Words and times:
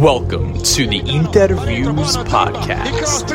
Welcome 0.00 0.54
to 0.54 0.86
the 0.86 1.00
Interviews 1.00 2.16
Podcast. 2.16 3.28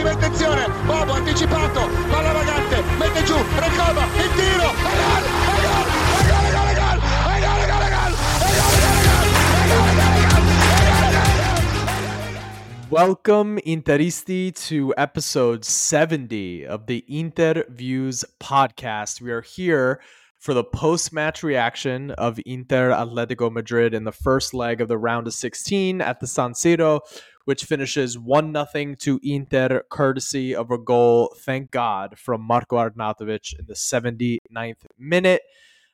Welcome, 12.90 13.60
Interisti, 13.60 14.52
to 14.68 14.96
episode 14.98 15.64
70 15.64 16.66
of 16.66 16.88
the 16.88 17.06
Interviews 17.08 18.26
Podcast. 18.40 19.22
We 19.22 19.30
are 19.32 19.42
here 19.42 20.02
for 20.40 20.54
the 20.54 20.64
post 20.64 21.12
match 21.12 21.44
reaction 21.44 22.12
of 22.12 22.40
Inter 22.46 22.92
Atletico 22.92 23.52
Madrid 23.52 23.94
in 23.94 24.04
the 24.04 24.12
first 24.12 24.54
leg 24.54 24.82
of 24.82 24.88
the 24.88 24.98
round 24.98 25.28
of 25.28 25.34
16 25.34 26.02
at 26.02 26.20
the 26.20 26.28
San 26.28 26.54
Siro, 26.54 27.02
which 27.46 27.64
finishes 27.64 28.18
1 28.18 28.54
0 28.54 28.96
to 29.00 29.20
Inter, 29.24 29.84
courtesy 29.90 30.56
of 30.56 30.70
a 30.70 30.78
goal, 30.78 31.36
thank 31.40 31.72
God, 31.72 32.18
from 32.20 32.42
Marco 32.42 32.78
Arnautovic 32.78 33.58
in 33.58 33.66
the 33.66 33.74
79th 33.74 34.86
minute. 34.98 35.42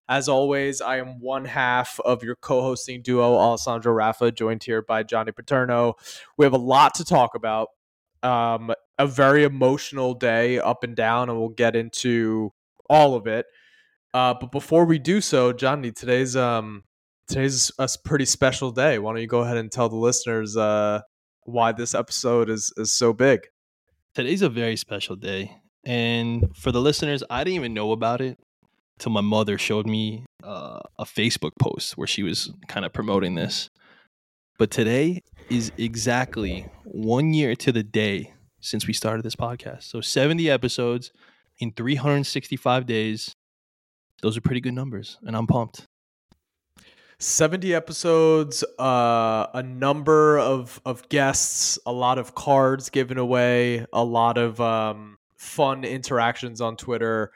As 0.09 0.27
always, 0.27 0.81
I 0.81 0.97
am 0.97 1.21
one 1.21 1.45
half 1.45 1.99
of 2.01 2.23
your 2.23 2.35
co 2.35 2.61
hosting 2.61 3.01
duo, 3.01 3.35
Alessandro 3.35 3.93
Rafa, 3.93 4.31
joined 4.31 4.63
here 4.63 4.81
by 4.81 5.03
Johnny 5.03 5.31
Paterno. 5.31 5.93
We 6.37 6.45
have 6.45 6.53
a 6.53 6.57
lot 6.57 6.95
to 6.95 7.05
talk 7.05 7.35
about. 7.35 7.69
Um, 8.21 8.73
a 8.97 9.07
very 9.07 9.43
emotional 9.43 10.13
day 10.13 10.59
up 10.59 10.83
and 10.83 10.95
down, 10.95 11.29
and 11.29 11.39
we'll 11.39 11.49
get 11.49 11.75
into 11.75 12.53
all 12.89 13.15
of 13.15 13.27
it. 13.27 13.45
Uh, 14.13 14.33
but 14.33 14.51
before 14.51 14.85
we 14.85 14.99
do 14.99 15.21
so, 15.21 15.51
Johnny, 15.53 15.91
today's 15.91 16.35
um 16.35 16.83
today's 17.27 17.71
a 17.79 17.89
pretty 18.03 18.25
special 18.25 18.71
day. 18.71 18.99
Why 18.99 19.11
don't 19.13 19.21
you 19.21 19.27
go 19.27 19.41
ahead 19.41 19.57
and 19.57 19.71
tell 19.71 19.89
the 19.89 19.95
listeners 19.95 20.55
uh 20.55 21.01
why 21.45 21.71
this 21.71 21.95
episode 21.95 22.49
is 22.49 22.71
is 22.77 22.91
so 22.91 23.13
big? 23.13 23.47
Today's 24.13 24.43
a 24.43 24.49
very 24.49 24.75
special 24.75 25.15
day, 25.15 25.57
and 25.83 26.55
for 26.55 26.71
the 26.71 26.81
listeners, 26.81 27.23
I 27.29 27.43
didn't 27.43 27.55
even 27.55 27.73
know 27.73 27.91
about 27.91 28.21
it 28.21 28.37
till 28.99 29.11
my 29.11 29.21
mother 29.21 29.57
showed 29.57 29.87
me 29.87 30.23
uh, 30.43 30.79
a 30.99 31.03
Facebook 31.03 31.51
post 31.59 31.97
where 31.97 32.07
she 32.07 32.21
was 32.21 32.53
kind 32.67 32.85
of 32.85 32.93
promoting 32.93 33.33
this. 33.33 33.69
But 34.59 34.69
today 34.69 35.23
is 35.49 35.71
exactly 35.79 36.67
one 36.83 37.33
year 37.33 37.55
to 37.55 37.71
the 37.71 37.81
day 37.81 38.33
since 38.61 38.85
we 38.85 38.93
started 38.93 39.23
this 39.23 39.35
podcast. 39.35 39.83
So 39.83 39.99
70 39.99 40.49
episodes 40.49 41.11
in 41.57 41.71
365 41.71 42.85
days 42.85 43.35
those 44.23 44.37
are 44.37 44.41
pretty 44.41 44.61
good 44.61 44.73
numbers, 44.73 45.19
and 45.23 45.35
I'm 45.35 45.45
pumped. 45.45 45.85
70 47.19 47.75
episodes, 47.75 48.63
uh, 48.79 49.47
a 49.53 49.61
number 49.61 50.39
of, 50.39 50.81
of 50.85 51.07
guests, 51.09 51.77
a 51.85 51.91
lot 51.91 52.17
of 52.17 52.33
cards 52.33 52.89
given 52.89 53.17
away, 53.17 53.85
a 53.91 54.03
lot 54.03 54.37
of 54.37 54.59
um, 54.61 55.17
fun 55.37 55.83
interactions 55.83 56.61
on 56.61 56.77
Twitter. 56.77 57.31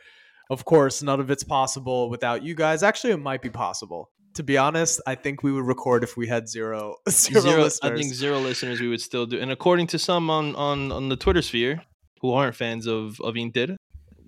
Of 0.49 0.63
course, 0.63 1.03
none 1.03 1.19
of 1.19 1.29
it's 1.29 1.43
possible 1.43 2.09
without 2.09 2.41
you 2.41 2.55
guys. 2.55 2.83
Actually, 2.83 3.11
it 3.11 3.17
might 3.17 3.41
be 3.41 3.49
possible. 3.49 4.09
To 4.35 4.43
be 4.43 4.57
honest, 4.57 5.01
I 5.05 5.15
think 5.15 5.43
we 5.43 5.51
would 5.51 5.65
record 5.65 6.05
if 6.05 6.15
we 6.15 6.27
had 6.27 6.47
zero, 6.47 6.95
zero, 7.09 7.41
zero 7.41 7.63
listeners. 7.63 7.91
I 7.91 8.01
think 8.01 8.13
zero 8.13 8.39
listeners 8.39 8.79
we 8.79 8.87
would 8.87 9.01
still 9.01 9.25
do. 9.25 9.39
And 9.39 9.51
according 9.51 9.87
to 9.87 9.99
some 9.99 10.29
on, 10.29 10.55
on, 10.55 10.91
on 10.93 11.09
the 11.09 11.17
Twitter 11.17 11.41
sphere 11.41 11.81
who 12.21 12.31
aren't 12.31 12.55
fans 12.55 12.87
of, 12.87 13.19
of 13.21 13.35
Inter, 13.35 13.75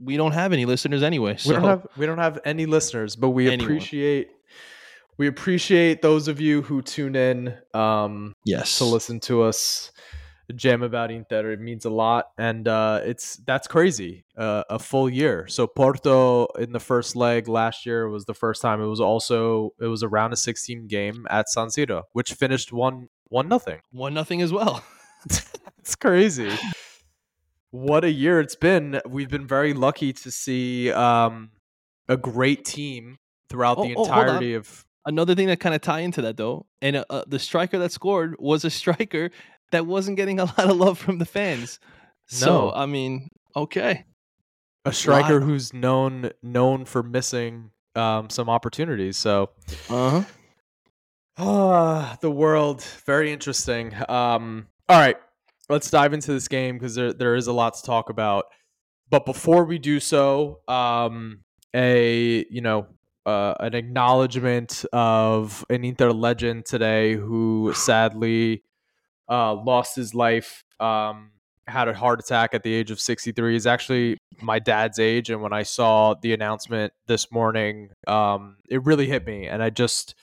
we 0.02 0.17
don't 0.17 0.31
have 0.31 0.53
any 0.53 0.66
listeners 0.66 1.03
anyway. 1.03 1.38
So. 1.38 1.50
We 1.50 1.55
don't 1.55 1.66
have 1.66 1.88
we 1.97 2.05
don't 2.05 2.17
have 2.17 2.39
any 2.45 2.66
listeners, 2.66 3.16
but 3.16 3.30
we 3.30 3.47
Anyone. 3.47 3.66
appreciate 3.66 4.31
we 5.17 5.28
appreciate 5.28 6.02
those 6.02 6.28
of 6.28 6.39
you 6.39 6.61
who 6.61 6.81
tune 6.81 7.16
in. 7.16 7.58
Um, 7.73 8.33
yes, 8.45 8.78
to 8.78 8.86
listen 8.86 9.19
to 9.22 9.44
us 9.44 9.91
jam 10.56 10.81
about 10.81 11.11
Inter. 11.11 11.52
It 11.52 11.59
means 11.59 11.86
a 11.86 11.89
lot, 11.89 12.28
and 12.38 12.67
uh, 12.67 13.02
it's 13.03 13.36
that's 13.38 13.67
crazy. 13.67 14.25
Uh, 14.38 14.64
a 14.69 14.80
full 14.80 15.09
year. 15.09 15.47
So 15.47 15.67
Porto 15.67 16.47
in 16.57 16.72
the 16.72 16.79
first 16.79 17.16
leg 17.16 17.47
last 17.47 17.85
year 17.85 18.09
was 18.09 18.25
the 18.25 18.34
first 18.34 18.62
time. 18.62 18.81
It 18.81 18.88
was 18.88 19.02
also 19.02 19.73
it 19.79 19.88
was 19.88 20.03
around 20.03 20.34
a 20.34 20.38
16 20.38 20.88
game 20.88 21.28
at 21.29 21.50
San 21.50 21.68
Siro, 21.68 22.03
which 22.13 22.34
finished 22.34 22.72
one 22.72 23.09
one 23.28 23.47
nothing. 23.47 23.79
One 23.91 24.13
nothing 24.13 24.41
as 24.41 24.52
well. 24.52 24.84
it's 25.79 25.96
crazy 25.96 26.52
what 27.72 28.03
a 28.03 28.12
year 28.12 28.40
it's 28.40 28.56
been. 28.56 29.02
We've 29.07 29.30
been 29.30 29.47
very 29.47 29.74
lucky 29.74 30.13
to 30.13 30.31
see 30.31 30.91
um, 30.91 31.52
a 32.07 32.18
great 32.18 32.66
team 32.66 33.18
throughout 33.50 33.78
oh, 33.78 33.84
the 33.88 33.96
oh, 33.96 34.03
entirety 34.03 34.56
oh, 34.56 34.59
of. 34.59 34.85
Another 35.06 35.34
thing 35.34 35.47
that 35.47 35.59
kind 35.59 35.74
of 35.74 35.81
tie 35.81 36.02
into 36.02 36.22
that 36.24 36.38
though, 36.38 36.66
and 36.81 36.97
uh, 36.97 37.06
uh, 37.09 37.24
the 37.28 37.40
striker 37.40 37.79
that 37.79 37.91
scored 37.91 38.35
was 38.40 38.66
a 38.66 38.69
striker 38.69 39.31
that 39.72 39.85
wasn't 39.85 40.18
getting 40.18 40.40
a 40.40 40.46
lot 40.46 40.59
of 40.69 40.78
love 40.78 40.97
from 40.97 41.19
the 41.19 41.25
fans. 41.25 41.79
No. 42.31 42.38
So 42.38 42.72
I 42.74 42.85
mean, 42.85 43.29
okay, 43.56 44.06
a 44.85 44.94
striker 44.94 45.40
who's 45.40 45.74
known 45.74 46.31
known 46.44 46.85
for 46.85 47.02
missing 47.03 47.72
um, 47.96 48.29
some 48.29 48.50
opportunities. 48.50 49.18
So, 49.18 49.52
uh 49.90 50.09
huh. 50.09 50.24
Ah, 51.38 52.18
the 52.22 52.29
world 52.29 52.84
very 53.06 53.31
interesting. 53.31 53.94
Um, 54.09 54.68
all 54.90 55.00
right, 55.00 55.18
let's 55.69 55.90
dive 55.90 56.13
into 56.13 56.34
this 56.34 56.47
game 56.47 56.78
because 56.78 56.96
there 56.96 57.13
there 57.13 57.35
is 57.35 57.47
a 57.47 57.53
lot 57.53 57.75
to 57.75 57.84
talk 57.84 58.09
about. 58.09 58.46
But 59.09 59.25
before 59.25 59.66
we 59.66 59.80
do 59.80 60.00
so, 60.00 60.59
um, 60.68 61.41
a 61.75 62.46
you 62.50 62.62
know 62.62 62.88
uh, 63.25 63.56
an 63.59 63.75
acknowledgement 63.75 64.85
of 64.91 65.66
an 65.69 65.85
Inter 65.85 66.12
legend 66.12 66.66
today 66.66 67.13
who 67.13 67.74
sadly 67.75 68.63
uh, 69.29 69.53
lost 69.53 69.96
his 69.96 70.13
life. 70.13 70.63
Um, 70.79 71.31
had 71.68 71.88
a 71.88 71.94
heart 71.94 72.19
attack 72.19 72.56
at 72.56 72.63
the 72.63 72.74
age 72.74 72.90
of 72.90 73.00
63 73.00 73.56
is 73.56 73.68
actually 73.68 74.18
my 74.41 74.58
dad's 74.58 74.97
age 74.97 75.29
and 75.29 75.40
when 75.40 75.53
i 75.53 75.62
saw 75.62 76.16
the 76.16 76.34
announcement 76.34 76.91
this 77.06 77.31
morning 77.31 77.90
um, 78.08 78.58
it 78.69 78.84
really 78.85 79.06
hit 79.06 79.24
me 79.28 79.46
and 79.46 79.62
i 79.62 79.69
just 79.69 80.16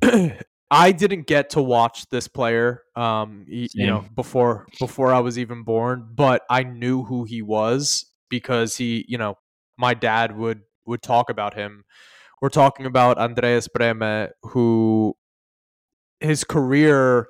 I 0.72 0.90
didn't 0.90 1.26
get 1.26 1.50
to 1.50 1.60
watch 1.62 2.08
this 2.08 2.28
player, 2.28 2.82
um, 2.96 3.44
you 3.46 3.68
know, 3.86 4.06
before 4.16 4.66
before 4.80 5.12
I 5.12 5.20
was 5.20 5.38
even 5.38 5.64
born, 5.64 6.08
but 6.14 6.42
I 6.48 6.62
knew 6.62 7.04
who 7.04 7.24
he 7.24 7.42
was 7.42 8.06
because 8.30 8.78
he, 8.78 9.04
you 9.06 9.18
know, 9.18 9.36
my 9.76 9.92
dad 9.92 10.34
would 10.34 10.62
would 10.86 11.02
talk 11.02 11.28
about 11.28 11.52
him. 11.52 11.84
We're 12.40 12.48
talking 12.48 12.86
about 12.86 13.18
Andreas 13.18 13.68
Brehme, 13.68 14.30
who 14.42 15.14
his 16.20 16.42
career, 16.42 17.28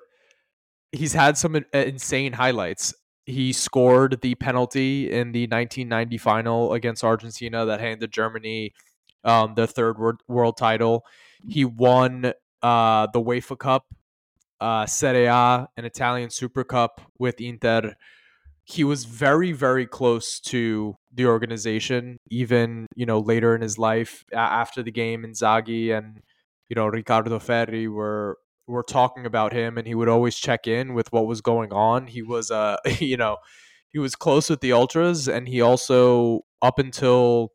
he's 0.93 1.13
had 1.13 1.37
some 1.37 1.57
insane 1.73 2.35
highlights. 2.35 2.95
He 3.27 3.53
scored 3.53 4.21
the 4.23 4.37
penalty 4.37 5.11
in 5.11 5.33
the 5.33 5.49
1990 5.49 6.19
final 6.19 6.73
against 6.75 7.03
Argentina 7.03 7.67
that 7.67 7.81
handed 7.81 8.13
Germany 8.13 8.73
um, 9.25 9.55
the 9.57 9.67
third 9.67 9.99
world, 9.99 10.21
world 10.29 10.57
title. 10.57 11.05
He 11.49 11.65
won 11.65 12.33
uh, 12.63 13.09
the 13.13 13.21
UEFA 13.21 13.59
Cup, 13.59 13.87
uh, 14.61 14.87
Serie 14.87 15.27
A, 15.27 15.69
an 15.77 15.85
Italian 15.85 16.31
Super 16.31 16.65
Cup 16.65 17.01
with 17.19 17.41
Inter. 17.41 17.95
He 18.65 18.85
was 18.85 19.05
very, 19.05 19.53
very 19.53 19.87
close 19.87 20.39
to 20.41 20.97
the 21.13 21.27
organization, 21.27 22.19
even 22.31 22.87
you 22.95 23.07
know 23.07 23.19
later 23.19 23.55
in 23.55 23.61
his 23.61 23.79
life. 23.79 24.25
After 24.33 24.83
the 24.83 24.93
game, 24.93 25.25
Inzaghi 25.25 25.97
and 25.97 26.23
you 26.69 26.77
know 26.77 26.87
Riccardo 26.87 27.39
Ferri 27.39 27.89
were 27.89 28.39
were 28.69 28.85
talking 28.85 29.27
about 29.27 29.53
him, 29.53 29.79
and 29.79 29.87
he 29.87 29.95
would 29.95 30.09
always 30.09 30.37
check 30.37 30.67
in 30.67 30.95
with 30.95 31.13
what 31.13 31.27
was 31.27 31.41
going 31.41 31.73
on. 31.73 32.07
He 32.07 32.23
was, 32.23 32.51
uh, 32.51 32.77
you 33.01 33.17
know, 33.17 33.39
he 33.89 33.99
was 33.99 34.15
close 34.15 34.49
with 34.51 34.61
the 34.61 34.73
ultras, 34.73 35.29
and 35.29 35.49
he 35.49 35.61
also 35.61 36.41
up 36.61 36.79
until 36.79 37.53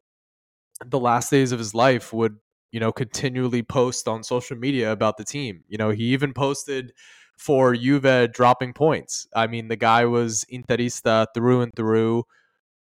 the 0.86 1.00
last 1.00 1.32
days 1.32 1.52
of 1.52 1.60
his 1.60 1.74
life 1.74 2.14
would 2.14 2.38
you 2.72 2.80
know, 2.80 2.92
continually 2.92 3.64
post 3.64 4.08
on 4.08 4.24
social 4.24 4.58
media 4.58 4.92
about 4.92 5.18
the 5.18 5.24
team. 5.24 5.64
You 5.68 5.78
know, 5.78 5.90
he 5.90 6.06
even 6.14 6.34
posted 6.34 6.92
for 7.38 7.76
Juve 7.76 8.32
dropping 8.34 8.74
points. 8.74 9.28
I 9.36 9.48
mean, 9.48 9.68
the 9.68 9.76
guy 9.76 10.06
was 10.06 10.44
Interista 10.52 11.28
through 11.34 11.62
and 11.62 11.74
through. 11.76 12.26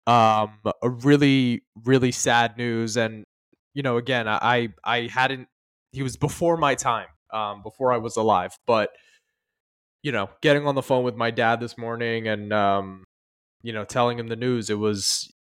Um, 0.05 0.59
a 0.81 0.89
really, 0.89 1.63
really 1.83 2.11
sad 2.11 2.57
news. 2.57 2.97
And, 2.97 3.25
you 3.73 3.81
know, 3.83 3.97
again, 3.97 4.27
I, 4.27 4.69
I 4.83 5.07
hadn't, 5.11 5.47
he 5.91 6.03
was 6.03 6.17
before 6.17 6.57
my 6.57 6.75
time, 6.75 7.07
um, 7.31 7.63
before 7.63 7.91
I 7.91 7.97
was 7.97 8.15
alive. 8.15 8.55
But, 8.67 8.91
you 10.03 10.11
know, 10.11 10.29
getting 10.41 10.67
on 10.67 10.75
the 10.75 10.83
phone 10.83 11.03
with 11.03 11.15
my 11.15 11.31
dad 11.31 11.59
this 11.59 11.77
morning 11.77 12.27
and, 12.27 12.53
um, 12.53 13.05
you 13.63 13.73
know, 13.73 13.85
telling 13.85 14.19
him 14.19 14.27
the 14.27 14.35
news, 14.35 14.69
it 14.69 14.77
was, 14.77 15.32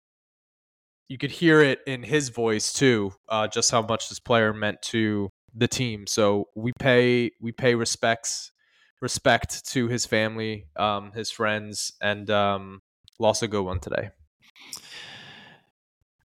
you 1.12 1.18
could 1.18 1.31
hear 1.31 1.62
it 1.62 1.80
in 1.86 2.04
his 2.04 2.30
voice 2.30 2.72
too, 2.72 3.12
uh, 3.28 3.46
just 3.46 3.69
how 3.69 3.81
much 3.81 4.08
this 4.08 4.18
player 4.19 4.54
meant 4.54 4.81
to 4.81 5.30
the 5.54 5.68
team. 5.68 6.08
So 6.08 6.46
we 6.56 6.72
pay 6.80 7.31
we 7.42 7.52
pay 7.52 7.75
respects 7.75 8.54
respect 9.02 9.66
to 9.72 9.90
his 9.90 10.06
family, 10.06 10.68
um, 10.78 11.12
his 11.12 11.30
friends, 11.30 11.92
and 12.02 12.30
um, 12.30 12.80
lost 13.19 13.44
a 13.44 13.50
good 13.50 13.63
one 13.63 13.81
today. 13.81 14.12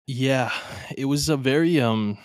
Yeah, 0.09 0.51
it 0.97 1.05
was 1.05 1.29
a 1.29 1.37
very 1.37 1.81
um 1.81 2.19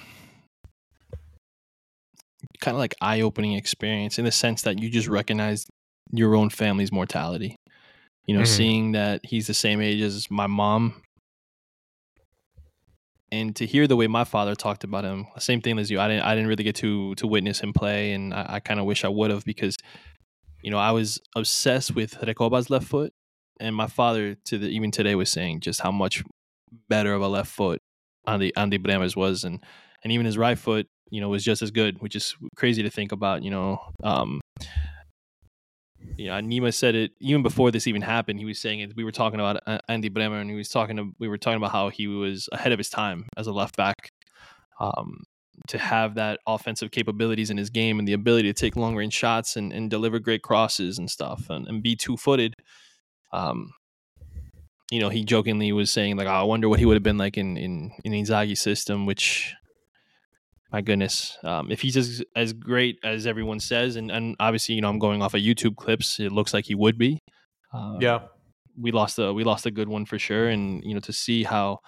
kind 2.60 2.76
of 2.76 2.80
like 2.80 2.96
eye-opening 3.02 3.54
experience 3.54 4.18
in 4.18 4.26
the 4.26 4.32
sense 4.32 4.64
that 4.64 4.80
you 4.80 4.90
just 4.90 5.08
recognize 5.08 5.66
your 6.12 6.36
own 6.36 6.50
family's 6.50 6.92
mortality. 6.92 7.56
You 8.26 8.36
know, 8.36 8.44
Mhm. 8.44 8.48
seeing 8.48 8.92
that 8.94 9.22
he's 9.24 9.48
the 9.48 9.54
same 9.54 9.80
age 9.80 10.02
as 10.02 10.30
my 10.32 10.48
mom, 10.48 11.04
and 13.32 13.56
to 13.58 13.66
hear 13.66 13.88
the 13.88 13.96
way 13.96 14.08
my 14.08 14.24
father 14.24 14.56
talked 14.56 14.84
about 14.84 15.04
him, 15.04 15.28
same 15.38 15.62
thing 15.62 15.80
as 15.80 15.92
you. 15.92 16.00
I 16.00 16.08
didn't 16.08 16.24
I 16.24 16.36
didn't 16.36 16.48
really 16.48 16.64
get 16.64 16.76
to 16.78 17.16
to 17.16 17.28
witness 17.28 17.60
him 17.60 17.74
play, 17.74 18.14
and 18.14 18.34
I, 18.34 18.46
I 18.50 18.60
kind 18.60 18.80
of 18.80 18.86
wish 18.86 19.04
I 19.04 19.10
would 19.10 19.32
have 19.32 19.44
because, 19.44 19.78
you 20.62 20.72
know, 20.72 20.78
I 20.78 20.92
was 20.92 21.20
obsessed 21.36 21.96
with 21.96 22.16
Recoba's 22.22 22.70
left 22.70 22.88
foot, 22.88 23.14
and 23.60 23.76
my 23.76 23.88
father 23.88 24.36
to 24.46 24.58
the 24.58 24.68
even 24.68 24.92
today 24.92 25.16
was 25.16 25.32
saying 25.32 25.62
just 25.62 25.82
how 25.82 25.92
much 25.92 26.24
better 26.90 27.14
of 27.14 27.22
a 27.22 27.28
left 27.28 27.52
foot 27.52 27.82
Andy 28.28 28.56
Andy 28.56 28.78
Brehme's 28.78 29.16
was, 29.16 29.44
and 29.44 29.64
and 30.04 30.14
even 30.14 30.26
his 30.26 30.38
right 30.38 30.58
foot, 30.58 30.88
you 31.10 31.22
know, 31.22 31.30
was 31.30 31.44
just 31.44 31.62
as 31.62 31.72
good, 31.72 32.02
which 32.02 32.16
is 32.16 32.36
crazy 32.56 32.84
to 32.84 32.90
think 32.90 33.12
about. 33.12 33.44
You 33.44 33.52
know, 33.52 33.80
um, 34.04 34.42
you 36.16 36.28
know, 36.28 36.34
Nima 36.34 36.74
said 36.74 36.96
it 36.96 37.12
even 37.20 37.44
before 37.44 37.72
this 37.72 37.88
even 37.88 38.02
happened. 38.02 38.40
He 38.40 38.46
was 38.46 38.60
saying 38.60 38.80
it. 38.80 38.96
We 38.96 39.04
were 39.04 39.12
talking 39.12 39.40
about 39.40 39.62
uh, 39.68 39.80
Andy 39.90 40.10
Brehme, 40.10 40.34
and 40.34 40.50
he 40.50 40.56
was 40.56 40.70
talking. 40.70 40.98
To, 40.98 41.12
we 41.20 41.28
were 41.28 41.38
talking 41.38 41.58
about 41.58 41.72
how 41.72 41.90
he 41.90 42.08
was 42.08 42.48
ahead 42.52 42.72
of 42.72 42.78
his 42.78 42.90
time 42.90 43.26
as 43.36 43.48
a 43.48 43.52
left 43.52 43.76
back. 43.76 44.12
Um, 44.80 45.24
to 45.68 45.78
have 45.78 46.16
that 46.16 46.40
offensive 46.46 46.92
capabilities 46.92 47.50
in 47.50 47.58
his 47.58 47.70
game 47.70 48.00
and 48.00 48.08
the 48.08 48.14
ability 48.14 48.48
to 48.48 48.54
take 48.54 48.76
long 48.76 48.96
range 48.96 49.14
shots 49.14 49.56
and, 49.56 49.74
and 49.74 49.90
deliver 49.90 50.20
great 50.20 50.44
crosses 50.44 51.00
and 51.00 51.10
stuff 51.10 51.50
and, 51.50 51.68
and 51.68 51.82
be 51.82 51.96
two 51.96 52.16
footed. 52.16 52.54
Um, 53.34 53.72
you 54.92 55.00
know, 55.00 55.10
he 55.10 55.26
jokingly 55.26 55.72
was 55.74 55.92
saying 55.92 56.16
like, 56.16 56.28
oh, 56.28 56.32
"I 56.32 56.44
wonder 56.44 56.70
what 56.70 56.80
he 56.80 56.86
would 56.86 56.96
have 56.96 57.04
been 57.04 57.18
like 57.18 57.38
in 57.38 57.58
in 57.58 57.92
in 58.06 58.14
Inzaghi's 58.14 58.62
system." 58.62 59.06
Which, 59.06 59.54
my 60.72 60.82
goodness, 60.82 61.38
um, 61.44 61.72
if 61.72 61.82
he's 61.82 61.98
as 61.98 62.24
as 62.36 62.54
great 62.54 63.00
as 63.04 63.26
everyone 63.28 63.60
says, 63.60 63.96
and 63.96 64.12
and 64.12 64.36
obviously, 64.40 64.76
you 64.76 64.82
know, 64.82 64.90
I'm 64.90 65.00
going 65.00 65.22
off 65.22 65.34
of 65.34 65.42
YouTube 65.42 65.76
clips, 65.76 66.20
it 66.20 66.32
looks 66.32 66.54
like 66.54 66.66
he 66.66 66.76
would 66.76 66.98
be. 66.98 67.20
Uh, 67.74 67.98
Yeah. 68.02 68.20
we 68.80 68.92
lost 68.92 69.18
a 69.20 69.34
we 69.34 69.44
lost 69.44 69.66
a 69.66 69.72
good 69.72 69.90
one 69.90 70.06
for 70.06 70.20
sure, 70.20 70.50
and 70.50 70.84
you 70.84 70.94
know, 70.94 71.00
to 71.02 71.14
see 71.14 71.44
how 71.44 71.80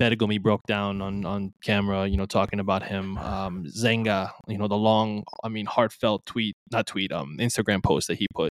Bergomi 0.00 0.40
broke 0.42 0.62
down 0.66 1.00
on 1.02 1.24
on 1.24 1.52
camera, 1.62 2.06
you 2.06 2.16
know, 2.16 2.26
talking 2.26 2.58
about 2.60 2.82
him, 2.82 3.16
um, 3.18 3.64
Zenga, 3.66 4.30
you 4.48 4.58
know, 4.58 4.66
the 4.68 4.76
long, 4.76 5.22
I 5.44 5.48
mean, 5.48 5.66
heartfelt 5.66 6.26
tweet, 6.26 6.56
not 6.72 6.86
tweet, 6.86 7.12
um, 7.12 7.36
Instagram 7.38 7.82
post 7.82 8.08
that 8.08 8.18
he 8.18 8.26
put 8.34 8.50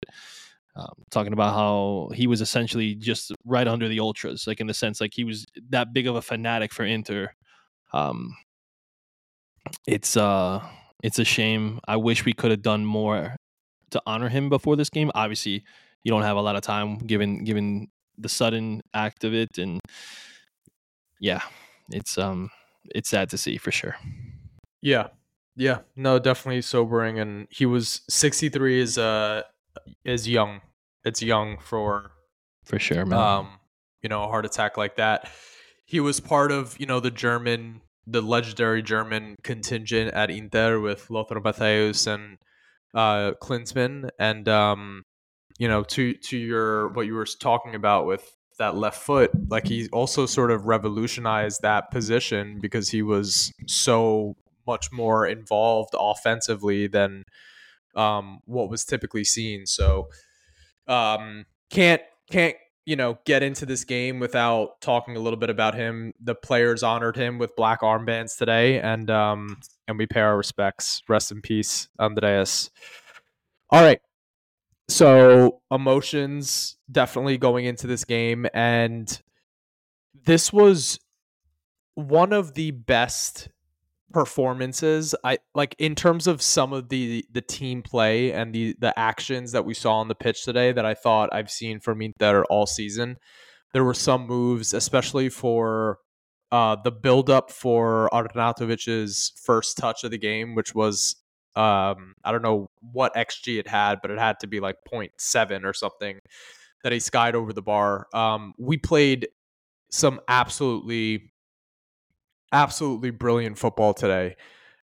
um, 0.76 0.94
talking 1.10 1.34
about 1.34 1.54
how 1.54 2.10
he 2.14 2.28
was 2.28 2.40
essentially 2.42 2.96
just 2.96 3.34
right 3.46 3.68
under 3.68 3.90
the 3.90 4.00
ultras, 4.00 4.48
like 4.48 4.62
in 4.62 4.68
the 4.68 4.74
sense 4.74 5.02
like 5.02 5.14
he 5.14 5.24
was 5.26 5.46
that 5.70 5.92
big 5.94 6.08
of 6.08 6.16
a 6.16 6.22
fanatic 6.22 6.72
for 6.72 6.86
Inter. 6.86 7.32
Um, 7.94 8.34
it's 9.88 10.18
uh, 10.18 10.64
it's 11.04 11.20
a 11.20 11.26
shame. 11.26 11.80
I 11.88 11.98
wish 11.98 12.26
we 12.26 12.34
could 12.34 12.52
have 12.52 12.62
done 12.62 12.86
more 12.86 13.36
to 13.92 14.02
honor 14.06 14.30
him 14.30 14.50
before 14.50 14.76
this 14.76 14.90
game. 14.90 15.12
Obviously, 15.16 15.64
you 16.04 16.12
don't 16.12 16.24
have 16.24 16.38
a 16.38 16.42
lot 16.42 16.56
of 16.56 16.62
time 16.62 16.98
given 17.00 17.44
given 17.44 17.88
the 18.18 18.30
sudden 18.30 18.82
act 18.94 19.24
of 19.24 19.34
it, 19.34 19.58
and 19.58 19.80
yeah, 21.20 21.42
it's 21.90 22.18
um, 22.18 22.50
it's 22.96 23.10
sad 23.10 23.30
to 23.30 23.38
see 23.38 23.58
for 23.58 23.72
sure. 23.72 23.96
Yeah. 24.82 25.08
Yeah. 25.56 25.80
No, 25.96 26.18
definitely 26.18 26.62
sobering. 26.62 27.20
And 27.20 27.48
he 27.52 27.66
was 27.66 28.02
63 28.10 28.80
is 28.82 28.98
uh 28.98 29.44
is 30.06 30.28
young. 30.28 30.62
It's 31.04 31.22
young 31.22 31.58
for 31.60 32.12
For 32.64 32.80
sure, 32.80 33.06
man. 33.06 33.20
um, 33.20 33.50
you 34.02 34.10
know, 34.10 34.24
a 34.24 34.28
heart 34.28 34.46
attack 34.46 34.78
like 34.78 34.96
that. 34.96 35.30
He 35.86 36.00
was 36.00 36.20
part 36.20 36.52
of, 36.52 36.80
you 36.80 36.86
know, 36.86 37.00
the 37.00 37.12
German, 37.12 37.82
the 38.08 38.22
legendary 38.22 38.82
German 38.82 39.36
contingent 39.44 40.14
at 40.14 40.30
Inter 40.30 40.80
with 40.80 41.10
Lothar 41.10 41.40
Matthäus 41.40 42.08
and 42.08 42.38
uh, 42.94 43.34
Klinsmann, 43.42 44.10
and 44.20 44.48
um, 44.50 45.04
you 45.58 45.68
know, 45.68 45.84
to 45.84 46.14
to 46.14 46.38
your 46.38 46.90
what 46.90 47.06
you 47.06 47.14
were 47.14 47.26
talking 47.26 47.76
about 47.76 48.06
with 48.06 48.36
that 48.58 48.76
left 48.76 49.02
foot, 49.02 49.32
like 49.50 49.68
he 49.68 49.88
also 49.90 50.26
sort 50.26 50.52
of 50.52 50.66
revolutionized 50.66 51.62
that 51.62 51.90
position 51.92 52.60
because 52.60 52.90
he 52.90 53.02
was 53.02 53.52
so 53.68 54.36
much 54.68 54.92
more 54.92 55.26
involved 55.26 55.96
offensively 55.98 56.88
than 56.88 57.24
um, 57.96 58.40
what 58.46 58.70
was 58.70 58.86
typically 58.86 59.24
seen. 59.24 59.66
So 59.66 60.10
um, 60.88 61.46
can't 61.70 62.02
can't 62.30 62.56
you 62.86 62.96
know 62.96 63.20
get 63.26 63.44
into 63.44 63.66
this 63.66 63.84
game 63.84 64.20
without 64.20 64.82
talking 64.82 65.16
a 65.16 65.20
little 65.20 65.38
bit 65.38 65.50
about 65.50 65.76
him. 65.76 66.14
The 66.20 66.36
players 66.36 66.84
honored 66.84 67.16
him 67.16 67.38
with 67.38 67.56
black 67.56 67.82
armbands 67.82 68.38
today, 68.38 68.80
and 68.80 69.10
um, 69.10 69.58
and 69.88 69.98
we 69.98 70.06
pay 70.08 70.22
our 70.22 70.38
respects. 70.38 71.02
Rest 71.08 71.32
in 71.32 71.42
peace, 71.42 71.88
Andreas. 72.00 72.70
All 73.70 73.84
right. 73.84 74.02
So 74.90 75.62
emotions 75.72 76.78
definitely 76.92 77.38
going 77.38 77.66
into 77.66 77.88
this 77.88 78.04
game, 78.04 78.46
and 78.54 79.22
this 80.26 80.52
was 80.52 81.00
one 81.96 82.34
of 82.34 82.54
the 82.56 82.72
best 82.72 83.50
performances 84.12 85.16
i 85.24 85.38
like 85.56 85.76
in 85.80 85.96
terms 85.96 86.28
of 86.28 86.42
some 86.42 86.74
of 86.74 86.90
the 86.90 87.26
the 87.32 87.42
team 87.42 87.82
play 87.82 88.32
and 88.32 88.54
the 88.54 88.76
the 88.80 88.98
actions 88.98 89.52
that 89.52 89.66
we 89.66 89.74
saw 89.74 89.98
on 90.00 90.08
the 90.08 90.16
pitch 90.16 90.44
today 90.44 90.72
that 90.72 90.86
i 90.86 90.94
thought 90.94 91.30
i've 91.34 91.50
seen 91.50 91.80
from 91.80 92.02
inter 92.02 92.44
all 92.46 92.66
season 92.66 93.18
there 93.74 93.84
were 93.84 93.94
some 93.94 94.28
moves 94.28 94.74
especially 94.74 95.30
for 95.30 95.98
uh 96.52 96.76
the 96.84 96.92
build 96.92 97.30
up 97.30 97.52
for 97.52 98.10
arnautovic's 98.14 99.32
first 99.44 99.78
touch 99.78 100.04
of 100.04 100.12
the 100.12 100.18
game 100.18 100.56
which 100.56 100.76
was 100.76 101.16
um 101.56 102.14
i 102.24 102.32
don't 102.32 102.42
know 102.42 102.70
what 102.94 103.14
xg 103.16 103.60
it 103.60 103.68
had 103.68 104.02
but 104.02 104.12
it 104.12 104.20
had 104.20 104.40
to 104.40 104.48
be 104.48 104.60
like 104.60 104.78
0.7 104.92 105.64
or 105.66 105.74
something 105.74 106.20
that 106.84 106.92
he 106.92 107.00
skied 107.00 107.36
over 107.36 107.54
the 107.54 107.62
bar. 107.62 108.08
Um 108.14 108.54
we 108.58 108.78
played 108.78 109.28
some 109.90 110.22
absolutely 110.28 111.31
absolutely 112.52 113.12
brilliant 113.12 113.58
football 113.58 113.94
today. 113.94 114.36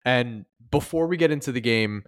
And 0.05 0.45
before 0.71 1.07
we 1.07 1.17
get 1.17 1.31
into 1.31 1.53
the 1.53 1.61
game, 1.61 2.05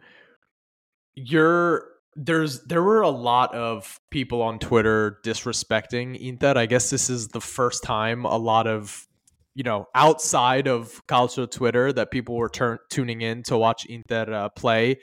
you're 1.15 1.89
there's 2.15 2.63
there 2.65 2.83
were 2.83 3.03
a 3.03 3.11
lot 3.11 3.55
of 3.55 4.01
people 4.11 4.43
on 4.43 4.59
Twitter 4.59 5.19
disrespecting 5.25 6.19
Inter. 6.19 6.55
I 6.57 6.67
guess 6.67 6.91
this 6.91 7.11
is 7.11 7.29
the 7.29 7.41
first 7.41 7.83
time 7.83 8.25
a 8.25 8.37
lot 8.37 8.67
of 8.67 9.07
you 9.55 9.63
know 9.63 9.87
outside 9.95 10.67
of 10.67 11.07
Calcio 11.07 11.51
Twitter 11.51 11.93
that 11.93 12.11
people 12.11 12.37
were 12.37 12.49
turn, 12.49 12.79
tuning 12.91 13.21
in 13.21 13.43
to 13.45 13.59
watch 13.59 13.87
Inter 13.87 14.33
uh, 14.33 14.49
play. 14.51 14.99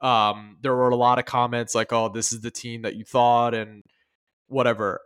Um, 0.00 0.58
there 0.62 0.74
were 0.74 0.90
a 0.90 0.96
lot 0.96 1.18
of 1.18 1.26
comments 1.26 1.74
like, 1.74 1.92
"Oh, 1.92 2.08
this 2.08 2.32
is 2.32 2.40
the 2.40 2.50
team 2.50 2.82
that 2.82 2.96
you 2.96 3.04
thought," 3.04 3.54
and 3.54 3.82
whatever. 4.48 5.00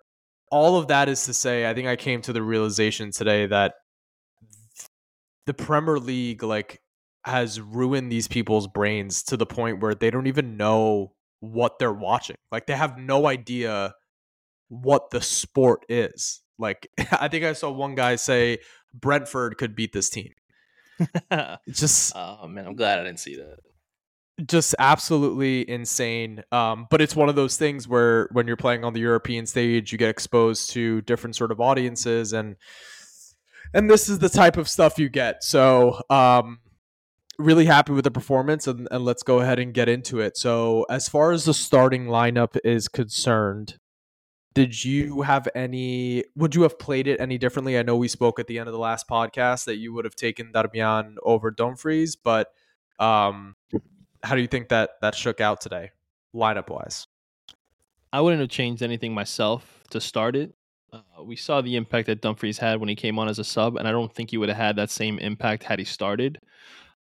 All 0.51 0.77
of 0.77 0.89
that 0.89 1.09
is 1.09 1.25
to 1.27 1.35
say, 1.35 1.69
I 1.69 1.75
think 1.75 1.89
I 1.89 1.97
came 1.97 2.23
to 2.23 2.33
the 2.33 2.43
realization 2.43 3.11
today 3.11 3.47
that 3.47 3.75
the 5.49 5.55
Premier 5.55 5.99
League 5.99 6.43
like 6.43 6.83
has 7.25 7.59
ruined 7.59 8.13
these 8.13 8.29
people's 8.29 8.69
brains 8.69 9.23
to 9.23 9.37
the 9.37 9.47
point 9.47 9.81
where 9.81 9.95
they 9.95 10.11
don't 10.11 10.27
even 10.27 10.59
know 10.59 11.15
what 11.41 11.79
they're 11.79 11.91
watching. 11.91 12.37
Like 12.53 12.67
they 12.67 12.77
have 12.77 12.99
no 12.99 13.27
idea 13.27 13.95
what 14.69 15.11
the 15.11 15.23
sport 15.23 15.87
is. 15.89 16.43
Like 16.59 16.91
I 17.13 17.29
think 17.29 17.47
I 17.47 17.55
saw 17.55 17.71
one 17.71 17.95
guy 17.95 18.17
say 18.17 18.59
Brentford 18.93 19.57
could 19.57 19.75
beat 19.75 19.95
this 19.95 20.11
team. 20.11 20.33
Just 21.71 22.15
oh 22.15 22.47
man, 22.47 22.67
I'm 22.67 22.77
glad 22.77 22.99
I 22.99 23.05
didn't 23.05 23.21
see 23.21 23.37
that. 23.37 23.61
just 24.47 24.75
absolutely 24.79 25.69
insane. 25.69 26.43
Um, 26.53 26.87
but 26.91 27.01
it's 27.01 27.17
one 27.17 27.31
of 27.31 27.37
those 27.37 27.57
things 27.57 27.89
where 27.89 28.29
when 28.33 28.47
you're 28.47 28.57
playing 28.57 28.85
on 28.85 28.93
the 28.93 29.01
European 29.01 29.47
stage, 29.47 29.93
you 29.93 29.99
get 29.99 30.11
exposed 30.11 30.73
to 30.73 31.01
different 31.03 31.37
sort 31.37 31.53
of 31.53 31.59
audiences 31.59 32.35
and 32.35 32.57
and 33.75 33.91
this 33.91 34.09
is 34.09 34.19
the 34.19 34.29
type 34.29 34.57
of 34.57 34.69
stuff 34.69 34.99
you 34.99 35.09
get. 35.09 35.43
So 35.45 36.03
um 36.11 36.61
really 37.39 37.67
happy 37.67 37.93
with 37.93 38.03
the 38.03 38.11
performance 38.11 38.67
and, 38.67 38.89
and 38.91 39.05
let's 39.05 39.23
go 39.23 39.39
ahead 39.39 39.61
and 39.61 39.73
get 39.73 39.89
into 39.89 40.19
it. 40.21 40.37
So 40.37 40.85
as 40.91 41.09
far 41.09 41.31
as 41.31 41.45
the 41.45 41.55
starting 41.55 42.07
lineup 42.07 42.59
is 42.65 42.89
concerned, 42.89 43.79
did 44.55 44.85
you 44.85 45.23
have 45.23 45.47
any 45.55 46.25
would 46.35 46.55
you 46.55 46.63
have 46.63 46.79
played 46.79 47.07
it 47.07 47.21
any 47.21 47.39
differently? 47.39 47.79
I 47.79 47.83
know 47.83 47.97
we 47.97 48.09
spoke 48.09 48.41
at 48.41 48.47
the 48.47 48.59
end 48.59 48.69
of 48.69 48.73
the 48.73 48.79
last 48.79 49.09
podcast 49.09 49.67
that 49.67 49.77
you 49.77 49.93
would 49.93 50.05
have 50.05 50.17
taken 50.17 50.53
Darmian 50.53 51.15
over 51.23 51.51
Dumfries, 51.51 52.17
but 52.17 52.49
um 52.99 53.55
how 54.23 54.35
do 54.35 54.41
you 54.41 54.49
think 54.49 54.69
that 54.71 54.91
that 55.01 55.15
shook 55.15 55.41
out 55.41 55.61
today, 55.61 55.93
lineup 56.35 56.71
wise? 56.71 57.07
I 58.13 58.21
wouldn't 58.21 58.41
have 58.41 58.51
changed 58.51 58.83
anything 58.83 59.15
myself 59.15 59.85
to 59.91 60.01
start 60.01 60.35
it. 60.35 60.55
Uh, 60.93 61.23
we 61.23 61.37
saw 61.37 61.61
the 61.61 61.77
impact 61.77 62.07
that 62.07 62.23
Dumfries 62.23 62.59
had 62.59 62.81
when 62.81 62.89
he 62.89 62.95
came 62.95 63.19
on 63.19 63.29
as 63.29 63.39
a 63.39 63.45
sub, 63.45 63.77
and 63.77 63.87
I 63.87 63.91
don't 63.91 64.15
think 64.15 64.31
he 64.31 64.39
would 64.39 64.49
have 64.49 64.59
had 64.59 64.77
that 64.77 64.91
same 64.91 65.19
impact 65.19 65.65
had 65.65 65.79
he 65.79 65.85
started. 65.85 66.39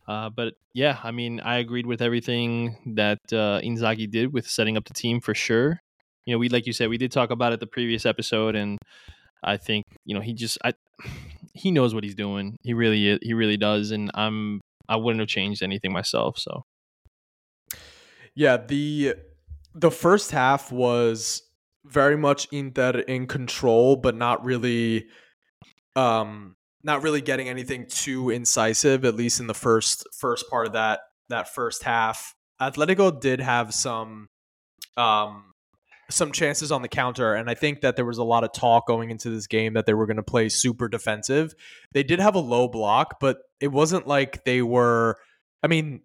Uh, 0.07 0.29
but 0.29 0.53
yeah, 0.73 0.99
I 1.03 1.11
mean, 1.11 1.39
I 1.41 1.57
agreed 1.57 1.85
with 1.85 2.01
everything 2.01 2.77
that 2.95 3.19
uh, 3.31 3.59
Inzaghi 3.61 4.09
did 4.09 4.33
with 4.33 4.47
setting 4.47 4.77
up 4.77 4.85
the 4.85 4.93
team 4.93 5.19
for 5.19 5.33
sure. 5.33 5.81
You 6.25 6.33
know, 6.33 6.39
we 6.39 6.49
like 6.49 6.65
you 6.65 6.73
said, 6.73 6.89
we 6.89 6.97
did 6.97 7.11
talk 7.11 7.29
about 7.29 7.53
it 7.53 7.59
the 7.59 7.67
previous 7.67 8.05
episode, 8.05 8.55
and 8.55 8.77
I 9.43 9.57
think 9.57 9.85
you 10.05 10.15
know 10.15 10.21
he 10.21 10.33
just 10.33 10.57
I 10.63 10.73
he 11.53 11.71
knows 11.71 11.93
what 11.93 12.03
he's 12.03 12.15
doing. 12.15 12.57
He 12.63 12.73
really 12.73 13.19
he 13.21 13.33
really 13.33 13.57
does, 13.57 13.91
and 13.91 14.11
I'm 14.13 14.61
I 14.89 14.97
wouldn't 14.97 15.19
have 15.19 15.29
changed 15.29 15.63
anything 15.63 15.91
myself. 15.91 16.37
So 16.37 16.63
Yeah, 18.33 18.57
the 18.57 19.15
the 19.73 19.91
first 19.91 20.31
half 20.31 20.71
was 20.71 21.43
very 21.89 22.17
much 22.17 22.47
in 22.51 22.71
that 22.73 22.95
in 23.09 23.27
control, 23.27 23.95
but 23.95 24.15
not 24.15 24.43
really, 24.43 25.07
um, 25.95 26.55
not 26.83 27.01
really 27.03 27.21
getting 27.21 27.49
anything 27.49 27.87
too 27.87 28.29
incisive. 28.29 29.05
At 29.05 29.15
least 29.15 29.39
in 29.39 29.47
the 29.47 29.53
first 29.53 30.07
first 30.19 30.49
part 30.49 30.67
of 30.67 30.73
that 30.73 31.01
that 31.29 31.53
first 31.53 31.83
half, 31.83 32.33
Atletico 32.61 33.19
did 33.19 33.39
have 33.39 33.73
some, 33.73 34.27
um, 34.95 35.53
some 36.09 36.31
chances 36.31 36.71
on 36.71 36.81
the 36.81 36.87
counter, 36.87 37.33
and 37.33 37.49
I 37.49 37.53
think 37.53 37.81
that 37.81 37.97
there 37.97 38.05
was 38.05 38.17
a 38.17 38.23
lot 38.23 38.45
of 38.45 38.53
talk 38.53 38.87
going 38.87 39.09
into 39.09 39.29
this 39.29 39.47
game 39.47 39.73
that 39.73 39.85
they 39.85 39.93
were 39.93 40.05
going 40.05 40.17
to 40.17 40.23
play 40.23 40.47
super 40.47 40.87
defensive. 40.87 41.53
They 41.93 42.03
did 42.03 42.19
have 42.19 42.35
a 42.35 42.39
low 42.39 42.69
block, 42.69 43.19
but 43.19 43.39
it 43.59 43.67
wasn't 43.67 44.07
like 44.07 44.45
they 44.45 44.61
were. 44.61 45.17
I 45.61 45.67
mean, 45.67 46.01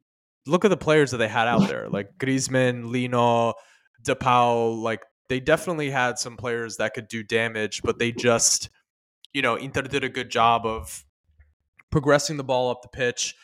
look 0.47 0.65
at 0.65 0.69
the 0.69 0.77
players 0.77 1.13
that 1.13 1.19
they 1.19 1.29
had 1.29 1.47
out 1.47 1.69
there, 1.69 1.89
like 1.89 2.19
Griezmann, 2.19 2.91
Lino, 2.91 3.55
De 4.03 4.17
Paul. 4.17 4.83
Like 4.83 5.03
they 5.33 5.41
definitely 5.41 5.89
had 5.89 6.19
some 6.19 6.37
players 6.37 6.77
that 6.77 6.93
could 6.93 7.09
do 7.09 7.23
damage, 7.23 7.81
but 7.83 7.99
they 7.99 8.13
just, 8.13 8.69
you 9.33 9.41
know, 9.41 9.55
Inter 9.55 9.81
did 9.81 10.05
a 10.05 10.11
good 10.11 10.31
job 10.31 10.67
of 10.67 11.07
progressing 11.91 12.37
the 12.37 12.45
ball 12.45 12.71
up 12.71 12.83
the 12.83 12.89
pitch, 12.89 13.35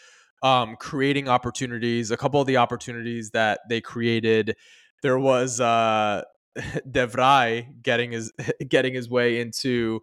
um, 0.43 0.77
creating 0.79 1.31
opportunities. 1.31 2.11
A 2.11 2.19
couple 2.19 2.43
of 2.43 2.47
the 2.47 2.59
opportunities 2.59 3.31
that 3.31 3.61
they 3.71 3.81
created, 3.81 4.55
there 5.03 5.19
was 5.19 5.61
uh, 5.61 6.25
De 6.91 7.07
Vrij 7.07 7.83
getting 7.83 8.13
his 8.13 8.33
getting 8.69 8.93
his 8.93 9.09
way 9.09 9.41
into 9.41 10.01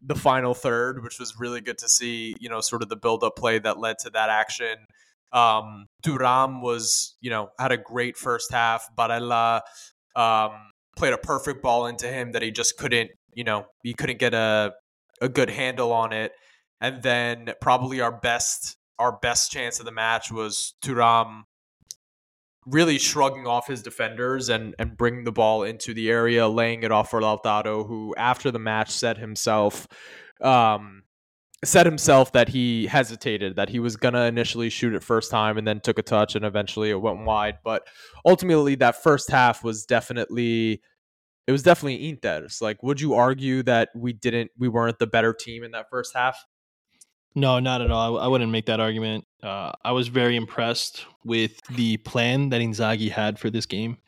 the 0.00 0.14
final 0.14 0.54
third, 0.54 1.02
which 1.02 1.18
was 1.18 1.34
really 1.36 1.60
good 1.60 1.78
to 1.78 1.88
see. 1.88 2.36
You 2.38 2.48
know, 2.48 2.60
sort 2.60 2.84
of 2.84 2.90
the 2.90 2.96
build 2.96 3.24
up 3.24 3.34
play 3.34 3.58
that 3.58 3.80
led 3.80 3.98
to 4.02 4.10
that 4.10 4.30
action. 4.30 4.86
Um, 5.32 5.86
Thuram 6.04 6.62
was, 6.62 7.16
you 7.20 7.30
know, 7.30 7.48
had 7.58 7.72
a 7.72 7.76
great 7.76 8.16
first 8.16 8.52
half. 8.52 8.88
Barella 8.96 9.62
um, 10.14 10.52
played 10.96 11.12
a 11.12 11.18
perfect 11.18 11.62
ball 11.62 11.86
into 11.86 12.06
him 12.06 12.32
that 12.32 12.42
he 12.42 12.50
just 12.50 12.76
couldn't, 12.76 13.10
you 13.32 13.44
know, 13.44 13.66
he 13.82 13.94
couldn't 13.94 14.18
get 14.18 14.34
a 14.34 14.72
a 15.20 15.28
good 15.28 15.50
handle 15.50 15.92
on 15.92 16.12
it. 16.12 16.32
And 16.80 17.02
then 17.02 17.52
probably 17.60 18.00
our 18.00 18.12
best 18.12 18.76
our 18.98 19.18
best 19.18 19.50
chance 19.50 19.78
of 19.78 19.86
the 19.86 19.92
match 19.92 20.30
was 20.30 20.74
Thuram 20.82 21.42
really 22.66 22.98
shrugging 22.98 23.46
off 23.46 23.66
his 23.66 23.82
defenders 23.82 24.48
and 24.48 24.74
and 24.78 24.96
bringing 24.96 25.24
the 25.24 25.32
ball 25.32 25.62
into 25.62 25.94
the 25.94 26.10
area, 26.10 26.48
laying 26.48 26.82
it 26.82 26.92
off 26.92 27.10
for 27.10 27.20
Lautaro, 27.20 27.86
who 27.86 28.14
after 28.16 28.50
the 28.50 28.58
match 28.58 28.90
said 28.90 29.18
himself, 29.18 29.86
um, 30.40 31.03
said 31.66 31.86
himself 31.86 32.32
that 32.32 32.48
he 32.48 32.86
hesitated, 32.86 33.56
that 33.56 33.68
he 33.68 33.78
was 33.78 33.96
gonna 33.96 34.24
initially 34.24 34.70
shoot 34.70 34.94
it 34.94 35.02
first 35.02 35.30
time 35.30 35.58
and 35.58 35.66
then 35.66 35.80
took 35.80 35.98
a 35.98 36.02
touch 36.02 36.34
and 36.34 36.44
eventually 36.44 36.90
it 36.90 37.00
went 37.00 37.24
wide. 37.24 37.58
But 37.64 37.86
ultimately, 38.24 38.74
that 38.76 39.02
first 39.02 39.30
half 39.30 39.64
was 39.64 39.84
definitely 39.84 40.82
it 41.46 41.52
was 41.52 41.62
definitely 41.62 42.08
Inter's. 42.08 42.60
Like, 42.62 42.82
would 42.82 43.00
you 43.00 43.14
argue 43.14 43.62
that 43.64 43.90
we 43.94 44.12
didn't 44.12 44.50
we 44.58 44.68
weren't 44.68 44.98
the 44.98 45.06
better 45.06 45.32
team 45.32 45.62
in 45.62 45.72
that 45.72 45.90
first 45.90 46.14
half? 46.14 46.44
No, 47.34 47.58
not 47.58 47.82
at 47.82 47.90
all. 47.90 48.18
I, 48.18 48.24
I 48.24 48.28
wouldn't 48.28 48.52
make 48.52 48.66
that 48.66 48.80
argument. 48.80 49.24
Uh, 49.42 49.72
I 49.84 49.92
was 49.92 50.08
very 50.08 50.36
impressed 50.36 51.04
with 51.24 51.60
the 51.68 51.96
plan 51.98 52.50
that 52.50 52.60
Inzaghi 52.60 53.10
had 53.10 53.38
for 53.38 53.50
this 53.50 53.66
game. 53.66 53.98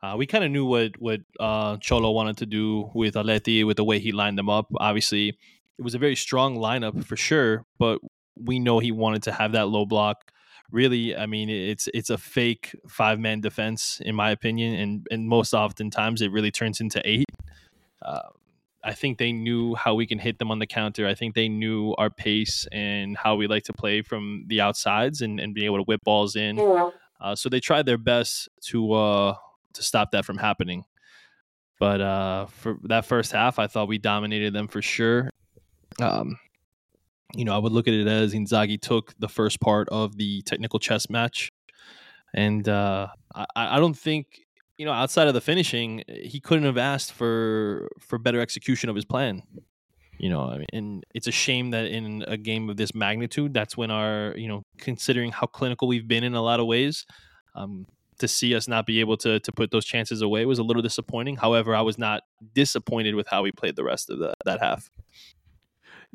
Uh, 0.00 0.14
we 0.16 0.26
kind 0.26 0.44
of 0.44 0.50
knew 0.50 0.64
what 0.64 0.92
what 1.00 1.20
uh, 1.40 1.76
Cholo 1.78 2.12
wanted 2.12 2.36
to 2.38 2.46
do 2.46 2.90
with 2.94 3.14
Atleti, 3.14 3.66
with 3.66 3.76
the 3.76 3.84
way 3.84 3.98
he 3.98 4.12
lined 4.12 4.38
them 4.38 4.48
up. 4.48 4.68
Obviously, 4.78 5.36
it 5.78 5.82
was 5.82 5.94
a 5.94 5.98
very 5.98 6.16
strong 6.16 6.56
lineup 6.56 7.04
for 7.04 7.16
sure, 7.16 7.64
but 7.78 8.00
we 8.36 8.58
know 8.58 8.78
he 8.78 8.92
wanted 8.92 9.22
to 9.24 9.32
have 9.32 9.52
that 9.52 9.68
low 9.68 9.86
block. 9.86 10.32
Really, 10.70 11.16
I 11.16 11.26
mean, 11.26 11.48
it's 11.48 11.88
it's 11.94 12.10
a 12.10 12.18
fake 12.18 12.76
five 12.88 13.18
man 13.18 13.40
defense 13.40 14.00
in 14.04 14.14
my 14.14 14.30
opinion, 14.30 14.74
and 14.74 15.06
and 15.10 15.28
most 15.28 15.54
oftentimes 15.54 16.20
it 16.20 16.30
really 16.30 16.50
turns 16.50 16.80
into 16.80 17.00
eight. 17.08 17.24
Uh, 18.02 18.28
I 18.84 18.92
think 18.94 19.18
they 19.18 19.32
knew 19.32 19.74
how 19.74 19.94
we 19.94 20.06
can 20.06 20.18
hit 20.18 20.38
them 20.38 20.50
on 20.50 20.58
the 20.60 20.66
counter. 20.66 21.06
I 21.06 21.14
think 21.14 21.34
they 21.34 21.48
knew 21.48 21.94
our 21.98 22.10
pace 22.10 22.66
and 22.70 23.16
how 23.16 23.34
we 23.34 23.46
like 23.46 23.64
to 23.64 23.72
play 23.72 24.02
from 24.02 24.44
the 24.46 24.60
outsides 24.60 25.20
and, 25.20 25.40
and 25.40 25.52
being 25.54 25.66
able 25.66 25.78
to 25.78 25.82
whip 25.82 26.00
balls 26.04 26.36
in. 26.36 26.58
Uh, 27.20 27.34
so 27.34 27.48
they 27.48 27.60
tried 27.60 27.86
their 27.86 27.98
best 27.98 28.48
to 28.66 28.92
uh, 28.92 29.34
to 29.74 29.82
stop 29.82 30.10
that 30.12 30.24
from 30.24 30.38
happening. 30.38 30.84
But 31.80 32.00
uh, 32.00 32.46
for 32.46 32.78
that 32.84 33.04
first 33.06 33.32
half, 33.32 33.58
I 33.58 33.68
thought 33.68 33.88
we 33.88 33.98
dominated 33.98 34.52
them 34.52 34.68
for 34.68 34.82
sure. 34.82 35.30
Um, 36.00 36.38
you 37.34 37.44
know, 37.44 37.54
I 37.54 37.58
would 37.58 37.72
look 37.72 37.88
at 37.88 37.94
it 37.94 38.06
as 38.06 38.34
Inzaghi 38.34 38.80
took 38.80 39.14
the 39.18 39.28
first 39.28 39.60
part 39.60 39.88
of 39.90 40.16
the 40.16 40.42
technical 40.42 40.78
chess 40.78 41.10
match, 41.10 41.52
and 42.34 42.68
uh, 42.68 43.08
I, 43.34 43.46
I 43.54 43.78
don't 43.78 43.96
think 43.96 44.26
you 44.78 44.86
know 44.86 44.92
outside 44.92 45.28
of 45.28 45.34
the 45.34 45.40
finishing, 45.40 46.04
he 46.08 46.40
couldn't 46.40 46.64
have 46.64 46.78
asked 46.78 47.12
for 47.12 47.90
for 48.00 48.18
better 48.18 48.40
execution 48.40 48.88
of 48.88 48.96
his 48.96 49.04
plan. 49.04 49.42
You 50.18 50.30
know, 50.30 50.42
I 50.42 50.58
mean, 50.58 50.66
and 50.72 51.04
it's 51.14 51.26
a 51.28 51.32
shame 51.32 51.70
that 51.70 51.84
in 51.86 52.24
a 52.26 52.36
game 52.36 52.70
of 52.70 52.76
this 52.76 52.94
magnitude, 52.94 53.54
that's 53.54 53.76
when 53.76 53.90
our 53.90 54.34
you 54.36 54.48
know, 54.48 54.64
considering 54.78 55.30
how 55.30 55.46
clinical 55.46 55.86
we've 55.86 56.08
been 56.08 56.24
in 56.24 56.34
a 56.34 56.42
lot 56.42 56.60
of 56.60 56.66
ways. 56.66 57.04
Um, 57.54 57.86
to 58.18 58.26
see 58.26 58.54
us 58.54 58.66
not 58.66 58.84
be 58.84 59.00
able 59.00 59.16
to 59.16 59.38
to 59.40 59.52
put 59.52 59.70
those 59.70 59.84
chances 59.84 60.22
away 60.22 60.44
was 60.44 60.58
a 60.58 60.62
little 60.62 60.82
disappointing. 60.82 61.36
However, 61.36 61.74
I 61.74 61.82
was 61.82 61.98
not 61.98 62.22
disappointed 62.54 63.14
with 63.14 63.28
how 63.28 63.42
we 63.42 63.52
played 63.52 63.76
the 63.76 63.84
rest 63.84 64.10
of 64.10 64.18
the, 64.18 64.34
that 64.44 64.60
half. 64.60 64.90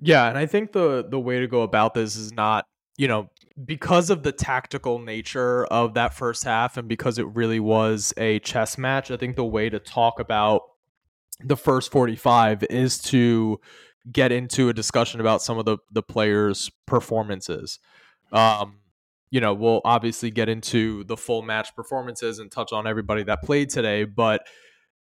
Yeah, 0.01 0.27
and 0.27 0.37
I 0.37 0.45
think 0.45 0.71
the 0.71 1.05
the 1.07 1.19
way 1.19 1.39
to 1.39 1.47
go 1.47 1.61
about 1.61 1.93
this 1.93 2.15
is 2.15 2.33
not, 2.33 2.65
you 2.97 3.07
know, 3.07 3.29
because 3.63 4.09
of 4.09 4.23
the 4.23 4.31
tactical 4.31 4.99
nature 4.99 5.65
of 5.65 5.93
that 5.93 6.13
first 6.13 6.43
half 6.43 6.77
and 6.77 6.87
because 6.87 7.19
it 7.19 7.27
really 7.35 7.59
was 7.59 8.13
a 8.17 8.39
chess 8.39 8.77
match, 8.77 9.11
I 9.11 9.17
think 9.17 9.35
the 9.35 9.45
way 9.45 9.69
to 9.69 9.79
talk 9.79 10.19
about 10.19 10.61
the 11.43 11.57
first 11.57 11.91
45 11.91 12.63
is 12.69 12.99
to 13.03 13.59
get 14.11 14.31
into 14.31 14.69
a 14.69 14.73
discussion 14.73 15.19
about 15.19 15.41
some 15.41 15.57
of 15.57 15.65
the 15.65 15.77
the 15.91 16.03
players' 16.03 16.71
performances. 16.85 17.79
Um, 18.31 18.79
you 19.29 19.41
know, 19.41 19.53
we'll 19.53 19.81
obviously 19.85 20.31
get 20.31 20.49
into 20.49 21.03
the 21.05 21.17
full 21.17 21.41
match 21.41 21.75
performances 21.75 22.39
and 22.39 22.51
touch 22.51 22.71
on 22.73 22.85
everybody 22.87 23.23
that 23.23 23.41
played 23.43 23.69
today, 23.69 24.03
but 24.03 24.45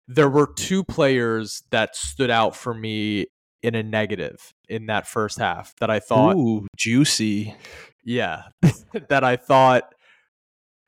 there 0.07 0.29
were 0.29 0.47
two 0.55 0.83
players 0.83 1.63
that 1.71 1.95
stood 1.95 2.29
out 2.29 2.55
for 2.55 2.73
me 2.73 3.27
in 3.63 3.75
a 3.75 3.83
negative 3.83 4.53
in 4.69 4.87
that 4.87 5.07
first 5.07 5.37
half 5.39 5.75
that 5.79 5.89
I 5.89 5.99
thought 5.99 6.35
Ooh, 6.35 6.67
juicy. 6.77 7.55
yeah 8.03 8.43
that 9.09 9.23
I 9.23 9.35
thought 9.35 9.93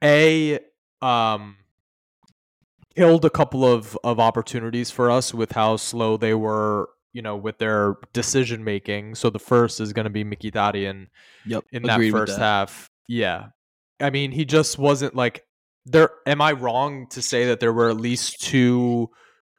a 0.03 0.59
um 1.01 1.57
killed 2.95 3.25
a 3.25 3.29
couple 3.29 3.65
of 3.65 3.97
of 4.03 4.19
opportunities 4.19 4.91
for 4.91 5.09
us 5.11 5.33
with 5.33 5.51
how 5.51 5.77
slow 5.77 6.17
they 6.17 6.33
were 6.33 6.89
you 7.13 7.21
know 7.21 7.35
with 7.35 7.57
their 7.57 7.95
decision 8.13 8.63
making 8.63 9.15
so 9.15 9.29
the 9.29 9.39
first 9.39 9.79
is 9.79 9.93
going 9.93 10.05
to 10.05 10.09
be 10.09 10.23
Mickey 10.23 10.51
Mkhitaryan 10.51 11.07
Yep. 11.45 11.65
in 11.71 11.83
that 11.83 11.99
first 12.11 12.37
half 12.37 12.89
yeah 13.07 13.47
I 13.99 14.09
mean 14.09 14.31
he 14.31 14.45
just 14.45 14.77
wasn't 14.77 15.15
like 15.15 15.43
there 15.85 16.09
am 16.25 16.41
I 16.41 16.53
wrong 16.53 17.07
to 17.11 17.21
say 17.21 17.47
that 17.47 17.59
there 17.59 17.73
were 17.73 17.89
at 17.89 17.97
least 17.97 18.41
two 18.41 19.09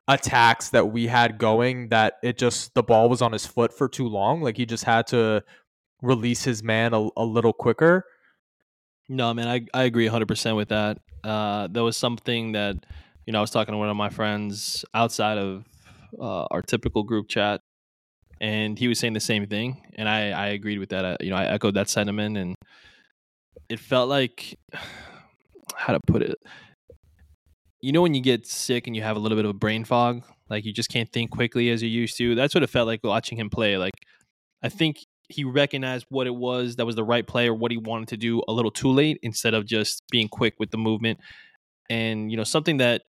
attacks 0.08 0.70
that 0.70 0.88
we 0.92 1.06
had 1.06 1.38
going 1.38 1.88
that 1.88 2.14
it 2.22 2.36
just 2.38 2.74
the 2.74 2.82
ball 2.82 3.08
was 3.08 3.22
on 3.22 3.32
his 3.32 3.46
foot 3.46 3.72
for 3.72 3.88
too 3.88 4.06
long 4.06 4.42
like 4.42 4.56
he 4.56 4.66
just 4.66 4.84
had 4.84 5.06
to 5.06 5.42
release 6.02 6.44
his 6.44 6.62
man 6.62 6.92
a, 6.94 7.08
a 7.16 7.24
little 7.24 7.52
quicker 7.52 8.04
No, 9.08 9.34
man, 9.34 9.48
I, 9.48 9.66
I 9.74 9.84
agree 9.84 10.08
100% 10.08 10.56
with 10.56 10.68
that. 10.70 10.98
Uh, 11.22 11.68
there 11.70 11.84
was 11.84 11.96
something 11.96 12.52
that, 12.52 12.76
you 13.26 13.32
know, 13.32 13.38
I 13.38 13.42
was 13.42 13.50
talking 13.50 13.72
to 13.72 13.78
one 13.78 13.90
of 13.90 13.96
my 13.96 14.08
friends 14.08 14.84
outside 14.94 15.38
of 15.38 15.64
uh, 16.18 16.44
our 16.50 16.62
typical 16.62 17.02
group 17.02 17.28
chat, 17.28 17.60
and 18.40 18.78
he 18.78 18.88
was 18.88 18.98
saying 18.98 19.12
the 19.12 19.20
same 19.20 19.46
thing. 19.46 19.82
And 19.96 20.08
I, 20.08 20.30
I 20.30 20.46
agreed 20.48 20.78
with 20.78 20.90
that. 20.90 21.04
I, 21.04 21.16
you 21.20 21.30
know, 21.30 21.36
I 21.36 21.46
echoed 21.46 21.74
that 21.74 21.88
sentiment. 21.90 22.38
And 22.38 22.54
it 23.68 23.78
felt 23.80 24.08
like, 24.08 24.58
how 25.76 25.92
to 25.94 26.00
put 26.06 26.22
it, 26.22 26.36
you 27.84 27.92
know, 27.92 28.00
when 28.00 28.14
you 28.14 28.22
get 28.22 28.46
sick 28.46 28.86
and 28.86 28.96
you 28.96 29.02
have 29.02 29.14
a 29.14 29.18
little 29.18 29.36
bit 29.36 29.44
of 29.44 29.50
a 29.50 29.58
brain 29.58 29.84
fog, 29.84 30.24
like 30.48 30.64
you 30.64 30.72
just 30.72 30.88
can't 30.88 31.12
think 31.12 31.30
quickly 31.30 31.68
as 31.68 31.82
you 31.82 31.88
used 31.90 32.16
to. 32.16 32.34
That's 32.34 32.54
what 32.54 32.62
it 32.62 32.70
felt 32.70 32.86
like 32.86 33.04
watching 33.04 33.38
him 33.38 33.50
play. 33.50 33.76
Like, 33.76 33.92
I 34.62 34.70
think 34.70 35.04
he 35.28 35.44
recognized 35.44 36.06
what 36.08 36.26
it 36.26 36.34
was 36.34 36.76
that 36.76 36.86
was 36.86 36.96
the 36.96 37.04
right 37.04 37.26
play 37.26 37.46
or 37.46 37.52
what 37.52 37.70
he 37.70 37.76
wanted 37.76 38.08
to 38.08 38.16
do 38.16 38.42
a 38.48 38.52
little 38.52 38.70
too 38.70 38.88
late 38.88 39.18
instead 39.22 39.52
of 39.52 39.66
just 39.66 40.02
being 40.10 40.28
quick 40.28 40.54
with 40.58 40.70
the 40.70 40.78
movement. 40.78 41.20
And 41.90 42.30
you 42.30 42.38
know 42.38 42.44
something 42.44 42.78
that 42.78 43.02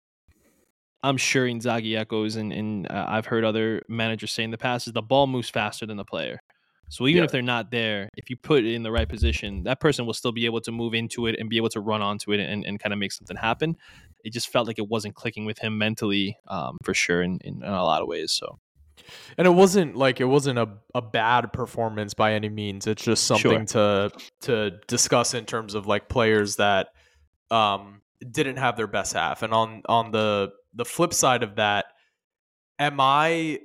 I'm 1.02 1.18
sure 1.18 1.46
Inzaghi 1.46 1.98
echoes, 1.98 2.36
and, 2.36 2.50
and 2.50 2.90
uh, 2.90 3.04
I've 3.08 3.26
heard 3.26 3.44
other 3.44 3.82
managers 3.88 4.32
say 4.32 4.42
in 4.42 4.52
the 4.52 4.58
past 4.58 4.86
is 4.86 4.94
the 4.94 5.02
ball 5.02 5.26
moves 5.26 5.50
faster 5.50 5.84
than 5.84 5.98
the 5.98 6.04
player. 6.04 6.40
So 6.92 7.06
even 7.06 7.20
Yeah. 7.20 7.24
if 7.24 7.30
they're 7.30 7.40
not 7.40 7.70
there, 7.70 8.10
if 8.18 8.28
you 8.28 8.36
put 8.36 8.66
it 8.66 8.74
in 8.74 8.82
the 8.82 8.92
right 8.92 9.08
position, 9.08 9.62
that 9.62 9.80
person 9.80 10.04
will 10.04 10.12
still 10.12 10.30
be 10.30 10.44
able 10.44 10.60
to 10.60 10.70
move 10.70 10.92
into 10.92 11.26
it 11.26 11.36
and 11.38 11.48
be 11.48 11.56
able 11.56 11.70
to 11.70 11.80
run 11.80 12.02
onto 12.02 12.32
it 12.32 12.40
and, 12.40 12.66
and 12.66 12.78
kind 12.78 12.92
of 12.92 12.98
make 12.98 13.12
something 13.12 13.38
happen. 13.38 13.78
It 14.24 14.34
just 14.34 14.50
felt 14.50 14.66
like 14.66 14.78
it 14.78 14.88
wasn't 14.88 15.14
clicking 15.14 15.46
with 15.46 15.58
him 15.58 15.78
mentally, 15.78 16.36
um, 16.48 16.76
for 16.84 16.92
sure, 16.92 17.22
in, 17.22 17.38
in, 17.44 17.62
in 17.62 17.68
a 17.70 17.82
lot 17.82 18.02
of 18.02 18.08
ways. 18.08 18.30
So 18.30 18.58
and 19.38 19.46
it 19.46 19.50
wasn't 19.54 19.96
like 19.96 20.20
it 20.20 20.26
wasn't 20.26 20.58
a, 20.58 20.68
a 20.94 21.00
bad 21.00 21.50
performance 21.54 22.12
by 22.12 22.34
any 22.34 22.50
means 22.50 22.86
it's 22.86 23.02
just 23.02 23.24
something 23.24 23.64
to 23.66 24.12
to 24.42 24.72
discuss 24.86 25.32
in 25.32 25.46
terms 25.46 25.74
of 25.74 25.86
like 25.86 26.10
players 26.10 26.56
that 26.56 26.88
um 27.50 28.02
didn't 28.30 28.58
have 28.58 28.76
their 28.76 28.86
best 28.86 29.14
half. 29.14 29.42
And 29.42 29.54
on 29.54 29.82
on 29.88 30.10
the 30.10 30.52
the 30.74 30.84
flip 30.84 31.14
side 31.14 31.42
of 31.42 31.56
that, 31.56 31.86
am 32.78 33.00
I 33.00 33.60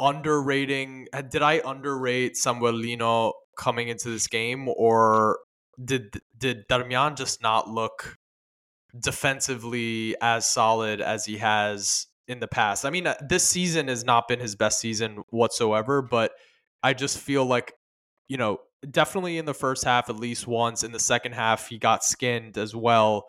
underrating? 0.00 1.08
Did 1.30 1.42
I 1.42 1.60
underrate 1.64 2.36
Samuel 2.36 2.72
Lino 2.72 3.32
coming 3.56 3.88
into 3.88 4.08
this 4.08 4.26
game, 4.26 4.68
or 4.68 5.38
did 5.82 6.20
did 6.36 6.68
Darmian 6.68 7.16
just 7.16 7.42
not 7.42 7.68
look 7.68 8.18
defensively 8.98 10.14
as 10.20 10.46
solid 10.48 11.00
as 11.00 11.24
he 11.24 11.38
has 11.38 12.06
in 12.28 12.40
the 12.40 12.48
past? 12.48 12.84
I 12.84 12.90
mean, 12.90 13.06
uh, 13.06 13.14
this 13.26 13.46
season 13.46 13.88
has 13.88 14.04
not 14.04 14.28
been 14.28 14.40
his 14.40 14.56
best 14.56 14.80
season 14.80 15.24
whatsoever, 15.30 16.02
but 16.02 16.32
I 16.82 16.94
just 16.94 17.18
feel 17.18 17.44
like 17.44 17.72
you 18.28 18.36
know 18.36 18.58
definitely 18.90 19.38
in 19.38 19.44
the 19.44 19.54
first 19.54 19.84
half 19.84 20.10
at 20.10 20.16
least 20.16 20.46
once. 20.46 20.84
In 20.84 20.92
the 20.92 21.00
second 21.00 21.32
half, 21.32 21.68
he 21.68 21.78
got 21.78 22.04
skinned 22.04 22.58
as 22.58 22.74
well. 22.74 23.26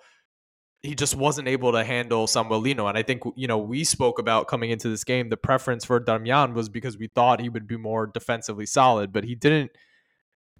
He 0.85 0.95
just 0.95 1.15
wasn't 1.15 1.47
able 1.47 1.71
to 1.71 1.83
handle 1.83 2.27
Samuel 2.27 2.59
Lino. 2.59 2.87
And 2.87 2.97
I 2.97 3.03
think, 3.03 3.23
you 3.35 3.47
know, 3.47 3.57
we 3.57 3.83
spoke 3.83 4.19
about 4.19 4.47
coming 4.47 4.69
into 4.69 4.87
this 4.87 5.03
game, 5.03 5.29
the 5.29 5.37
preference 5.37 5.83
for 5.83 5.99
Darmian 5.99 6.53
was 6.53 6.69
because 6.69 6.97
we 6.97 7.07
thought 7.07 7.41
he 7.41 7.49
would 7.49 7.67
be 7.67 7.77
more 7.77 8.07
defensively 8.07 8.65
solid, 8.65 9.11
but 9.11 9.23
he 9.23 9.35
didn't 9.35 9.71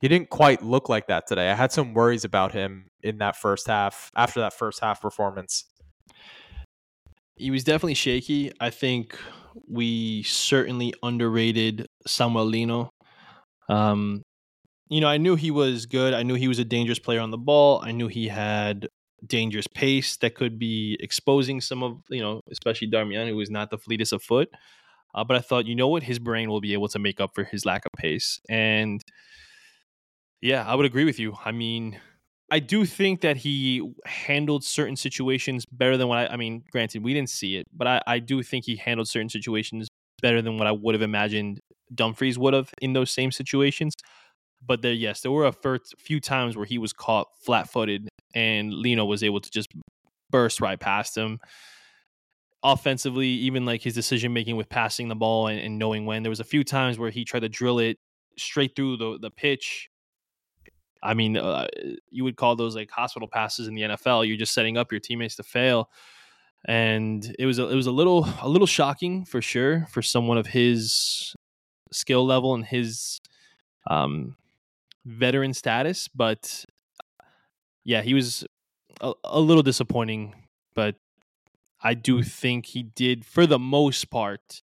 he 0.01 0.07
didn't 0.07 0.29
quite 0.29 0.61
look 0.61 0.89
like 0.89 1.07
that 1.07 1.25
today. 1.25 1.49
I 1.49 1.55
had 1.55 1.71
some 1.71 1.93
worries 1.93 2.25
about 2.25 2.51
him 2.51 2.87
in 3.01 3.19
that 3.19 3.35
first 3.35 3.67
half 3.67 4.11
after 4.15 4.41
that 4.41 4.53
first 4.53 4.81
half 4.81 5.01
performance. 5.01 5.65
He 7.37 7.49
was 7.49 7.63
definitely 7.63 7.93
shaky. 7.93 8.51
I 8.59 8.69
think 8.69 9.17
we 9.69 10.23
certainly 10.23 10.93
underrated 11.01 11.87
Samuel 12.05 12.45
Lino. 12.45 12.89
Um, 13.69 14.21
you 14.89 15.01
know, 15.01 15.07
I 15.07 15.17
knew 15.17 15.35
he 15.35 15.51
was 15.51 15.85
good. 15.85 16.13
I 16.13 16.23
knew 16.23 16.35
he 16.35 16.47
was 16.47 16.59
a 16.59 16.65
dangerous 16.65 16.99
player 16.99 17.19
on 17.19 17.31
the 17.31 17.37
ball. 17.37 17.81
I 17.83 17.91
knew 17.91 18.07
he 18.07 18.27
had 18.27 18.87
dangerous 19.27 19.67
pace 19.67 20.17
that 20.17 20.35
could 20.35 20.57
be 20.59 20.97
exposing 20.99 21.61
some 21.61 21.83
of, 21.83 22.01
you 22.09 22.21
know, 22.21 22.41
especially 22.51 22.89
Darmian, 22.89 23.29
who 23.29 23.39
is 23.39 23.49
not 23.49 23.69
the 23.69 23.77
fleetest 23.77 24.13
of 24.13 24.21
foot. 24.21 24.49
Uh, 25.13 25.23
but 25.23 25.37
I 25.37 25.39
thought, 25.39 25.65
you 25.65 25.75
know 25.75 25.87
what, 25.87 26.03
his 26.03 26.19
brain 26.19 26.49
will 26.49 26.61
be 26.61 26.73
able 26.73 26.89
to 26.89 26.99
make 26.99 27.21
up 27.21 27.31
for 27.33 27.43
his 27.43 27.65
lack 27.65 27.85
of 27.85 27.91
pace. 27.97 28.39
And 28.49 29.01
yeah, 30.41 30.65
I 30.65 30.75
would 30.75 30.85
agree 30.85 31.05
with 31.05 31.19
you. 31.19 31.35
I 31.43 31.51
mean, 31.51 31.99
I 32.51 32.59
do 32.59 32.85
think 32.85 33.21
that 33.21 33.37
he 33.37 33.93
handled 34.05 34.63
certain 34.63 34.95
situations 34.95 35.65
better 35.65 35.97
than 35.97 36.07
what 36.07 36.17
I, 36.17 36.27
I 36.33 36.35
mean, 36.35 36.63
granted, 36.71 37.03
we 37.03 37.13
didn't 37.13 37.29
see 37.29 37.55
it, 37.55 37.65
but 37.73 37.87
I, 37.87 38.01
I 38.05 38.19
do 38.19 38.43
think 38.43 38.65
he 38.65 38.75
handled 38.75 39.07
certain 39.07 39.29
situations 39.29 39.87
better 40.21 40.41
than 40.41 40.57
what 40.57 40.67
I 40.67 40.71
would 40.71 40.95
have 40.95 41.01
imagined 41.01 41.59
Dumfries 41.93 42.37
would 42.37 42.53
have 42.53 42.71
in 42.81 42.93
those 42.93 43.11
same 43.11 43.31
situations. 43.31 43.93
But 44.65 44.81
there, 44.81 44.93
yes, 44.93 45.21
there 45.21 45.31
were 45.31 45.45
a 45.45 45.53
few 45.97 46.19
times 46.19 46.57
where 46.57 46.65
he 46.65 46.77
was 46.77 46.91
caught 46.91 47.27
flat-footed, 47.45 48.09
and 48.35 48.73
Lino 48.73 49.05
was 49.05 49.23
able 49.23 49.39
to 49.39 49.49
just 49.49 49.69
burst 50.29 50.61
right 50.61 50.79
past 50.79 51.17
him. 51.17 51.39
Offensively, 52.63 53.27
even 53.27 53.65
like 53.65 53.81
his 53.81 53.93
decision 53.93 54.33
making 54.33 54.57
with 54.57 54.69
passing 54.69 55.07
the 55.07 55.15
ball 55.15 55.47
and, 55.47 55.59
and, 55.59 55.79
knowing 55.79 56.05
when, 56.05 56.23
there 56.23 56.29
was 56.29 56.39
a 56.39 56.45
few 56.45 56.63
times 56.63 56.99
where 56.99 57.11
he 57.11 57.23
tried 57.23 57.41
to 57.41 57.49
drill 57.49 57.79
it 57.79 57.97
straight 58.37 58.75
through 58.75 58.97
the 58.97 59.17
the 59.21 59.31
pitch. 59.31 59.89
I 61.03 61.13
mean, 61.13 61.37
uh, 61.37 61.67
you 62.09 62.23
would 62.23 62.35
call 62.35 62.55
those 62.55 62.75
like 62.75 62.89
hospital 62.89 63.27
passes 63.27 63.67
in 63.67 63.75
the 63.75 63.83
NFL. 63.83 64.27
You're 64.27 64.37
just 64.37 64.53
setting 64.53 64.77
up 64.77 64.91
your 64.91 64.99
teammates 64.99 65.35
to 65.35 65.43
fail, 65.43 65.89
and 66.67 67.35
it 67.37 67.45
was 67.45 67.59
a, 67.59 67.69
it 67.69 67.75
was 67.75 67.85
a 67.85 67.91
little 67.91 68.27
a 68.41 68.49
little 68.49 68.67
shocking 68.67 69.25
for 69.25 69.43
sure 69.43 69.85
for 69.91 70.01
someone 70.01 70.39
of 70.39 70.47
his 70.47 71.35
skill 71.91 72.25
level 72.25 72.55
and 72.55 72.65
his 72.65 73.19
um 73.87 74.35
veteran 75.05 75.53
status, 75.53 76.07
but 76.07 76.65
yeah, 77.85 78.01
he 78.01 78.13
was 78.13 78.45
a, 78.99 79.13
a 79.23 79.39
little 79.39 79.63
disappointing, 79.63 80.35
but 80.73 80.95
I 81.81 81.93
do 81.93 82.23
think 82.23 82.65
he 82.65 82.83
did, 82.83 83.25
for 83.25 83.45
the 83.45 83.59
most 83.59 84.09
part, 84.09 84.61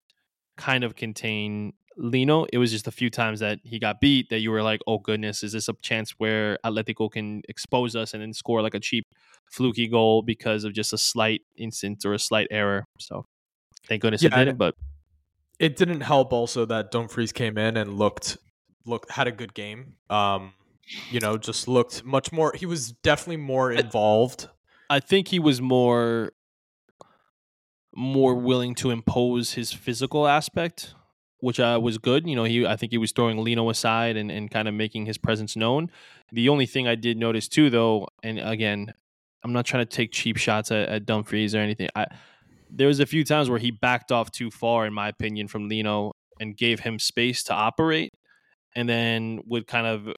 kind 0.58 0.84
of 0.84 0.96
contain 0.96 1.74
Lino. 1.98 2.46
It 2.52 2.58
was 2.58 2.72
just 2.72 2.88
a 2.88 2.92
few 2.92 3.10
times 3.10 3.42
that 3.42 3.60
he 3.64 3.78
got 3.78 4.00
beat 4.00 4.30
that 4.30 4.40
you 4.40 4.52
were 4.52 4.64
like, 4.64 4.80
oh 4.88 5.00
goodness, 5.00 5.44
is 5.44 5.52
this 5.52 5.68
a 5.68 5.74
chance 5.82 6.12
where 6.18 6.58
Atletico 6.66 7.12
can 7.12 7.42
expose 7.50 7.96
us 7.96 8.14
and 8.14 8.22
then 8.24 8.34
score 8.34 8.62
like 8.62 8.74
a 8.74 8.80
cheap, 8.80 9.06
fluky 9.52 9.88
goal 9.88 10.22
because 10.22 10.64
of 10.64 10.74
just 10.74 10.94
a 10.94 10.98
slight 10.98 11.42
instance 11.58 12.06
or 12.06 12.14
a 12.14 12.20
slight 12.20 12.48
error? 12.52 12.86
So 13.00 13.26
thank 13.88 14.02
goodness 14.02 14.24
yeah, 14.24 14.30
it 14.34 14.46
didn't, 14.46 14.58
but 14.58 14.76
it 15.60 15.76
didn't 15.76 16.02
help 16.02 16.32
also 16.32 16.66
that 16.66 16.92
Dumfries 16.92 17.34
came 17.34 17.58
in 17.58 17.76
and 17.76 17.98
looked 17.98 18.38
looked 18.86 19.12
had 19.12 19.28
a 19.28 19.32
good 19.32 19.54
game. 19.54 19.96
Um, 20.10 20.54
you 21.10 21.20
know, 21.20 21.38
just 21.38 21.68
looked 21.68 22.04
much 22.04 22.32
more. 22.32 22.54
He 22.56 22.66
was 22.66 22.92
definitely 22.92 23.38
more 23.38 23.72
involved. 23.72 24.48
I 24.90 25.00
think 25.00 25.28
he 25.28 25.40
was 25.40 25.62
more 25.62 26.34
more 27.96 28.36
willing 28.36 28.76
to 28.76 28.92
impose 28.92 29.54
his 29.54 29.74
physical 29.74 30.28
aspect, 30.28 30.94
which 31.40 31.60
uh, 31.60 31.80
was 31.82 31.98
good. 31.98 32.28
You 32.28 32.36
know, 32.36 32.44
he 32.44 32.66
I 32.66 32.76
think 32.76 32.92
he 32.92 32.98
was 32.98 33.12
throwing 33.12 33.44
Lino 33.44 33.70
aside 33.70 34.18
and, 34.18 34.32
and 34.32 34.50
kind 34.50 34.68
of 34.68 34.74
making 34.74 35.06
his 35.06 35.18
presence 35.18 35.56
known. 35.56 35.92
The 36.32 36.50
only 36.50 36.66
thing 36.66 36.88
I 36.88 36.96
did 36.96 37.18
notice 37.18 37.48
too, 37.48 37.70
though, 37.70 38.08
and 38.24 38.40
again, 38.40 38.94
I'm 39.44 39.54
not 39.54 39.66
trying 39.66 39.86
to 39.86 39.90
take 39.90 40.12
cheap 40.12 40.38
shots 40.38 40.72
at, 40.72 40.90
at 40.90 41.06
Dumfries 41.06 41.56
or 41.56 41.60
anything. 41.60 41.90
I 41.96 42.08
there 42.72 42.88
was 42.88 43.00
a 43.00 43.06
few 43.06 43.24
times 43.24 43.50
where 43.50 43.60
he 43.60 43.72
backed 43.72 44.12
off 44.12 44.32
too 44.32 44.52
far, 44.52 44.86
in 44.86 44.94
my 44.94 45.08
opinion, 45.08 45.48
from 45.48 45.68
Lino 45.68 46.14
and 46.40 46.56
gave 46.56 46.82
him 46.82 47.00
space 47.00 47.44
to 47.44 47.54
operate 47.54 48.14
and 48.76 48.88
then 48.88 49.42
would 49.46 49.68
kind 49.68 49.88
of 49.88 50.14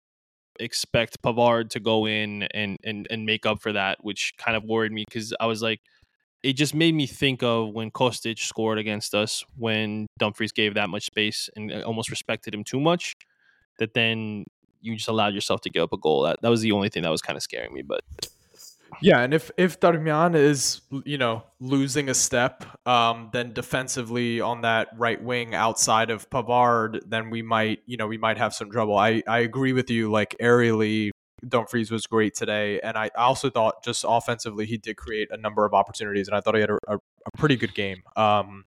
expect 0.59 1.21
Pavard 1.21 1.69
to 1.71 1.79
go 1.79 2.07
in 2.07 2.43
and 2.43 2.77
and 2.83 3.07
and 3.09 3.25
make 3.25 3.45
up 3.45 3.61
for 3.61 3.73
that, 3.73 4.03
which 4.03 4.33
kind 4.37 4.55
of 4.55 4.63
worried 4.63 4.91
me 4.91 5.03
because 5.07 5.33
I 5.39 5.45
was 5.45 5.61
like, 5.61 5.81
it 6.43 6.53
just 6.53 6.73
made 6.75 6.95
me 6.95 7.07
think 7.07 7.43
of 7.43 7.69
when 7.69 7.91
Kostic 7.91 8.39
scored 8.39 8.77
against 8.77 9.13
us 9.15 9.43
when 9.57 10.07
Dumfries 10.17 10.51
gave 10.51 10.73
that 10.75 10.89
much 10.89 11.05
space 11.05 11.49
and 11.55 11.71
uh, 11.71 11.81
almost 11.81 12.09
respected 12.09 12.53
him 12.53 12.63
too 12.63 12.79
much. 12.79 13.15
That 13.79 13.93
then 13.93 14.45
you 14.81 14.95
just 14.95 15.07
allowed 15.07 15.33
yourself 15.33 15.61
to 15.61 15.69
give 15.69 15.83
up 15.83 15.93
a 15.93 15.97
goal. 15.97 16.23
That 16.23 16.41
that 16.41 16.49
was 16.49 16.61
the 16.61 16.71
only 16.71 16.89
thing 16.89 17.03
that 17.03 17.11
was 17.11 17.21
kind 17.21 17.37
of 17.37 17.43
scaring 17.43 17.73
me, 17.73 17.81
but. 17.81 18.01
Yeah, 19.01 19.21
and 19.21 19.34
if 19.34 19.51
if 19.58 19.80
Darmian 19.80 20.36
is 20.36 20.82
you 21.06 21.17
know 21.17 21.43
losing 21.60 22.10
a 22.10 22.13
step, 22.13 22.65
um, 22.88 23.30
then 23.34 23.54
defensively 23.54 24.41
on 24.41 24.62
that 24.62 24.89
right 24.97 25.21
wing 25.21 25.56
outside 25.56 26.10
of 26.10 26.30
Pavard, 26.30 26.99
then 27.08 27.30
we 27.30 27.41
might 27.41 27.80
you 27.86 27.97
know 27.97 28.08
we 28.08 28.17
might 28.17 28.38
have 28.38 28.54
some 28.54 28.69
trouble. 28.69 28.97
I 28.97 29.23
I 29.27 29.39
agree 29.39 29.73
with 29.73 29.89
you. 29.89 30.12
Like 30.12 30.36
aerially, 30.41 31.12
Dumfries 31.47 31.91
was 31.91 32.06
great 32.06 32.36
today, 32.36 32.80
and 32.82 32.97
I 32.97 33.10
also 33.15 33.49
thought 33.49 33.84
just 33.84 34.06
offensively 34.08 34.65
he 34.65 34.77
did 34.77 34.97
create 34.97 35.30
a 35.32 35.38
number 35.38 35.65
of 35.65 35.73
opportunities, 35.73 36.27
and 36.27 36.36
I 36.36 36.41
thought 36.41 36.56
he 36.56 36.62
had 36.62 36.71
a, 36.71 36.77
a, 36.88 36.95
a 36.95 37.38
pretty 37.38 37.56
good 37.56 37.73
game. 37.73 38.04
Um, 38.15 38.65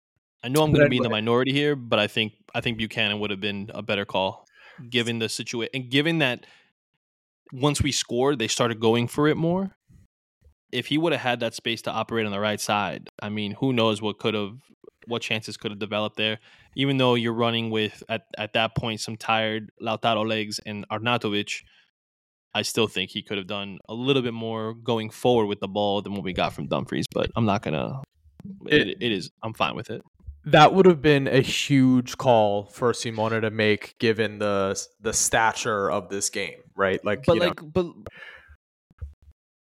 I 0.43 0.49
know 0.49 0.63
I'm 0.63 0.73
going 0.73 0.85
to 0.85 0.91
be 0.91 0.99
in 0.99 1.03
the 1.03 1.11
minority 1.11 1.53
here, 1.53 1.75
but 1.77 1.99
I 1.99 2.07
think 2.07 2.33
I 2.55 2.61
think 2.61 2.79
Buchanan 2.79 3.21
would 3.21 3.31
have 3.31 3.41
been 3.41 3.71
a 3.75 3.83
better 3.83 4.05
call 4.05 4.47
given 4.91 5.19
the 5.19 5.29
situation 5.29 5.71
and 5.75 5.91
given 5.91 6.19
that 6.19 6.47
once 7.53 7.83
we 7.83 7.93
scored, 7.93 8.39
they 8.39 8.49
started 8.49 8.79
going 8.79 9.09
for 9.09 9.27
it 9.27 9.37
more 9.37 9.77
if 10.73 10.87
he 10.87 10.99
would 10.99 11.13
have 11.13 11.23
had 11.23 11.41
that 11.41 11.55
space 11.55 11.83
to 11.83 11.91
operate 11.91 12.27
on 12.27 12.33
the 12.33 12.41
right 12.41 12.61
side, 12.61 13.09
I 13.21 13.29
mean, 13.29 13.53
who 13.53 13.73
knows 13.73 14.03
what 14.03 14.19
could 14.19 14.35
have, 14.35 14.59
what 15.07 15.23
chances 15.23 15.57
could 15.57 15.71
have 15.71 15.79
developed 15.79 16.17
there. 16.17 16.39
Even 16.77 16.99
though 16.99 17.15
you're 17.15 17.33
running 17.33 17.71
with 17.71 18.03
at 18.09 18.23
at 18.37 18.53
that 18.53 18.77
point 18.77 19.01
some 19.01 19.17
tired 19.17 19.71
Lautaro 19.83 20.27
legs 20.27 20.61
and 20.65 20.87
Arnautovic, 20.89 21.63
I 22.55 22.63
still 22.63 22.87
think 22.87 23.11
he 23.11 23.23
could 23.23 23.39
have 23.39 23.47
done 23.47 23.79
a 23.89 23.95
little 23.95 24.23
bit 24.23 24.35
more 24.35 24.75
going 24.75 25.11
forward 25.11 25.47
with 25.47 25.61
the 25.61 25.69
ball 25.69 26.03
than 26.03 26.15
what 26.15 26.23
we 26.23 26.33
got 26.33 26.53
from 26.53 26.67
Dumfries. 26.67 27.07
But 27.13 27.31
I'm 27.37 27.47
not 27.47 27.63
gonna. 27.63 28.03
it, 28.67 28.99
it 29.01 29.13
is. 29.13 29.31
I'm 29.43 29.55
fine 29.55 29.75
with 29.75 29.91
it. 29.91 30.03
That 30.45 30.73
would 30.73 30.87
have 30.87 31.03
been 31.03 31.27
a 31.27 31.41
huge 31.41 32.17
call 32.17 32.67
for 32.67 32.95
Simone 32.95 33.43
to 33.43 33.51
make, 33.51 33.97
given 33.99 34.39
the 34.39 34.81
the 35.01 35.13
stature 35.13 35.91
of 35.91 36.09
this 36.11 36.31
game, 36.31 36.59
right? 36.77 37.05
Like, 37.05 37.25
but 37.27 37.39
like, 37.39 37.63
know. 37.63 37.69
but 37.69 37.87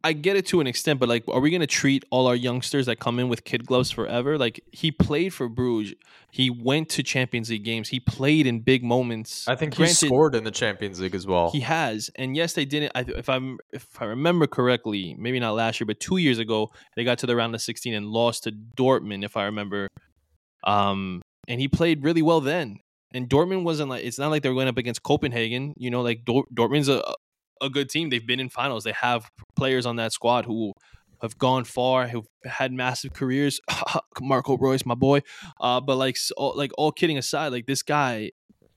I 0.05 0.13
get 0.13 0.37
it 0.37 0.47
to 0.47 0.61
an 0.61 0.69
extent, 0.69 1.01
but 1.01 1.09
like, 1.09 1.25
are 1.27 1.41
we 1.41 1.51
going 1.51 1.61
to 1.61 1.67
treat 1.67 2.05
all 2.11 2.29
our 2.29 2.37
youngsters 2.37 2.87
that 2.87 3.01
come 3.01 3.19
in 3.19 3.29
with 3.29 3.45
kid 3.45 3.67
gloves 3.67 3.91
forever? 3.91 4.39
Like, 4.39 4.61
he 4.71 4.93
played 4.93 5.35
for 5.35 5.49
Bruges. 5.49 5.95
He 6.31 6.51
went 6.51 6.89
to 6.91 7.03
Champions 7.03 7.51
League 7.51 7.65
games. 7.65 7.89
He 7.89 7.99
played 7.99 8.47
in 8.47 8.61
big 8.61 8.85
moments. 8.85 9.49
I 9.49 9.57
think 9.57 9.75
Granted, 9.75 9.99
he 9.99 10.07
scored 10.07 10.37
in 10.37 10.45
the 10.45 10.53
Champions 10.53 11.01
League 11.01 11.17
as 11.17 11.27
well. 11.27 11.51
He 11.51 11.61
has, 11.61 12.11
and 12.15 12.37
yes, 12.37 12.53
they 12.53 12.65
didn't. 12.65 12.93
I, 12.95 13.01
if 13.09 13.29
I'm, 13.29 13.59
if 13.73 14.01
I 14.01 14.05
remember 14.05 14.47
correctly, 14.47 15.17
maybe 15.19 15.41
not 15.41 15.55
last 15.55 15.81
year, 15.81 15.87
but 15.87 15.99
two 15.99 16.19
years 16.19 16.39
ago, 16.39 16.71
they 16.95 17.03
got 17.03 17.19
to 17.19 17.27
the 17.27 17.35
round 17.35 17.55
of 17.55 17.61
16 17.61 17.93
and 17.93 18.07
lost 18.07 18.45
to 18.45 18.53
Dortmund, 18.53 19.25
if 19.25 19.37
I 19.37 19.45
remember. 19.45 19.89
Um, 20.63 21.23
and 21.49 21.61
he 21.61 21.67
played 21.67 22.05
really 22.05 22.23
well 22.23 22.41
then. 22.41 22.79
And 23.13 23.29
Dortmund 23.29 23.65
wasn't 23.65 23.89
like 23.89 24.05
it's 24.05 24.19
not 24.19 24.31
like 24.31 24.43
they're 24.43 24.55
going 24.55 24.69
up 24.69 24.79
against 24.79 25.03
Copenhagen. 25.03 25.75
You 25.77 25.91
know, 25.91 26.03
like 26.03 26.25
Dor- 26.25 26.47
Dortmund's 26.55 26.89
a, 26.89 27.03
a 27.61 27.71
good 27.71 27.89
team. 27.89 28.11
They've 28.11 28.27
been 28.27 28.41
in 28.41 28.49
finals. 28.49 28.85
They 28.85 28.93
have 28.93 29.31
players 29.57 29.87
on 29.87 29.97
that 29.97 30.13
squad 30.13 30.45
who 30.45 30.73
have 31.23 31.37
gone 31.39 31.65
far, 31.65 32.09
who've 32.09 32.27
had 32.45 32.73
massive 32.73 33.13
careers. 33.13 33.61
Marco 34.21 34.57
Reus, 34.57 34.87
my 34.87 34.95
boy. 34.95 35.23
Uh, 35.61 35.81
but 35.81 35.97
like, 35.97 36.17
all, 36.37 36.55
like 36.57 36.71
all 36.79 36.93
kidding 36.93 37.19
aside, 37.19 37.49
like 37.49 37.67
this 37.67 37.83
guy, 37.83 38.31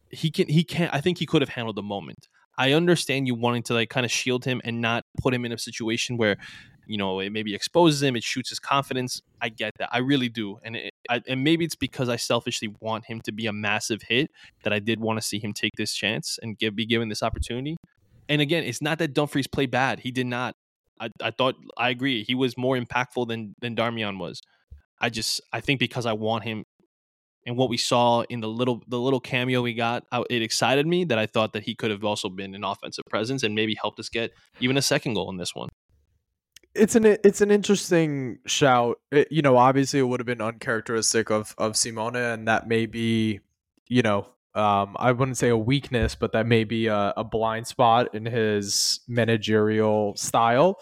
he 0.10 0.32
can, 0.32 0.48
he 0.48 0.64
can't. 0.64 0.94
I 0.94 1.02
think 1.02 1.18
he 1.18 1.26
could 1.26 1.42
have 1.42 1.50
handled 1.50 1.78
the 1.78 1.84
moment. 1.84 2.28
I 2.58 2.74
understand 2.74 3.28
you 3.28 3.36
wanting 3.36 3.64
to 3.64 3.74
like 3.74 3.90
kind 3.90 4.06
of 4.06 4.12
shield 4.12 4.46
him 4.46 4.62
and 4.64 4.82
not 4.82 5.06
put 5.20 5.34
him 5.34 5.46
in 5.46 5.52
a 5.52 5.58
situation 5.58 6.18
where 6.18 6.38
you 6.92 6.98
know, 6.98 7.22
it 7.22 7.32
maybe 7.32 7.56
exposes 7.56 8.04
him, 8.04 8.18
it 8.18 8.24
shoots 8.24 8.50
his 8.50 8.60
confidence. 8.60 9.22
I 9.42 9.48
get 9.48 9.74
that. 9.80 9.90
I 9.94 10.00
really 10.00 10.28
do. 10.28 10.58
And 10.64 10.76
it, 10.76 10.94
I, 11.10 11.22
and 11.26 11.42
maybe 11.42 11.64
it's 11.64 11.76
because 11.76 12.10
I 12.10 12.18
selfishly 12.18 12.74
want 12.82 13.06
him 13.06 13.22
to 13.22 13.32
be 13.32 13.46
a 13.46 13.54
massive 13.54 14.02
hit 14.02 14.30
that 14.64 14.74
I 14.74 14.80
did 14.80 15.00
want 15.00 15.18
to 15.18 15.26
see 15.26 15.40
him 15.40 15.54
take 15.54 15.72
this 15.78 15.94
chance 15.94 16.38
and 16.42 16.58
give, 16.58 16.76
be 16.76 16.86
given 16.86 17.08
this 17.08 17.24
opportunity. 17.24 17.78
And 18.32 18.42
again, 18.42 18.64
it's 18.64 18.82
not 18.82 18.98
that 19.00 19.14
Dumfries 19.14 19.48
played 19.48 19.72
bad. 19.72 20.00
He 20.00 20.10
did 20.10 20.26
not. 20.26 20.56
I, 21.02 21.10
I 21.22 21.32
thought 21.32 21.56
I 21.78 21.90
agree. 21.90 22.24
He 22.24 22.34
was 22.34 22.58
more 22.58 22.78
impactful 22.78 23.28
than 23.28 23.56
than 23.60 23.76
Darmian 23.76 24.20
was. 24.20 24.42
I 25.02 25.10
just 25.10 25.42
I 25.52 25.60
think 25.60 25.82
because 25.82 26.06
I 26.06 26.14
want 26.14 26.46
him 26.46 26.64
and 27.46 27.58
what 27.58 27.68
we 27.68 27.76
saw 27.76 28.22
in 28.30 28.40
the 28.40 28.48
little 28.48 28.84
the 28.88 28.98
little 28.98 29.20
cameo 29.20 29.62
we 29.62 29.74
got, 29.74 30.06
it 30.30 30.42
excited 30.42 30.88
me 30.88 31.04
that 31.06 31.20
I 31.20 31.26
thought 31.26 31.52
that 31.52 31.64
he 31.64 31.76
could 31.76 31.92
have 31.92 32.06
also 32.06 32.30
been 32.30 32.56
an 32.56 32.64
offensive 32.64 33.04
presence 33.10 33.44
and 33.44 33.54
maybe 33.54 33.76
helped 33.76 34.00
us 34.00 34.08
get 34.08 34.32
even 34.62 34.78
a 34.78 34.82
second 34.82 35.16
goal 35.16 35.30
in 35.30 35.36
this 35.36 35.54
one. 35.54 35.68
It's 36.74 36.96
an 36.96 37.04
it's 37.06 37.42
an 37.42 37.52
interesting 37.52 38.40
shout. 38.46 38.98
It, 39.12 39.28
you 39.30 39.42
know, 39.42 39.58
obviously 39.58 40.00
it 40.00 40.04
would 40.04 40.22
have 40.22 40.28
been 40.28 40.40
uncharacteristic 40.40 41.30
of 41.30 41.54
of 41.58 41.76
Simone, 41.76 42.16
and 42.16 42.48
that 42.48 42.66
may 42.66 42.86
be, 42.86 43.42
you 43.90 44.04
know, 44.04 44.28
um, 44.54 44.96
I 45.00 45.12
wouldn't 45.12 45.38
say 45.38 45.50
a 45.50 45.58
weakness, 45.58 46.16
but 46.16 46.34
that 46.34 46.46
may 46.46 46.64
be 46.64 46.88
a, 46.88 47.14
a 47.16 47.24
blind 47.24 47.68
spot 47.68 48.14
in 48.14 48.26
his 48.26 49.00
managerial 49.08 50.16
style. 50.18 50.80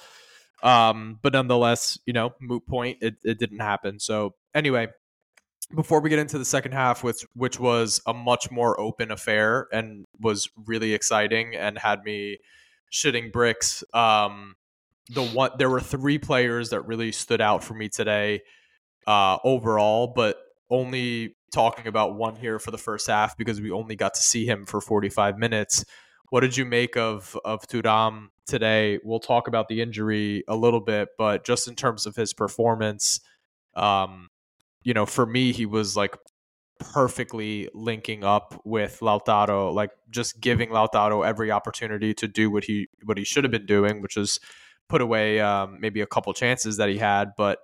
Um, 0.64 1.20
but 1.22 1.34
nonetheless, 1.34 2.00
you 2.06 2.14
know, 2.14 2.34
moot 2.42 2.66
point. 2.68 2.98
It, 3.02 3.16
it 3.24 3.40
didn't 3.40 3.60
happen. 3.60 4.00
So 4.00 4.36
anyway, 4.54 4.88
before 5.76 6.02
we 6.02 6.10
get 6.10 6.20
into 6.20 6.38
the 6.38 6.46
second 6.46 6.72
half, 6.72 7.04
which 7.04 7.26
which 7.34 7.60
was 7.60 8.02
a 8.06 8.14
much 8.14 8.50
more 8.50 8.80
open 8.80 9.12
affair 9.12 9.68
and 9.72 10.06
was 10.20 10.50
really 10.66 10.94
exciting 10.94 11.56
and 11.56 11.78
had 11.78 12.04
me 12.04 12.40
shitting 12.92 13.32
bricks. 13.32 13.84
Um, 13.94 14.56
the 15.10 15.24
one 15.24 15.52
there 15.58 15.70
were 15.70 15.80
three 15.80 16.18
players 16.18 16.70
that 16.72 16.82
really 16.82 17.12
stood 17.12 17.42
out 17.42 17.64
for 17.64 17.74
me 17.74 17.90
today 17.90 18.42
uh, 19.08 19.38
overall, 19.44 20.08
but 20.16 20.38
only 20.70 21.36
talking 21.52 21.88
about 21.88 22.16
one 22.16 22.36
here 22.36 22.60
for 22.60 22.72
the 22.72 22.78
first 22.78 23.08
half 23.08 23.38
because 23.38 23.60
we 23.60 23.72
only 23.72 23.96
got 23.96 24.14
to 24.14 24.22
see 24.22 24.46
him 24.46 24.66
for 24.66 24.82
45 24.82 25.38
minutes. 25.38 25.84
What 26.30 26.42
did 26.42 26.56
you 26.56 26.66
make 26.66 26.96
of 26.96 27.38
of 27.44 27.68
Thuram 27.68 28.28
today? 28.46 29.00
We'll 29.04 29.20
talk 29.20 29.48
about 29.48 29.68
the 29.68 29.82
injury 29.82 30.44
a 30.48 30.56
little 30.56 30.82
bit, 30.82 31.10
but 31.18 31.44
just 31.44 31.68
in 31.68 31.76
terms 31.76 32.06
of 32.06 32.16
his 32.16 32.34
performance, 32.34 33.20
um, 33.76 34.30
you 34.84 34.94
know, 34.94 35.06
for 35.06 35.26
me, 35.26 35.52
he 35.52 35.66
was 35.66 35.98
like 35.98 36.16
perfectly 36.80 37.68
linking 37.74 38.24
up 38.24 38.62
with 38.64 39.00
Lautaro, 39.02 39.74
like 39.74 39.92
just 40.10 40.40
giving 40.40 40.70
Lautaro 40.70 41.26
every 41.26 41.52
opportunity 41.52 42.14
to 42.14 42.28
do 42.28 42.52
what 42.52 42.64
he 42.64 42.88
what 43.04 43.18
he 43.18 43.24
should 43.24 43.44
have 43.44 43.52
been 43.52 43.66
doing, 43.66 44.02
which 44.02 44.16
is 44.16 44.40
put 44.88 45.02
away 45.02 45.40
um, 45.40 45.78
maybe 45.80 46.02
a 46.02 46.08
couple 46.08 46.34
chances 46.34 46.78
that 46.78 46.90
he 46.90 46.98
had. 46.98 47.32
But 47.38 47.60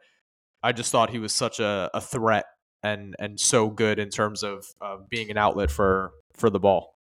I 0.64 0.72
just 0.72 0.92
thought 0.92 1.12
he 1.12 1.20
was 1.20 1.34
such 1.34 1.60
a, 1.60 1.90
a 1.94 2.02
threat 2.02 2.46
and 2.86 3.16
and 3.20 3.40
so 3.40 3.70
good 3.70 3.98
in 4.00 4.10
terms 4.10 4.44
of 4.44 4.68
uh, 4.80 4.98
being 5.10 5.32
an 5.32 5.38
outlet 5.38 5.72
for 5.72 6.12
for 6.34 6.50
the 6.50 6.60
ball. 6.60 6.96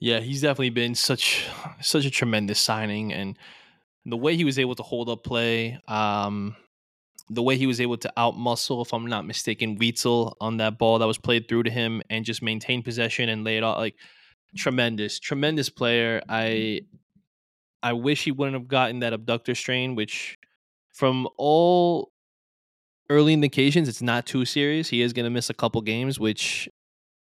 Yeah, 0.00 0.20
he's 0.20 0.40
definitely 0.40 0.70
been 0.70 0.94
such 0.94 1.46
such 1.80 2.04
a 2.04 2.10
tremendous 2.10 2.60
signing, 2.60 3.12
and 3.12 3.38
the 4.04 4.16
way 4.16 4.34
he 4.34 4.44
was 4.44 4.58
able 4.58 4.74
to 4.74 4.82
hold 4.82 5.08
up 5.08 5.22
play, 5.22 5.78
um, 5.86 6.56
the 7.28 7.42
way 7.42 7.56
he 7.56 7.66
was 7.66 7.80
able 7.80 7.98
to 7.98 8.12
outmuscle, 8.16 8.84
if 8.84 8.92
I'm 8.92 9.06
not 9.06 9.26
mistaken, 9.26 9.78
Witsel 9.78 10.34
on 10.40 10.56
that 10.56 10.78
ball 10.78 10.98
that 10.98 11.06
was 11.06 11.18
played 11.18 11.48
through 11.48 11.64
to 11.64 11.70
him 11.70 12.02
and 12.10 12.24
just 12.24 12.42
maintain 12.42 12.82
possession 12.82 13.28
and 13.28 13.44
lay 13.44 13.58
it 13.58 13.62
out 13.64 13.78
like 13.78 13.94
tremendous, 14.56 15.20
tremendous 15.20 15.68
player. 15.68 16.22
I 16.28 16.80
I 17.82 17.92
wish 17.92 18.24
he 18.24 18.32
wouldn't 18.32 18.56
have 18.56 18.68
gotten 18.68 19.00
that 19.00 19.12
adductor 19.12 19.56
strain, 19.56 19.94
which 19.94 20.38
from 20.92 21.28
all 21.36 22.10
early 23.10 23.34
indications, 23.34 23.88
it's 23.88 24.00
not 24.00 24.24
too 24.24 24.46
serious. 24.46 24.88
He 24.88 25.02
is 25.02 25.12
going 25.12 25.24
to 25.24 25.30
miss 25.30 25.50
a 25.50 25.54
couple 25.54 25.82
games, 25.82 26.18
which 26.18 26.70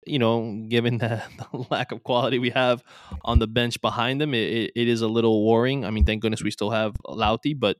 you 0.05 0.17
know, 0.17 0.65
given 0.69 0.97
the, 0.97 1.21
the, 1.51 1.65
lack 1.69 1.91
of 1.91 2.03
quality 2.03 2.39
we 2.39 2.51
have 2.51 2.83
on 3.23 3.39
the 3.39 3.47
bench 3.47 3.81
behind 3.81 4.21
him, 4.21 4.33
it, 4.33 4.51
it, 4.51 4.71
it 4.75 4.87
is 4.87 5.01
a 5.01 5.07
little 5.07 5.45
worrying. 5.45 5.85
I 5.85 5.91
mean, 5.91 6.05
thank 6.05 6.21
goodness 6.21 6.43
we 6.43 6.51
still 6.51 6.71
have 6.71 6.93
Lauti, 7.05 7.57
but 7.57 7.77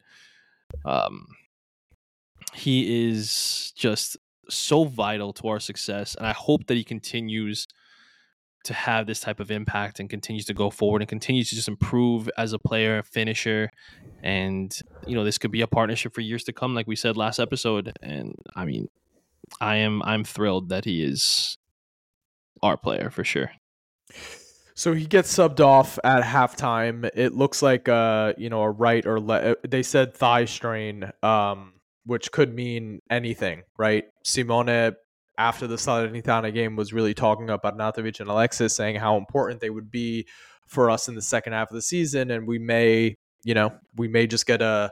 um, 0.86 1.28
he 2.54 3.10
is 3.10 3.74
just 3.76 4.18
so 4.50 4.84
vital 4.84 5.32
to 5.34 5.48
our 5.48 5.60
success, 5.60 6.16
and 6.16 6.26
I 6.26 6.34
hope 6.34 6.68
that 6.68 6.76
he 6.76 6.84
continues 6.84 7.68
to 8.66 8.74
have 8.74 9.08
this 9.08 9.20
type 9.20 9.40
of 9.40 9.52
impact 9.52 10.00
and 10.00 10.10
continues 10.10 10.46
to 10.46 10.54
go 10.54 10.70
forward 10.70 11.02
and 11.02 11.10
continues 11.10 11.50
to 11.50 11.56
just 11.56 11.68
improve 11.68 12.30
as 12.38 12.54
a 12.54 12.60
player, 12.60 13.04
finisher, 13.04 13.72
and 14.22 14.78
you 15.08 15.16
know 15.16 15.24
this 15.24 15.38
could 15.38 15.52
be 15.52 15.62
a 15.62 15.68
partnership 15.68 16.14
for 16.14 16.22
years 16.22 16.44
to 16.46 16.54
come, 16.54 16.76
like 16.76 16.88
we 16.88 16.96
said 16.96 17.18
last 17.18 17.40
episode. 17.40 17.94
And 18.02 18.36
I 18.56 18.66
mean, 18.66 18.88
I 19.62 19.78
am 19.78 20.02
I'm 20.04 20.24
thrilled 20.24 20.70
that 20.70 20.86
he 20.86 21.04
is 21.04 21.58
our 22.62 22.78
player 22.78 23.10
for 23.10 23.24
sure. 23.24 23.52
So 24.76 24.94
he 24.94 25.06
gets 25.06 25.34
subbed 25.36 25.60
off 25.60 26.00
at 26.04 26.24
halftime. 26.24 27.10
It 27.14 27.34
looks 27.34 27.62
like 27.62 27.90
uh 27.90 28.34
you 28.38 28.50
know 28.50 28.62
a 28.62 28.70
right 28.70 29.06
or 29.06 29.20
le- 29.20 29.56
they 29.68 29.84
said 29.84 30.14
thigh 30.14 30.46
strain. 30.46 31.12
Um 31.24 31.74
which 32.06 32.32
could 32.32 32.56
mean 32.56 33.02
anything, 33.10 33.64
right? 33.78 34.06
Simone 34.24 34.96
after 35.40 35.68
the 35.68 35.78
Salernitana 35.78 36.54
game 36.54 36.76
was 36.76 36.92
really 36.92 37.14
talking 37.14 37.50
about 37.50 37.78
Arnautovic 37.78 38.20
and 38.20 38.30
Alexis, 38.30 38.76
saying 38.76 38.98
how 38.98 39.16
important 39.16 39.62
they 39.62 39.70
would 39.70 39.90
be 39.90 40.28
for 40.68 40.92
us 40.92 41.08
in 41.08 41.16
the 41.16 41.22
second 41.22 41.54
half 41.54 41.72
of 41.72 41.76
the 41.76 41.82
season, 41.82 42.30
and 42.30 42.46
we 42.46 42.60
may, 42.60 43.16
you 43.44 43.54
know, 43.54 43.72
we 43.96 44.08
may 44.08 44.28
just 44.28 44.46
get 44.46 44.62
a 44.62 44.92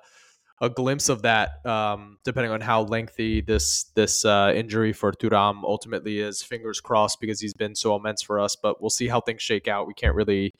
a 0.59 0.69
glimpse 0.69 1.07
of 1.09 1.21
that, 1.21 1.63
um, 1.67 2.17
depending 2.23 2.51
on 2.51 2.61
how 2.61 2.81
lengthy 2.81 3.41
this 3.41 3.91
this 3.93 4.25
uh, 4.25 4.51
injury 4.55 4.93
for 4.93 5.11
Thuram 5.11 5.63
ultimately 5.63 6.19
is. 6.19 6.41
Fingers 6.41 6.79
crossed, 6.79 7.19
because 7.19 7.41
he's 7.41 7.53
been 7.53 7.75
so 7.75 7.95
immense 7.95 8.23
for 8.23 8.39
us. 8.39 8.55
But 8.55 8.81
we'll 8.81 8.89
see 8.89 9.07
how 9.09 9.21
things 9.21 9.41
shake 9.41 9.67
out. 9.67 9.85
We 9.85 9.93
can't 9.93 10.15
really 10.15 10.53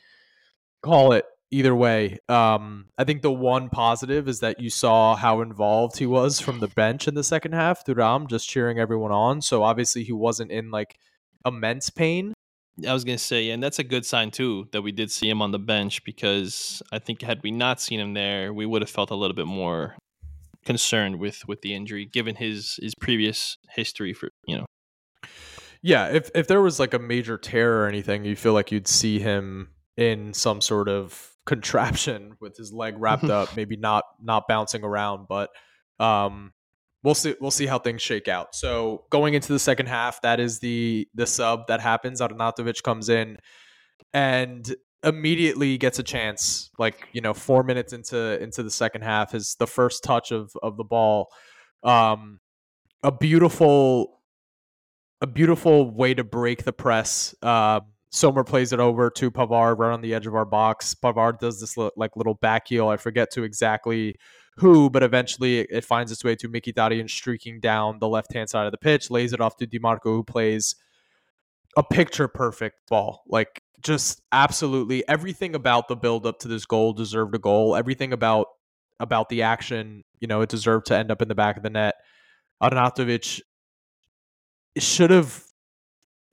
call 0.83 1.13
it 1.13 1.25
either 1.51 1.75
way. 1.75 2.19
Um, 2.27 2.87
I 2.97 3.03
think 3.03 3.21
the 3.21 3.31
one 3.31 3.69
positive 3.69 4.27
is 4.27 4.41
that 4.41 4.59
you 4.59 4.69
saw 4.69 5.15
how 5.15 5.41
involved 5.41 5.97
he 5.97 6.05
was 6.05 6.39
from 6.39 6.59
the 6.59 6.67
bench 6.67 7.07
in 7.07 7.13
the 7.13 7.23
second 7.23 7.53
half. 7.53 7.85
Thuram 7.85 8.29
just 8.29 8.49
cheering 8.49 8.79
everyone 8.79 9.11
on. 9.11 9.41
So 9.41 9.63
obviously 9.63 10.03
he 10.03 10.13
wasn't 10.13 10.51
in 10.51 10.71
like 10.71 10.97
immense 11.45 11.89
pain. 11.89 12.33
I 12.87 12.93
was 12.93 13.03
gonna 13.03 13.17
say, 13.17 13.49
and 13.49 13.63
that's 13.63 13.79
a 13.79 13.83
good 13.83 14.05
sign 14.05 14.29
too 14.29 14.67
that 14.71 14.83
we 14.83 14.91
did 14.91 15.09
see 15.09 15.29
him 15.29 15.41
on 15.41 15.51
the 15.51 15.59
bench 15.59 16.03
because 16.03 16.81
I 16.91 16.99
think 16.99 17.21
had 17.23 17.41
we 17.41 17.49
not 17.49 17.81
seen 17.81 17.99
him 17.99 18.13
there, 18.13 18.53
we 18.53 18.67
would 18.67 18.83
have 18.83 18.89
felt 18.89 19.09
a 19.09 19.15
little 19.15 19.35
bit 19.35 19.47
more 19.47 19.95
concerned 20.63 21.17
with 21.17 21.47
with 21.47 21.61
the 21.61 21.73
injury, 21.73 22.05
given 22.05 22.35
his 22.35 22.77
his 22.79 22.93
previous 22.93 23.57
history 23.69 24.13
for 24.13 24.29
you 24.45 24.57
know. 24.57 24.65
Yeah, 25.81 26.09
if 26.09 26.29
if 26.35 26.47
there 26.47 26.61
was 26.61 26.79
like 26.79 26.93
a 26.93 26.99
major 26.99 27.37
tear 27.37 27.81
or 27.81 27.87
anything, 27.87 28.25
you 28.25 28.35
feel 28.35 28.53
like 28.53 28.71
you'd 28.71 28.87
see 28.87 29.19
him 29.19 29.69
in 29.95 30.33
some 30.33 30.61
sort 30.61 30.87
of 30.87 31.36
contraption 31.47 32.35
with 32.39 32.55
his 32.57 32.71
leg 32.71 32.95
wrapped 32.99 33.23
up, 33.23 33.55
maybe 33.55 33.77
not 33.77 34.03
not 34.21 34.47
bouncing 34.47 34.83
around, 34.83 35.27
but 35.27 35.49
um 35.99 36.53
we'll 37.03 37.15
see 37.15 37.33
we'll 37.41 37.49
see 37.49 37.65
how 37.65 37.79
things 37.79 38.01
shake 38.01 38.27
out. 38.27 38.53
So 38.53 39.05
going 39.09 39.33
into 39.33 39.53
the 39.53 39.59
second 39.59 39.87
half, 39.87 40.21
that 40.21 40.39
is 40.39 40.59
the 40.59 41.07
the 41.15 41.25
sub 41.25 41.67
that 41.67 41.79
happens. 41.79 42.21
Arnautovic 42.21 42.83
comes 42.83 43.09
in 43.09 43.37
and 44.13 44.75
immediately 45.03 45.77
gets 45.77 45.99
a 45.99 46.03
chance. 46.03 46.69
Like, 46.77 47.07
you 47.13 47.21
know, 47.21 47.33
four 47.33 47.63
minutes 47.63 47.93
into 47.93 48.39
into 48.43 48.61
the 48.61 48.71
second 48.71 49.03
half 49.03 49.33
is 49.33 49.55
the 49.57 49.67
first 49.67 50.03
touch 50.03 50.31
of 50.31 50.51
of 50.61 50.77
the 50.77 50.83
ball. 50.83 51.29
Um 51.81 52.39
a 53.03 53.11
beautiful 53.11 54.21
a 55.21 55.27
beautiful 55.27 55.89
way 55.89 56.13
to 56.13 56.23
break 56.23 56.63
the 56.63 56.73
press. 56.73 57.33
Uh, 57.41 57.79
Sommer 58.17 58.43
plays 58.43 58.73
it 58.73 58.79
over 58.79 59.11
to 59.11 59.29
Pavard 59.29 59.77
right 59.77 59.93
on 59.93 60.01
the 60.01 60.15
edge 60.15 60.25
of 60.25 60.33
our 60.33 60.45
box. 60.45 60.95
Pavard 60.95 61.37
does 61.37 61.59
this 61.59 61.77
like 61.95 62.15
little 62.15 62.33
back 62.33 62.67
heel. 62.67 62.87
I 62.87 62.97
forget 62.97 63.29
to 63.33 63.43
exactly 63.43 64.15
who, 64.55 64.89
but 64.89 65.03
eventually 65.03 65.59
it, 65.59 65.85
finds 65.85 66.11
its 66.11 66.23
way 66.23 66.35
to 66.37 66.49
Mkhitaryan 66.49 67.07
streaking 67.07 67.59
down 67.59 67.99
the 67.99 68.07
left 68.07 68.33
hand 68.33 68.49
side 68.49 68.65
of 68.65 68.71
the 68.71 68.79
pitch, 68.79 69.11
lays 69.11 69.33
it 69.33 69.39
off 69.39 69.55
to 69.57 69.67
Dimarco, 69.67 70.05
who 70.05 70.23
plays 70.23 70.75
a 71.77 71.83
picture 71.83 72.27
perfect 72.27 72.77
ball. 72.89 73.21
Like 73.27 73.61
just 73.83 74.19
absolutely 74.31 75.07
everything 75.07 75.53
about 75.53 75.87
the 75.87 75.95
build 75.95 76.25
up 76.25 76.39
to 76.39 76.47
this 76.47 76.65
goal 76.65 76.93
deserved 76.93 77.35
a 77.35 77.39
goal. 77.39 77.75
Everything 77.75 78.13
about 78.13 78.47
about 78.99 79.29
the 79.29 79.43
action, 79.43 80.03
you 80.19 80.27
know, 80.27 80.41
it 80.41 80.49
deserved 80.49 80.87
to 80.87 80.97
end 80.97 81.11
up 81.11 81.21
in 81.21 81.27
the 81.27 81.35
back 81.35 81.55
of 81.55 81.61
the 81.61 81.69
net. 81.69 81.93
Arnautovic 82.63 83.41
should 84.79 85.11
have 85.11 85.43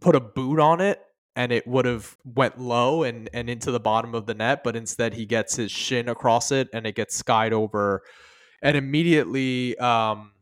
put 0.01 0.16
a 0.16 0.20
boot 0.20 0.59
on 0.59 0.81
it 0.81 0.99
and 1.37 1.53
it 1.53 1.66
would 1.66 1.85
have 1.85 2.16
went 2.25 2.61
low 2.61 3.03
and, 3.03 3.29
and 3.33 3.51
into 3.51 3.70
the 3.70 3.81
bottom 3.81 4.14
of 4.14 4.27
the 4.27 4.35
net, 4.35 4.62
but 4.64 4.77
instead 4.77 5.14
he 5.14 5.27
gets 5.27 5.57
his 5.57 5.70
shin 5.70 6.09
across 6.09 6.53
it 6.53 6.68
and 6.73 6.87
it 6.87 6.94
gets 6.94 7.16
skied 7.16 7.53
over. 7.53 8.03
And 8.62 8.77
immediately 8.77 9.77
um, 9.79 10.33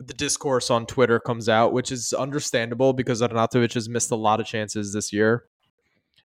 the 0.00 0.14
discourse 0.14 0.70
on 0.70 0.86
Twitter 0.86 1.20
comes 1.20 1.48
out, 1.48 1.72
which 1.72 1.92
is 1.92 2.12
understandable 2.12 2.92
because 2.92 3.22
Arnautovic 3.22 3.74
has 3.74 3.88
missed 3.88 4.10
a 4.10 4.16
lot 4.16 4.40
of 4.40 4.46
chances 4.46 4.92
this 4.92 5.12
year. 5.12 5.44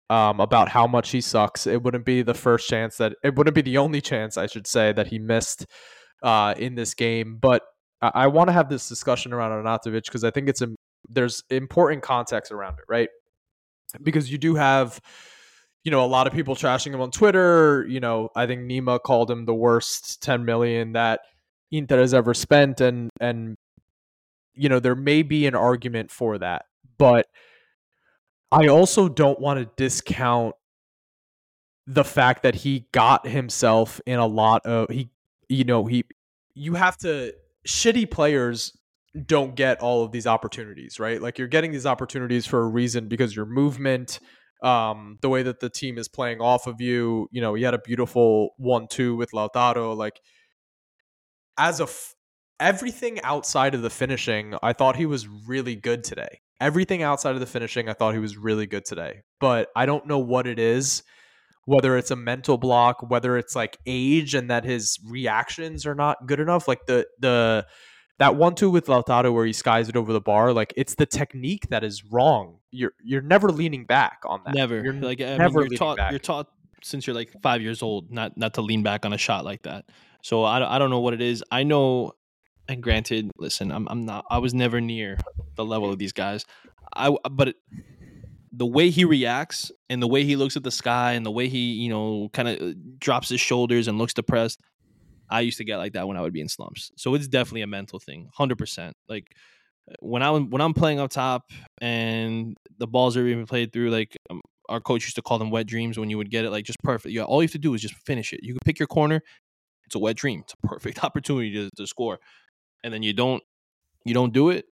um, 0.09 0.39
about 0.39 0.69
how 0.69 0.87
much 0.87 1.11
he 1.11 1.21
sucks. 1.21 1.67
It 1.67 1.83
wouldn't 1.83 2.05
be 2.05 2.21
the 2.21 2.33
first 2.33 2.67
chance 2.67 2.97
that 2.97 3.13
it 3.23 3.35
wouldn't 3.35 3.55
be 3.55 3.61
the 3.61 3.77
only 3.77 4.01
chance 4.01 4.37
I 4.37 4.47
should 4.47 4.65
say 4.67 4.91
that 4.93 5.07
he 5.07 5.19
missed 5.19 5.65
uh, 6.23 6.55
in 6.57 6.75
this 6.75 6.93
game. 6.95 7.37
But 7.39 7.63
I, 8.01 8.11
I 8.15 8.27
want 8.27 8.47
to 8.49 8.53
have 8.53 8.69
this 8.69 8.89
discussion 8.89 9.33
around 9.33 9.51
Arnautovic 9.51 10.05
because 10.05 10.23
I 10.23 10.31
think 10.31 10.49
it's 10.49 10.61
a, 10.61 10.69
there's 11.07 11.43
important 11.49 12.01
context 12.03 12.51
around 12.51 12.73
it, 12.79 12.85
right? 12.89 13.09
Because 14.01 14.31
you 14.31 14.37
do 14.37 14.55
have 14.55 14.99
you 15.83 15.91
know 15.91 16.03
a 16.03 16.07
lot 16.07 16.27
of 16.27 16.33
people 16.33 16.55
trashing 16.55 16.93
him 16.93 17.01
on 17.01 17.11
Twitter. 17.11 17.85
You 17.87 17.99
know, 17.99 18.29
I 18.35 18.45
think 18.45 18.61
Nima 18.61 19.01
called 19.01 19.31
him 19.31 19.45
the 19.45 19.53
worst 19.53 20.21
10 20.21 20.45
million 20.45 20.93
that 20.93 21.21
Inter 21.71 21.99
has 21.99 22.13
ever 22.13 22.33
spent, 22.33 22.81
and 22.81 23.09
and 23.19 23.55
you 24.53 24.69
know 24.69 24.79
there 24.79 24.95
may 24.95 25.23
be 25.23 25.47
an 25.47 25.55
argument 25.55 26.11
for 26.11 26.37
that, 26.37 26.65
but 26.97 27.27
I 28.51 28.67
also 28.67 29.07
don't 29.07 29.39
want 29.39 29.59
to 29.59 29.69
discount 29.77 30.55
the 31.87 32.03
fact 32.03 32.43
that 32.43 32.55
he 32.55 32.87
got 32.91 33.27
himself 33.27 33.99
in 34.05 34.19
a 34.19 34.27
lot 34.27 34.65
of 34.65 34.89
he 34.89 35.09
you 35.47 35.63
know 35.63 35.85
he 35.85 36.05
you 36.53 36.75
have 36.75 36.97
to 36.97 37.33
shitty 37.67 38.09
players 38.09 38.77
don't 39.25 39.55
get 39.55 39.81
all 39.81 40.03
of 40.03 40.11
these 40.11 40.27
opportunities 40.27 40.99
right 40.99 41.21
like 41.21 41.37
you're 41.37 41.47
getting 41.47 41.71
these 41.71 41.85
opportunities 41.85 42.45
for 42.45 42.61
a 42.61 42.67
reason 42.67 43.07
because 43.07 43.35
your 43.35 43.45
movement 43.45 44.19
um 44.63 45.17
the 45.21 45.29
way 45.29 45.41
that 45.41 45.59
the 45.59 45.69
team 45.69 45.97
is 45.97 46.07
playing 46.07 46.39
off 46.41 46.67
of 46.67 46.79
you 46.79 47.27
you 47.31 47.41
know 47.41 47.53
he 47.53 47.63
had 47.63 47.73
a 47.73 47.79
beautiful 47.79 48.51
1-2 48.61 49.17
with 49.17 49.31
Lautaro 49.31 49.95
like 49.95 50.19
as 51.57 51.79
a 51.79 51.83
f- 51.83 52.13
everything 52.59 53.19
outside 53.21 53.73
of 53.73 53.81
the 53.81 53.89
finishing 53.89 54.53
I 54.61 54.73
thought 54.73 54.95
he 54.95 55.05
was 55.05 55.27
really 55.27 55.75
good 55.75 56.03
today 56.03 56.41
everything 56.59 57.03
outside 57.03 57.33
of 57.33 57.39
the 57.39 57.45
finishing, 57.45 57.89
I 57.89 57.93
thought 57.93 58.13
he 58.13 58.19
was 58.19 58.37
really 58.37 58.67
good 58.67 58.85
today. 58.85 59.21
But 59.39 59.69
I 59.75 59.85
don't 59.85 60.07
know 60.07 60.19
what 60.19 60.47
it 60.47 60.59
is, 60.59 61.03
whether 61.65 61.97
it's 61.97 62.11
a 62.11 62.15
mental 62.15 62.57
block, 62.57 63.09
whether 63.09 63.37
it's 63.37 63.55
like 63.55 63.77
age 63.85 64.35
and 64.35 64.49
that 64.49 64.65
his 64.65 64.99
reactions 65.05 65.85
are 65.85 65.95
not 65.95 66.27
good 66.27 66.39
enough. 66.39 66.67
Like 66.67 66.85
the 66.87 67.07
the 67.19 67.65
that 68.19 68.35
one 68.35 68.53
two 68.53 68.69
with 68.69 68.85
Lautaro 68.85 69.33
where 69.33 69.45
he 69.45 69.53
skies 69.53 69.89
it 69.89 69.95
over 69.95 70.13
the 70.13 70.21
bar, 70.21 70.53
like 70.53 70.73
it's 70.77 70.95
the 70.95 71.05
technique 71.05 71.69
that 71.69 71.83
is 71.83 72.03
wrong. 72.05 72.59
You're 72.71 72.93
you're 73.03 73.21
never 73.21 73.49
leaning 73.49 73.85
back 73.85 74.21
on 74.25 74.41
that. 74.45 74.53
Never. 74.53 74.83
You're 74.83 74.93
like 74.93 75.21
I 75.21 75.37
never 75.37 75.61
mean, 75.61 75.71
you're 75.71 75.77
taught 75.77 75.97
back. 75.97 76.11
you're 76.11 76.19
taught 76.19 76.47
since 76.83 77.07
you're 77.07 77.15
like 77.15 77.31
five 77.41 77.61
years 77.61 77.81
old 77.81 78.11
not 78.11 78.37
not 78.37 78.53
to 78.55 78.61
lean 78.61 78.83
back 78.83 79.05
on 79.05 79.13
a 79.13 79.17
shot 79.17 79.45
like 79.45 79.63
that. 79.63 79.85
So 80.21 80.43
I, 80.43 80.75
I 80.75 80.79
don't 80.79 80.89
know 80.89 80.99
what 80.99 81.13
it 81.13 81.21
is. 81.21 81.43
I 81.49 81.63
know 81.63 82.13
and 82.67 82.83
granted, 82.83 83.31
listen, 83.37 83.71
I'm 83.71 83.87
I'm 83.89 84.05
not 84.05 84.25
I 84.29 84.37
was 84.37 84.53
never 84.53 84.79
near 84.79 85.17
the 85.55 85.65
level 85.65 85.89
of 85.89 85.97
these 85.97 86.13
guys. 86.13 86.45
I 86.95 87.15
but 87.31 87.49
it, 87.49 87.55
the 88.51 88.65
way 88.65 88.89
he 88.89 89.05
reacts 89.05 89.71
and 89.89 90.01
the 90.01 90.07
way 90.07 90.23
he 90.23 90.35
looks 90.35 90.57
at 90.57 90.63
the 90.63 90.71
sky 90.71 91.13
and 91.13 91.25
the 91.25 91.31
way 91.31 91.47
he 91.47 91.73
you 91.73 91.89
know 91.89 92.29
kind 92.33 92.47
of 92.47 92.61
uh, 92.61 92.73
drops 92.99 93.29
his 93.29 93.39
shoulders 93.39 93.87
and 93.87 93.97
looks 93.97 94.13
depressed. 94.13 94.59
I 95.29 95.41
used 95.41 95.57
to 95.59 95.63
get 95.63 95.77
like 95.77 95.93
that 95.93 96.07
when 96.07 96.17
I 96.17 96.21
would 96.21 96.33
be 96.33 96.41
in 96.41 96.49
slumps. 96.49 96.91
So 96.97 97.13
it's 97.15 97.27
definitely 97.27 97.61
a 97.61 97.67
mental 97.67 97.99
thing, 97.99 98.29
hundred 98.33 98.57
percent. 98.57 98.95
Like 99.07 99.27
when 99.99 100.23
I 100.23 100.31
when 100.31 100.61
I'm 100.61 100.73
playing 100.73 100.99
up 100.99 101.11
top 101.11 101.43
and 101.81 102.55
the 102.77 102.87
balls 102.87 103.17
are 103.17 103.23
being 103.23 103.45
played 103.45 103.73
through, 103.73 103.89
like 103.89 104.15
um, 104.29 104.41
our 104.69 104.79
coach 104.79 105.03
used 105.03 105.15
to 105.15 105.21
call 105.21 105.39
them 105.39 105.51
wet 105.51 105.67
dreams. 105.67 105.97
When 105.97 106.09
you 106.09 106.17
would 106.17 106.29
get 106.31 106.45
it 106.45 106.51
like 106.51 106.65
just 106.65 106.79
perfect, 106.83 107.13
you 107.13 107.23
all 107.23 107.41
you 107.41 107.47
have 107.47 107.53
to 107.53 107.59
do 107.59 107.73
is 107.73 107.81
just 107.81 107.95
finish 108.05 108.33
it. 108.33 108.41
You 108.43 108.53
can 108.53 108.59
pick 108.65 108.79
your 108.79 108.87
corner. 108.87 109.21
It's 109.85 109.95
a 109.95 109.99
wet 109.99 110.17
dream. 110.17 110.41
It's 110.41 110.53
a 110.53 110.67
perfect 110.67 111.03
opportunity 111.03 111.51
to, 111.53 111.69
to 111.77 111.87
score 111.87 112.19
and 112.83 112.93
then 112.93 113.03
you 113.03 113.13
don't 113.13 113.43
you 114.05 114.13
don't 114.13 114.33
do 114.33 114.49
it 114.49 114.65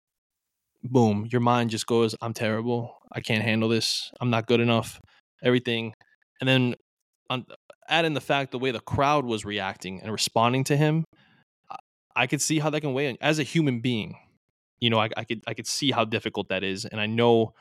boom 0.83 1.27
your 1.31 1.41
mind 1.41 1.71
just 1.71 1.87
goes 1.87 2.15
i'm 2.21 2.35
terrible 2.35 2.99
i 3.13 3.21
can't 3.21 3.43
handle 3.43 3.69
this 3.69 4.11
i'm 4.21 4.31
not 4.31 4.47
good 4.47 4.61
enough 4.61 5.01
everything 5.43 5.95
and 6.41 6.49
then 6.49 6.75
on 7.31 7.45
add 7.89 8.05
in 8.05 8.15
the 8.15 8.21
fact 8.21 8.53
the 8.53 8.59
way 8.59 8.71
the 8.71 8.81
crowd 8.81 9.25
was 9.25 9.45
reacting 9.45 10.01
and 10.03 10.13
responding 10.13 10.65
to 10.65 10.77
him 10.77 11.05
i 12.17 12.27
could 12.27 12.41
see 12.41 12.59
how 12.59 12.71
that 12.71 12.81
can 12.81 12.95
weigh 12.95 13.09
in 13.09 13.17
as 13.21 13.39
a 13.39 13.43
human 13.43 13.81
being 13.81 14.17
you 14.81 14.91
know 14.91 14.99
I, 14.99 15.11
I 15.17 15.25
could 15.25 15.43
i 15.47 15.55
could 15.55 15.67
see 15.67 15.91
how 15.91 16.05
difficult 16.05 16.49
that 16.49 16.65
is 16.65 16.85
and 16.85 17.01
i 17.01 17.07
know 17.07 17.55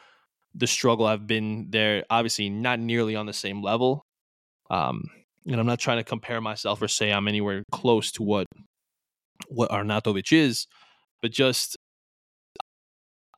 the 0.55 0.67
struggle 0.67 1.05
i've 1.05 1.27
been 1.27 1.67
there 1.69 2.03
obviously 2.09 2.49
not 2.49 2.79
nearly 2.79 3.15
on 3.15 3.25
the 3.25 3.33
same 3.33 3.61
level 3.61 4.05
um 4.69 5.03
and 5.45 5.59
i'm 5.59 5.65
not 5.65 5.79
trying 5.79 5.97
to 5.97 6.03
compare 6.03 6.41
myself 6.41 6.81
or 6.81 6.87
say 6.87 7.11
i'm 7.11 7.27
anywhere 7.27 7.63
close 7.71 8.11
to 8.13 8.23
what 8.23 8.47
what 9.47 9.69
Arnautovic 9.69 10.31
is, 10.31 10.67
but 11.21 11.31
just 11.31 11.77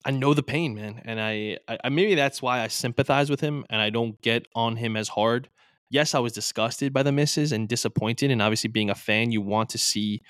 I 0.03 0.11
know 0.11 0.33
the 0.33 0.43
pain, 0.43 0.75
man, 0.75 1.01
and 1.03 1.19
I, 1.19 1.57
I 1.83 1.89
maybe 1.89 2.15
that's 2.15 2.41
why 2.41 2.61
I 2.61 2.67
sympathize 2.67 3.29
with 3.29 3.41
him 3.41 3.65
and 3.69 3.81
I 3.81 3.89
don't 3.89 4.21
get 4.21 4.47
on 4.55 4.75
him 4.75 4.95
as 4.95 5.09
hard. 5.09 5.49
Yes, 5.89 6.15
I 6.15 6.19
was 6.19 6.33
disgusted 6.33 6.93
by 6.93 7.03
the 7.03 7.11
misses 7.11 7.51
and 7.51 7.67
disappointed, 7.67 8.31
and 8.31 8.41
obviously 8.41 8.69
being 8.69 8.89
a 8.89 8.95
fan, 8.95 9.31
you 9.31 9.41
want 9.41 9.69
to 9.69 9.77
see 9.77 10.21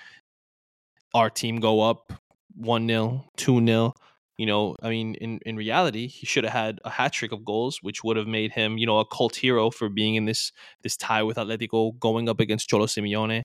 our 1.13 1.29
team 1.29 1.59
go 1.59 1.81
up 1.81 2.13
one 2.55 2.87
0 2.87 3.25
two 3.37 3.65
0 3.65 3.93
You 4.37 4.45
know, 4.45 4.75
I 4.81 4.89
mean, 4.89 5.15
in 5.15 5.39
in 5.45 5.55
reality, 5.55 6.07
he 6.07 6.25
should 6.25 6.43
have 6.43 6.53
had 6.53 6.79
a 6.83 6.89
hat 6.89 7.13
trick 7.13 7.31
of 7.31 7.45
goals, 7.45 7.79
which 7.81 8.03
would 8.03 8.17
have 8.17 8.27
made 8.27 8.51
him, 8.51 8.77
you 8.77 8.85
know, 8.85 8.99
a 8.99 9.05
cult 9.05 9.35
hero 9.35 9.71
for 9.71 9.89
being 9.89 10.15
in 10.15 10.25
this 10.25 10.51
this 10.83 10.97
tie 10.97 11.23
with 11.23 11.37
Atletico, 11.37 11.97
going 11.99 12.27
up 12.29 12.39
against 12.39 12.69
Cholo 12.69 12.85
Simeone, 12.85 13.41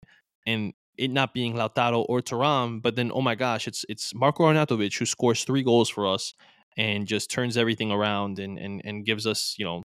and 0.47 0.73
it 0.99 1.11
not 1.11 1.33
being 1.33 1.55
Lautaro 1.55 2.05
or 2.09 2.21
Thuram, 2.21 2.83
but 2.83 2.97
then 2.97 3.11
oh 3.15 3.23
my 3.23 3.35
gosh, 3.37 3.69
it's 3.69 3.85
it's 3.89 4.15
Marco 4.15 4.45
Arnautovic 4.45 4.99
who 4.99 5.07
scores 5.07 5.45
three 5.45 5.63
goals 5.63 5.89
for 5.89 6.07
us 6.07 6.35
and 6.77 7.07
just 7.07 7.31
turns 7.31 7.57
everything 7.57 7.91
around 7.91 8.39
and 8.39 8.59
and 8.59 8.83
and 8.85 9.05
gives 9.07 9.27
us 9.27 9.55
you 9.59 9.65
know 9.65 9.83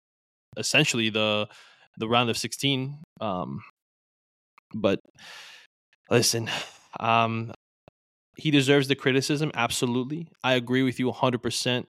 essentially 0.56 1.10
the 1.10 1.48
the 1.98 2.08
round 2.08 2.30
of 2.30 2.36
16 2.38 2.98
um 3.20 3.62
but 4.74 5.00
listen 6.10 6.48
um 6.98 7.52
he 8.36 8.50
deserves 8.50 8.88
the 8.88 8.94
criticism 8.96 9.50
absolutely. 9.54 10.28
I 10.42 10.54
agree 10.54 10.82
with 10.82 10.98
you 10.98 11.08
100% 11.10 11.86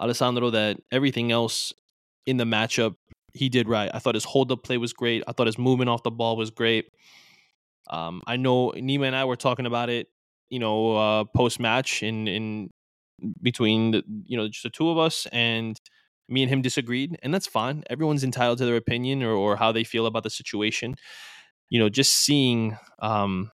alessandro 0.00 0.50
that 0.50 0.78
everything 0.90 1.32
else 1.32 1.72
in 2.26 2.36
the 2.38 2.44
matchup 2.44 2.96
he 3.34 3.48
did 3.48 3.68
right. 3.68 3.90
I 3.94 3.98
thought 4.00 4.14
his 4.16 4.24
hold 4.24 4.52
up 4.52 4.62
play 4.64 4.78
was 4.78 4.92
great. 4.92 5.22
I 5.28 5.32
thought 5.32 5.46
his 5.46 5.58
movement 5.58 5.90
off 5.90 6.02
the 6.02 6.10
ball 6.10 6.36
was 6.36 6.50
great. 6.50 6.86
Um, 7.90 8.22
I 8.26 8.36
know 8.36 8.72
Nima 8.76 9.06
and 9.06 9.16
I 9.16 9.24
were 9.24 9.36
talking 9.36 9.66
about 9.66 9.90
it, 9.90 10.08
you 10.50 10.58
know, 10.58 10.96
uh, 10.96 11.24
post 11.36 11.60
match 11.60 12.02
in 12.02 12.28
in 12.28 12.70
between 13.42 13.92
the, 13.92 14.02
you 14.26 14.36
know 14.36 14.48
just 14.48 14.62
the 14.64 14.70
two 14.70 14.90
of 14.90 14.98
us, 14.98 15.26
and 15.32 15.80
me 16.32 16.42
and 16.42 16.50
him 16.50 16.62
disagreed, 16.62 17.18
and 17.22 17.32
that's 17.32 17.46
fine. 17.46 17.84
Everyone's 17.90 18.24
entitled 18.24 18.58
to 18.58 18.66
their 18.66 18.76
opinion 18.76 19.22
or, 19.22 19.32
or 19.32 19.56
how 19.56 19.72
they 19.72 19.84
feel 19.84 20.06
about 20.06 20.22
the 20.22 20.30
situation. 20.30 20.94
You 21.70 21.78
know, 21.78 21.88
just 21.88 22.12
seeing 22.12 22.76
um, 23.00 23.50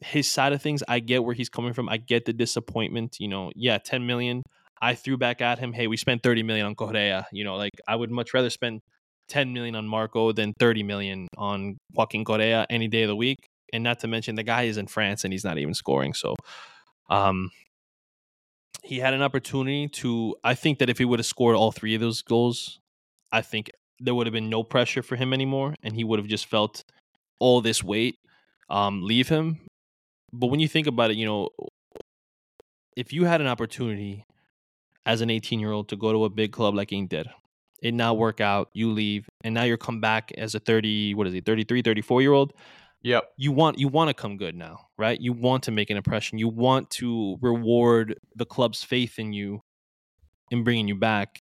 his 0.00 0.28
side 0.30 0.52
of 0.52 0.62
things, 0.62 0.82
I 0.88 1.00
get 1.00 1.24
where 1.24 1.34
he's 1.34 1.48
coming 1.48 1.72
from. 1.72 1.88
I 1.88 1.98
get 1.98 2.24
the 2.24 2.32
disappointment. 2.32 3.16
You 3.20 3.28
know, 3.28 3.52
yeah, 3.54 3.78
ten 3.78 4.06
million. 4.06 4.42
I 4.80 4.94
threw 4.94 5.16
back 5.16 5.40
at 5.40 5.58
him, 5.58 5.72
hey, 5.72 5.88
we 5.88 5.96
spent 5.96 6.22
30 6.22 6.44
million 6.44 6.66
on 6.66 6.74
Correa. 6.74 7.26
You 7.32 7.44
know, 7.44 7.56
like 7.56 7.72
I 7.88 7.96
would 7.96 8.10
much 8.10 8.32
rather 8.32 8.50
spend 8.50 8.80
10 9.28 9.52
million 9.52 9.74
on 9.74 9.86
Marco 9.86 10.32
than 10.32 10.54
30 10.58 10.82
million 10.82 11.28
on 11.36 11.78
Joaquin 11.94 12.24
Correa 12.24 12.66
any 12.70 12.88
day 12.88 13.02
of 13.02 13.08
the 13.08 13.16
week. 13.16 13.38
And 13.72 13.84
not 13.84 13.98
to 14.00 14.08
mention 14.08 14.36
the 14.36 14.42
guy 14.42 14.62
is 14.62 14.78
in 14.78 14.86
France 14.86 15.24
and 15.24 15.32
he's 15.32 15.44
not 15.44 15.58
even 15.58 15.74
scoring. 15.74 16.14
So 16.14 16.34
um 17.10 17.50
he 18.82 18.98
had 18.98 19.14
an 19.14 19.22
opportunity 19.22 19.88
to 19.88 20.36
I 20.44 20.54
think 20.54 20.78
that 20.78 20.90
if 20.90 20.98
he 20.98 21.04
would 21.04 21.18
have 21.18 21.26
scored 21.26 21.56
all 21.56 21.72
three 21.72 21.94
of 21.94 22.00
those 22.00 22.22
goals, 22.22 22.80
I 23.32 23.42
think 23.42 23.70
there 24.00 24.14
would 24.14 24.26
have 24.26 24.32
been 24.32 24.48
no 24.48 24.62
pressure 24.62 25.02
for 25.02 25.16
him 25.16 25.32
anymore 25.32 25.74
and 25.82 25.94
he 25.94 26.04
would 26.04 26.18
have 26.18 26.28
just 26.28 26.46
felt 26.46 26.84
all 27.40 27.60
this 27.60 27.82
weight 27.82 28.18
um 28.70 29.02
leave 29.02 29.28
him. 29.28 29.60
But 30.32 30.48
when 30.48 30.60
you 30.60 30.68
think 30.68 30.86
about 30.86 31.10
it, 31.10 31.16
you 31.16 31.26
know, 31.26 31.50
if 32.96 33.12
you 33.12 33.24
had 33.24 33.40
an 33.40 33.46
opportunity 33.46 34.24
as 35.06 35.20
an 35.20 35.30
18 35.30 35.58
year 35.60 35.72
old 35.72 35.88
to 35.88 35.96
go 35.96 36.12
to 36.12 36.24
a 36.24 36.30
big 36.30 36.52
club 36.52 36.74
like 36.74 36.92
Inter 36.92 37.24
it 37.82 37.94
now 37.94 38.14
work 38.14 38.40
out, 38.40 38.70
you 38.72 38.90
leave, 38.90 39.28
and 39.44 39.54
now 39.54 39.62
you're 39.62 39.76
come 39.76 40.00
back 40.00 40.32
as 40.36 40.54
a 40.54 40.60
30, 40.60 41.14
what 41.14 41.26
is 41.26 41.32
he, 41.32 41.40
33, 41.40 41.82
34 41.82 42.22
year 42.22 42.32
old. 42.32 42.52
Yep. 43.02 43.24
You 43.36 43.52
want 43.52 43.78
you 43.78 43.88
want 43.88 44.08
to 44.08 44.14
come 44.14 44.36
good 44.36 44.54
now, 44.54 44.88
right? 44.96 45.20
You 45.20 45.32
want 45.32 45.64
to 45.64 45.70
make 45.70 45.90
an 45.90 45.96
impression. 45.96 46.38
You 46.38 46.48
want 46.48 46.90
to 46.90 47.38
reward 47.40 48.18
the 48.34 48.44
club's 48.44 48.82
faith 48.82 49.18
in 49.18 49.32
you 49.32 49.62
in 50.50 50.64
bringing 50.64 50.88
you 50.88 50.96
back. 50.96 51.42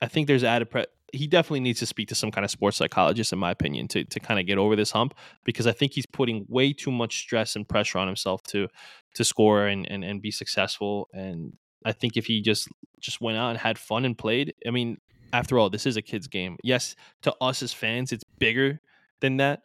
I 0.00 0.06
think 0.08 0.26
there's 0.26 0.44
added 0.44 0.70
pre- 0.70 0.86
he 1.12 1.26
definitely 1.26 1.60
needs 1.60 1.78
to 1.80 1.86
speak 1.86 2.08
to 2.08 2.14
some 2.14 2.30
kind 2.30 2.44
of 2.44 2.50
sports 2.50 2.76
psychologist 2.76 3.32
in 3.32 3.38
my 3.38 3.50
opinion 3.50 3.88
to 3.88 4.04
to 4.04 4.20
kind 4.20 4.40
of 4.40 4.46
get 4.46 4.58
over 4.58 4.74
this 4.74 4.90
hump 4.90 5.14
because 5.44 5.66
I 5.66 5.72
think 5.72 5.92
he's 5.92 6.06
putting 6.06 6.46
way 6.48 6.72
too 6.72 6.90
much 6.90 7.18
stress 7.18 7.56
and 7.56 7.68
pressure 7.68 7.98
on 7.98 8.06
himself 8.06 8.42
to 8.44 8.68
to 9.14 9.24
score 9.24 9.66
and 9.66 9.90
and, 9.90 10.02
and 10.02 10.22
be 10.22 10.30
successful 10.30 11.08
and 11.12 11.52
I 11.86 11.92
think 11.92 12.16
if 12.16 12.26
he 12.26 12.42
just 12.42 12.68
just 13.00 13.20
went 13.20 13.38
out 13.38 13.50
and 13.50 13.58
had 13.58 13.78
fun 13.78 14.04
and 14.04 14.18
played, 14.18 14.54
I 14.66 14.70
mean, 14.70 14.98
after 15.32 15.58
all, 15.58 15.70
this 15.70 15.86
is 15.86 15.96
a 15.96 16.02
kids 16.02 16.26
game. 16.26 16.56
Yes, 16.64 16.96
to 17.22 17.34
us 17.40 17.62
as 17.62 17.72
fans, 17.72 18.10
it's 18.10 18.24
bigger 18.38 18.80
than 19.20 19.36
that. 19.36 19.62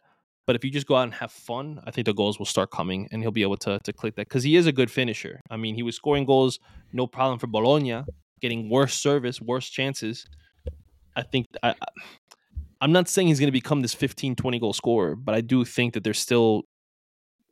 But 0.52 0.56
if 0.56 0.66
you 0.66 0.70
just 0.70 0.86
go 0.86 0.96
out 0.96 1.04
and 1.04 1.14
have 1.14 1.32
fun, 1.32 1.80
I 1.86 1.90
think 1.90 2.04
the 2.04 2.12
goals 2.12 2.38
will 2.38 2.44
start 2.44 2.70
coming, 2.70 3.08
and 3.10 3.22
he'll 3.22 3.30
be 3.30 3.40
able 3.40 3.56
to 3.56 3.78
to 3.78 3.90
click 3.90 4.16
that 4.16 4.28
because 4.28 4.42
he 4.42 4.54
is 4.54 4.66
a 4.66 4.72
good 4.72 4.90
finisher. 4.90 5.40
I 5.48 5.56
mean, 5.56 5.74
he 5.74 5.82
was 5.82 5.96
scoring 5.96 6.26
goals, 6.26 6.60
no 6.92 7.06
problem 7.06 7.38
for 7.38 7.46
Bologna, 7.46 8.04
getting 8.42 8.68
worse 8.68 8.92
service, 8.92 9.40
worse 9.40 9.70
chances. 9.70 10.26
I 11.16 11.22
think 11.22 11.46
I 11.62 11.74
I'm 12.82 12.92
not 12.92 13.08
saying 13.08 13.28
he's 13.28 13.40
going 13.40 13.48
to 13.48 13.50
become 13.50 13.80
this 13.80 13.94
15, 13.94 14.36
20 14.36 14.58
goal 14.58 14.74
scorer, 14.74 15.16
but 15.16 15.34
I 15.34 15.40
do 15.40 15.64
think 15.64 15.94
that 15.94 16.04
there's 16.04 16.18
still 16.18 16.64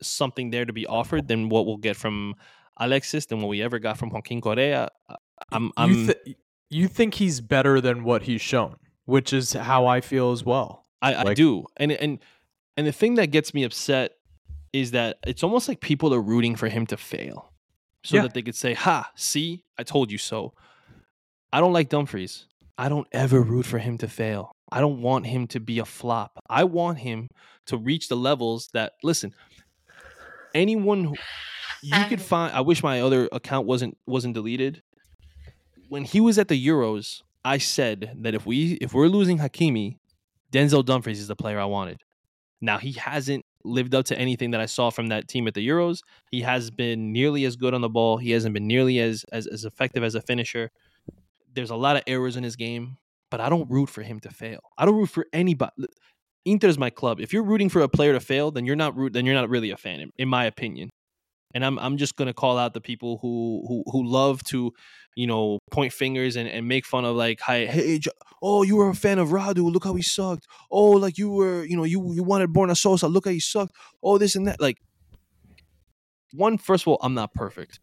something 0.02 0.50
there 0.50 0.66
to 0.66 0.72
be 0.74 0.86
offered 0.86 1.26
than 1.26 1.48
what 1.48 1.64
we'll 1.64 1.78
get 1.78 1.96
from 1.96 2.34
Alexis, 2.76 3.24
than 3.24 3.40
what 3.40 3.48
we 3.48 3.62
ever 3.62 3.78
got 3.78 3.96
from 3.96 4.10
Joaquin 4.10 4.42
Correa. 4.42 4.88
I'm, 5.50 5.72
I'm 5.78 5.90
you, 5.90 6.06
th- 6.06 6.36
you 6.68 6.86
think 6.86 7.14
he's 7.14 7.40
better 7.40 7.80
than 7.80 8.04
what 8.04 8.24
he's 8.24 8.42
shown, 8.42 8.76
which 9.06 9.32
is 9.32 9.54
how 9.54 9.86
I 9.86 10.02
feel 10.02 10.32
as 10.32 10.44
well. 10.44 10.84
I, 11.00 11.14
I 11.14 11.32
do, 11.32 11.64
and 11.78 11.92
and 11.92 12.18
and 12.76 12.86
the 12.86 12.92
thing 12.92 13.14
that 13.16 13.28
gets 13.28 13.52
me 13.54 13.64
upset 13.64 14.12
is 14.72 14.92
that 14.92 15.18
it's 15.26 15.42
almost 15.42 15.68
like 15.68 15.80
people 15.80 16.14
are 16.14 16.20
rooting 16.20 16.54
for 16.56 16.68
him 16.68 16.86
to 16.86 16.96
fail, 16.96 17.52
so 18.04 18.16
Yeah. 18.16 18.22
that 18.22 18.34
they 18.34 18.42
could 18.42 18.54
say, 18.54 18.74
"Ha, 18.74 19.10
see, 19.16 19.64
I 19.78 19.82
told 19.82 20.10
you 20.12 20.18
so." 20.18 20.54
I 21.52 21.60
don't 21.60 21.72
like 21.72 21.88
Dumfries. 21.88 22.46
I 22.78 22.88
don't 22.88 23.08
ever 23.12 23.42
root 23.42 23.66
for 23.66 23.78
him 23.78 23.98
to 23.98 24.08
fail. 24.08 24.52
I 24.72 24.80
don't 24.80 25.02
want 25.02 25.26
him 25.26 25.48
to 25.48 25.58
be 25.60 25.80
a 25.80 25.84
flop. 25.84 26.38
I 26.48 26.62
want 26.64 26.98
him 27.00 27.28
to 27.66 27.76
reach 27.76 28.08
the 28.08 28.16
levels 28.16 28.68
that 28.72 28.92
listen. 29.02 29.34
Anyone 30.54 31.04
who 31.04 31.14
you 31.82 32.04
could 32.08 32.20
find 32.20 32.52
I 32.54 32.60
wish 32.60 32.82
my 32.82 33.00
other 33.00 33.28
account 33.32 33.66
wasn't 33.66 33.96
wasn't 34.06 34.34
deleted. 34.34 34.82
When 35.88 36.04
he 36.04 36.20
was 36.20 36.38
at 36.38 36.48
the 36.48 36.66
Euros, 36.66 37.22
I 37.44 37.58
said 37.58 38.12
that 38.22 38.34
if 38.34 38.46
we 38.46 38.74
if 38.74 38.92
we're 38.94 39.08
losing 39.08 39.38
Hakimi, 39.38 39.98
Denzel 40.52 40.84
Dumfries 40.84 41.20
is 41.20 41.26
the 41.28 41.36
player 41.36 41.58
I 41.58 41.64
wanted. 41.64 41.98
Now 42.60 42.78
he 42.78 42.92
hasn't 42.92 43.44
lived 43.64 43.94
up 43.94 44.06
to 44.06 44.18
anything 44.18 44.52
that 44.52 44.60
I 44.60 44.66
saw 44.66 44.90
from 44.90 45.08
that 45.08 45.28
team 45.28 45.46
at 45.46 45.54
the 45.54 45.66
Euros. 45.66 46.00
He 46.30 46.42
has 46.42 46.70
been 46.70 47.12
nearly 47.12 47.44
as 47.44 47.56
good 47.56 47.74
on 47.74 47.80
the 47.80 47.88
ball. 47.88 48.16
He 48.16 48.30
hasn't 48.30 48.54
been 48.54 48.66
nearly 48.66 48.98
as 49.00 49.24
as, 49.32 49.46
as 49.46 49.64
effective 49.64 50.02
as 50.02 50.14
a 50.14 50.22
finisher. 50.22 50.70
There's 51.52 51.70
a 51.70 51.76
lot 51.76 51.96
of 51.96 52.02
errors 52.06 52.36
in 52.36 52.44
his 52.44 52.56
game, 52.56 52.96
but 53.30 53.40
I 53.40 53.48
don't 53.48 53.70
root 53.70 53.88
for 53.88 54.02
him 54.02 54.20
to 54.20 54.30
fail. 54.30 54.60
I 54.78 54.84
don't 54.84 54.96
root 54.96 55.10
for 55.10 55.26
anybody. 55.32 55.72
Inter 56.44 56.68
is 56.68 56.78
my 56.78 56.90
club. 56.90 57.20
If 57.20 57.32
you're 57.32 57.42
rooting 57.42 57.68
for 57.68 57.82
a 57.82 57.88
player 57.88 58.12
to 58.12 58.20
fail, 58.20 58.50
then 58.50 58.64
you're 58.64 58.76
not 58.76 58.96
root. 58.96 59.12
Then 59.12 59.26
you're 59.26 59.34
not 59.34 59.50
really 59.50 59.70
a 59.70 59.76
fan, 59.76 60.00
in, 60.00 60.10
in 60.16 60.28
my 60.28 60.44
opinion. 60.44 60.90
And 61.54 61.64
I'm 61.64 61.78
I'm 61.78 61.96
just 61.96 62.16
gonna 62.16 62.34
call 62.34 62.58
out 62.58 62.74
the 62.74 62.80
people 62.80 63.18
who 63.22 63.64
who 63.66 63.84
who 63.90 64.04
love 64.04 64.42
to, 64.44 64.72
you 65.16 65.26
know, 65.26 65.58
point 65.70 65.92
fingers 65.92 66.36
and, 66.36 66.48
and 66.48 66.68
make 66.68 66.86
fun 66.86 67.04
of 67.04 67.16
like, 67.16 67.40
hi, 67.40 67.66
hey, 67.66 68.00
oh, 68.42 68.62
you 68.62 68.76
were 68.76 68.88
a 68.88 68.94
fan 68.94 69.18
of 69.18 69.30
Radu. 69.30 69.70
Look 69.72 69.84
how 69.84 69.94
he 69.94 70.02
sucked. 70.02 70.46
Oh, 70.70 70.90
like 70.90 71.18
you 71.18 71.30
were, 71.30 71.64
you 71.64 71.76
know, 71.76 71.84
you 71.84 72.12
you 72.12 72.22
wanted 72.22 72.50
Borna 72.50 72.76
Sosa. 72.76 73.08
Look 73.08 73.24
how 73.24 73.32
he 73.32 73.40
sucked. 73.40 73.74
Oh, 74.02 74.18
this 74.18 74.36
and 74.36 74.46
that. 74.46 74.60
Like, 74.60 74.78
one, 76.32 76.58
first 76.58 76.84
of 76.84 76.88
all, 76.88 76.98
I'm 77.02 77.14
not 77.14 77.34
perfect. 77.34 77.80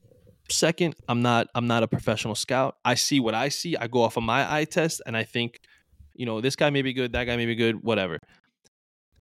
Second, 0.50 0.96
I'm 1.10 1.22
not 1.22 1.48
I'm 1.54 1.68
not 1.68 1.84
a 1.84 1.88
professional 1.88 2.36
scout. 2.36 2.78
I 2.86 2.96
see 2.96 3.20
what 3.20 3.36
I 3.36 3.50
see. 3.50 3.76
I 3.76 3.88
go 3.88 4.02
off 4.02 4.16
of 4.16 4.24
my 4.24 4.50
eye 4.52 4.64
test, 4.64 5.02
and 5.06 5.18
I 5.18 5.24
think, 5.24 5.60
you 6.14 6.26
know, 6.26 6.40
this 6.40 6.56
guy 6.56 6.70
may 6.70 6.82
be 6.82 6.94
good, 6.94 7.12
that 7.14 7.26
guy 7.26 7.36
may 7.36 7.46
be 7.46 7.56
good, 7.56 7.84
whatever. 7.84 8.20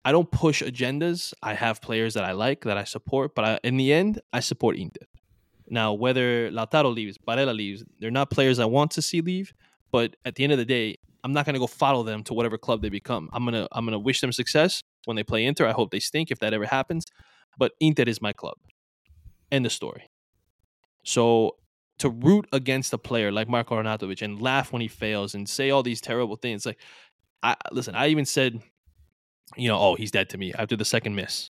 I 0.05 0.13
don't 0.13 0.31
push 0.31 0.63
agendas. 0.63 1.35
I 1.43 1.55
have 1.55 1.83
players 1.83 2.15
that 2.15 2.25
I 2.25 2.33
like, 2.33 2.65
that 2.65 2.79
I 2.79 2.85
support, 2.85 3.35
but 3.35 3.45
I, 3.45 3.61
in 3.65 3.77
the 3.77 3.93
end, 3.93 4.21
I 4.33 4.41
support 4.41 4.77
Inter. 4.77 5.07
Now, 5.69 5.93
whether 5.93 6.51
Lautaro 6.51 6.95
leaves, 6.95 7.19
Barella 7.19 7.55
leaves, 7.55 7.85
they're 7.99 8.11
not 8.11 8.31
players 8.31 8.59
I 8.59 8.65
want 8.65 8.93
to 8.93 9.03
see 9.03 9.21
leave. 9.21 9.53
But 9.91 10.17
at 10.25 10.35
the 10.35 10.45
end 10.45 10.53
of 10.53 10.59
the 10.59 10.65
day, 10.65 10.99
I'm 11.25 11.33
not 11.33 11.47
gonna 11.47 11.59
go 11.59 11.67
follow 11.67 12.03
them 12.03 12.23
to 12.25 12.35
whatever 12.35 12.59
club 12.59 12.83
they 12.83 12.89
become. 12.89 13.29
I'm 13.33 13.45
gonna 13.45 13.67
I'm 13.73 13.85
gonna 13.85 13.99
wish 13.99 14.21
them 14.21 14.33
success 14.33 14.83
when 15.05 15.17
they 15.17 15.25
play 15.25 15.45
Inter. 15.45 15.67
I 15.67 15.73
hope 15.73 15.91
they 15.91 16.01
stink 16.01 16.31
if 16.31 16.39
that 16.41 16.53
ever 16.53 16.67
happens. 16.67 17.07
But 17.59 17.73
Inter 17.81 18.05
is 18.05 18.23
my 18.23 18.33
club. 18.33 18.57
End 19.51 19.67
of 19.67 19.73
story. 19.73 20.09
So 21.03 21.57
to 21.99 22.11
root 22.11 22.47
against 22.53 22.93
a 22.93 22.99
player 22.99 23.33
like 23.33 23.49
Marko 23.49 23.75
Arnautovic 23.75 24.23
and 24.23 24.41
laugh 24.41 24.73
when 24.73 24.81
he 24.81 24.89
fails 24.89 25.35
and 25.35 25.49
say 25.49 25.71
all 25.71 25.83
these 25.83 26.01
terrible 26.01 26.37
things, 26.37 26.65
like 26.65 26.79
I 27.43 27.57
listen, 27.73 27.95
I 27.95 28.09
even 28.09 28.25
said, 28.25 28.61
you 29.57 29.69
know, 29.69 29.79
oh, 29.79 29.95
he's 29.95 30.11
dead 30.11 30.29
to 30.31 30.39
me 30.39 30.53
after 30.55 30.77
the 30.77 30.85
second 30.85 31.15
miss. 31.15 31.51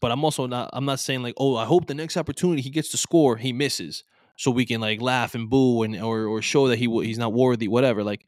But 0.00 0.10
I'm 0.12 0.24
also 0.24 0.46
not 0.46 0.70
I'm 0.72 0.84
not 0.86 1.00
saying 1.00 1.22
like, 1.22 1.34
oh, 1.38 1.56
I 1.56 1.64
hope 1.66 1.86
the 1.86 1.94
next 1.94 2.16
opportunity 2.16 2.62
he 2.62 2.70
gets 2.70 2.90
to 2.90 2.96
score, 2.96 3.36
he 3.36 3.52
misses. 3.52 4.04
So 4.36 4.50
we 4.50 4.64
can 4.64 4.80
like 4.80 5.02
laugh 5.02 5.34
and 5.34 5.50
boo 5.50 5.82
and 5.82 6.00
or 6.00 6.24
or 6.26 6.40
show 6.40 6.68
that 6.68 6.78
he 6.78 6.86
he's 7.04 7.18
not 7.18 7.32
worthy, 7.34 7.68
whatever. 7.68 8.02
Like 8.02 8.24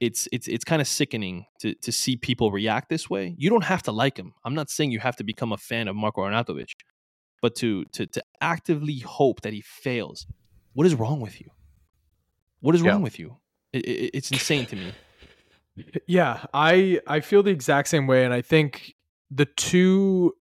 it's 0.00 0.26
it's 0.32 0.48
it's 0.48 0.64
kind 0.64 0.82
of 0.82 0.88
sickening 0.88 1.44
to 1.60 1.74
to 1.76 1.92
see 1.92 2.16
people 2.16 2.50
react 2.50 2.88
this 2.88 3.08
way. 3.08 3.36
You 3.38 3.48
don't 3.50 3.62
have 3.64 3.82
to 3.84 3.92
like 3.92 4.16
him. 4.18 4.34
I'm 4.44 4.54
not 4.54 4.68
saying 4.70 4.90
you 4.90 4.98
have 4.98 5.14
to 5.16 5.24
become 5.24 5.52
a 5.52 5.56
fan 5.56 5.86
of 5.86 5.94
Marko 5.94 6.22
Arnautovic, 6.22 6.70
but 7.40 7.54
to 7.56 7.84
to 7.92 8.06
to 8.06 8.22
actively 8.40 8.98
hope 8.98 9.42
that 9.42 9.52
he 9.52 9.60
fails. 9.60 10.26
What 10.72 10.86
is 10.86 10.96
wrong 10.96 11.20
with 11.20 11.40
you? 11.40 11.50
What 12.60 12.74
is 12.74 12.82
Yeah. 12.82 12.92
wrong 12.92 13.02
with 13.02 13.20
you? 13.20 13.36
It, 13.72 13.84
it, 13.86 14.10
it's 14.14 14.32
insane 14.32 14.66
to 14.66 14.76
me. 14.76 14.92
Yeah, 16.06 16.44
I 16.52 17.00
I 17.06 17.20
feel 17.20 17.42
the 17.42 17.50
exact 17.50 17.88
same 17.88 18.06
way, 18.06 18.24
and 18.24 18.34
I 18.34 18.42
think 18.42 18.94
the 19.30 19.46
two 19.46 20.34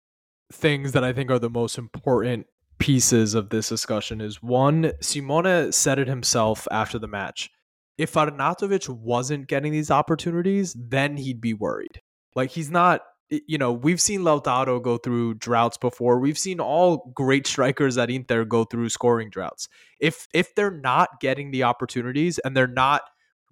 things 0.52 0.92
that 0.92 1.04
I 1.04 1.12
think 1.12 1.30
are 1.30 1.38
the 1.38 1.50
most 1.50 1.76
important 1.76 2.46
pieces 2.78 3.34
of 3.34 3.50
this 3.50 3.68
discussion 3.68 4.20
is 4.20 4.42
one, 4.42 4.92
Simone 5.00 5.72
said 5.72 5.98
it 5.98 6.08
himself 6.08 6.66
after 6.70 6.98
the 6.98 7.08
match. 7.08 7.50
If 7.98 8.14
Arnautovic 8.14 8.88
wasn't 8.88 9.48
getting 9.48 9.72
these 9.72 9.90
opportunities, 9.90 10.74
then 10.78 11.16
he'd 11.16 11.40
be 11.40 11.54
worried. 11.54 12.00
Like 12.34 12.50
he's 12.50 12.70
not. 12.70 13.02
You 13.30 13.58
know, 13.58 13.72
we've 13.72 14.00
seen 14.00 14.22
Lautaro 14.22 14.82
go 14.82 14.96
through 14.96 15.34
droughts 15.34 15.76
before. 15.76 16.18
We've 16.18 16.38
seen 16.38 16.60
all 16.60 17.12
great 17.14 17.46
strikers 17.46 17.98
at 17.98 18.08
Inter 18.08 18.46
go 18.46 18.64
through 18.64 18.88
scoring 18.88 19.28
droughts. 19.28 19.68
If 20.00 20.26
if 20.32 20.54
they're 20.54 20.70
not 20.70 21.20
getting 21.20 21.50
the 21.50 21.64
opportunities 21.64 22.38
and 22.38 22.56
they're 22.56 22.66
not 22.66 23.02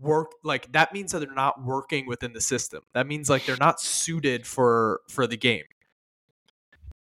work 0.01 0.33
like 0.45 0.73
that 0.73 0.93
means 0.93 1.13
that 1.13 1.21
they're 1.21 1.33
not 1.35 1.63
working 1.65 2.07
within 2.07 2.33
the 2.33 2.41
system. 2.41 2.83
That 2.95 3.07
means 3.07 3.31
like 3.31 3.45
they're 3.47 3.57
not 3.57 3.81
suited 3.81 4.47
for 4.47 5.01
for 5.11 5.27
the 5.27 5.37
game. 5.37 5.65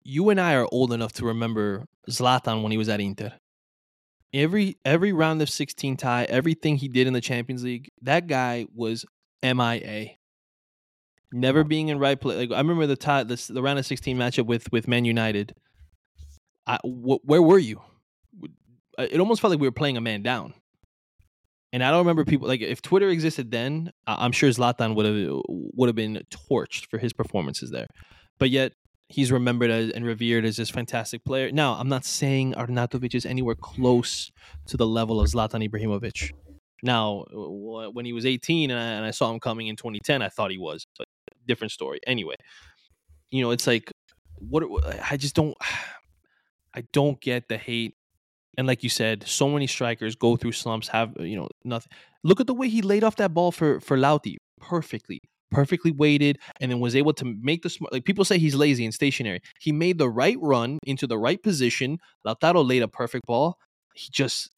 you 0.04 0.28
and 0.30 0.40
I 0.40 0.54
are 0.54 0.68
old 0.70 0.92
enough 0.92 1.12
to 1.14 1.26
remember 1.26 1.86
Zlatan 2.10 2.62
when 2.62 2.72
he 2.72 2.78
was 2.78 2.88
at 2.88 3.00
Inter. 3.00 3.32
Every 4.32 4.78
every 4.84 5.12
round 5.12 5.40
of 5.42 5.48
16 5.50 5.96
tie, 5.96 6.24
everything 6.24 6.76
he 6.76 6.88
did 6.88 7.06
in 7.06 7.12
the 7.12 7.20
Champions 7.20 7.62
League, 7.64 7.90
that 8.02 8.26
guy 8.26 8.66
was 8.74 9.04
MIA. 9.42 10.16
Never 11.32 11.64
being 11.64 11.88
in 11.88 11.98
right 11.98 12.20
place. 12.20 12.36
Like, 12.38 12.52
I 12.52 12.58
remember 12.58 12.86
the 12.86 12.96
tie, 12.96 13.24
the, 13.24 13.44
the 13.52 13.62
round 13.62 13.78
of 13.78 13.86
16 13.86 14.16
matchup 14.16 14.46
with 14.46 14.70
with 14.72 14.86
Man 14.88 15.04
United. 15.04 15.54
I, 16.66 16.78
wh- 16.84 17.24
where 17.24 17.42
were 17.42 17.58
you? 17.58 17.80
It 18.98 19.18
almost 19.20 19.40
felt 19.40 19.50
like 19.50 19.60
we 19.60 19.66
were 19.66 19.72
playing 19.72 19.96
a 19.96 20.00
man 20.00 20.22
down. 20.22 20.54
And 21.74 21.82
I 21.82 21.90
don't 21.90 21.98
remember 21.98 22.24
people 22.24 22.46
like 22.46 22.60
if 22.60 22.80
Twitter 22.82 23.08
existed 23.08 23.50
then, 23.50 23.90
I'm 24.06 24.30
sure 24.30 24.48
Zlatan 24.48 24.94
would 24.94 25.06
have 25.06 25.42
would 25.48 25.88
have 25.88 25.96
been 25.96 26.22
torched 26.30 26.88
for 26.88 26.98
his 26.98 27.12
performances 27.12 27.72
there. 27.72 27.88
But 28.38 28.50
yet 28.50 28.74
he's 29.08 29.32
remembered 29.32 29.72
as, 29.72 29.90
and 29.90 30.04
revered 30.04 30.44
as 30.44 30.56
this 30.56 30.70
fantastic 30.70 31.24
player. 31.24 31.50
Now, 31.50 31.72
I'm 31.72 31.88
not 31.88 32.04
saying 32.04 32.54
Arnautovic 32.54 33.12
is 33.16 33.26
anywhere 33.26 33.56
close 33.56 34.30
to 34.66 34.76
the 34.76 34.86
level 34.86 35.20
of 35.20 35.26
Zlatan 35.26 35.68
Ibrahimovic. 35.68 36.30
Now, 36.84 37.24
when 37.32 38.04
he 38.04 38.12
was 38.12 38.24
18 38.24 38.70
and 38.70 38.78
I, 38.78 38.84
and 38.84 39.04
I 39.04 39.10
saw 39.10 39.32
him 39.32 39.40
coming 39.40 39.66
in 39.66 39.74
2010, 39.74 40.22
I 40.22 40.28
thought 40.28 40.52
he 40.52 40.58
was. 40.58 40.86
Different 41.44 41.72
story. 41.72 41.98
Anyway, 42.06 42.36
you 43.30 43.42
know, 43.42 43.50
it's 43.50 43.66
like 43.66 43.90
what 44.36 44.62
I 45.10 45.16
just 45.16 45.34
don't 45.34 45.56
I 46.72 46.84
don't 46.92 47.20
get 47.20 47.48
the 47.48 47.58
hate. 47.58 47.96
And 48.56 48.66
like 48.66 48.82
you 48.82 48.88
said, 48.88 49.26
so 49.26 49.48
many 49.48 49.66
strikers 49.66 50.14
go 50.16 50.36
through 50.36 50.52
slumps, 50.52 50.88
have 50.88 51.16
uh, 51.18 51.22
you 51.24 51.36
know 51.36 51.48
nothing. 51.64 51.90
Look 52.22 52.40
at 52.40 52.46
the 52.46 52.54
way 52.54 52.68
he 52.68 52.82
laid 52.82 53.04
off 53.04 53.16
that 53.16 53.34
ball 53.34 53.52
for 53.52 53.80
for 53.80 53.96
Lauti 53.96 54.36
perfectly, 54.60 55.20
perfectly 55.50 55.90
weighted, 55.90 56.38
and 56.60 56.70
then 56.70 56.80
was 56.80 56.94
able 56.96 57.12
to 57.14 57.24
make 57.24 57.62
the 57.62 57.70
smart. 57.70 57.92
Like 57.92 58.04
people 58.04 58.24
say 58.24 58.38
he's 58.38 58.54
lazy 58.54 58.84
and 58.84 58.94
stationary. 58.94 59.40
He 59.60 59.72
made 59.72 59.98
the 59.98 60.08
right 60.08 60.36
run 60.40 60.78
into 60.86 61.06
the 61.06 61.18
right 61.18 61.42
position. 61.42 61.98
Lautaro 62.26 62.66
laid 62.66 62.82
a 62.82 62.88
perfect 62.88 63.26
ball. 63.26 63.58
He 63.94 64.08
just, 64.12 64.50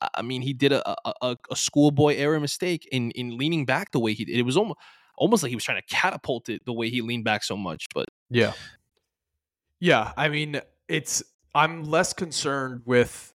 I- 0.00 0.22
mean, 0.22 0.42
he 0.42 0.52
did 0.52 0.72
a 0.72 0.82
a, 0.88 1.12
a, 1.22 1.36
a 1.50 1.56
schoolboy 1.56 2.16
error 2.16 2.40
mistake 2.40 2.86
in 2.92 3.10
in 3.12 3.36
leaning 3.38 3.64
back 3.64 3.92
the 3.92 4.00
way 4.00 4.12
he 4.14 4.24
did. 4.24 4.36
It 4.36 4.42
was 4.42 4.56
almost 4.56 4.78
almost 5.16 5.42
like 5.42 5.50
he 5.50 5.56
was 5.56 5.64
trying 5.64 5.80
to 5.80 5.94
catapult 5.94 6.48
it 6.48 6.62
the 6.64 6.72
way 6.72 6.88
he 6.90 7.02
leaned 7.02 7.24
back 7.24 7.42
so 7.44 7.56
much. 7.56 7.86
But 7.94 8.06
Yeah. 8.30 8.52
Yeah, 9.80 10.12
I 10.16 10.28
mean, 10.28 10.60
it's 10.88 11.22
I'm 11.54 11.84
less 11.84 12.12
concerned 12.12 12.82
with 12.84 13.32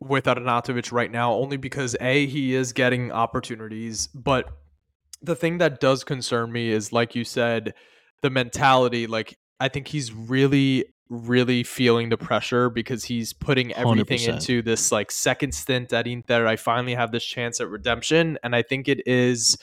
with 0.00 0.24
Arnautovic 0.24 0.92
right 0.92 1.10
now 1.10 1.32
only 1.32 1.56
because 1.56 1.96
a 2.00 2.26
he 2.26 2.54
is 2.54 2.72
getting 2.72 3.10
opportunities, 3.12 4.08
but 4.08 4.48
the 5.22 5.34
thing 5.34 5.58
that 5.58 5.80
does 5.80 6.04
concern 6.04 6.52
me 6.52 6.70
is 6.70 6.92
like 6.92 7.14
you 7.14 7.24
said, 7.24 7.74
the 8.22 8.30
mentality 8.30 9.06
like 9.06 9.38
I 9.60 9.68
think 9.68 9.88
he's 9.88 10.12
really 10.12 10.86
really 11.08 11.62
feeling 11.62 12.08
the 12.08 12.16
pressure 12.16 12.68
because 12.68 13.04
he's 13.04 13.32
putting 13.32 13.72
everything 13.74 14.18
100%. 14.18 14.28
into 14.28 14.60
this 14.60 14.90
like 14.90 15.12
second 15.12 15.54
stint 15.54 15.92
at 15.92 16.06
Inter. 16.06 16.48
I 16.48 16.56
finally 16.56 16.94
have 16.94 17.12
this 17.12 17.24
chance 17.24 17.60
at 17.60 17.68
redemption 17.68 18.38
and 18.42 18.56
I 18.56 18.62
think 18.62 18.88
it 18.88 19.06
is 19.06 19.56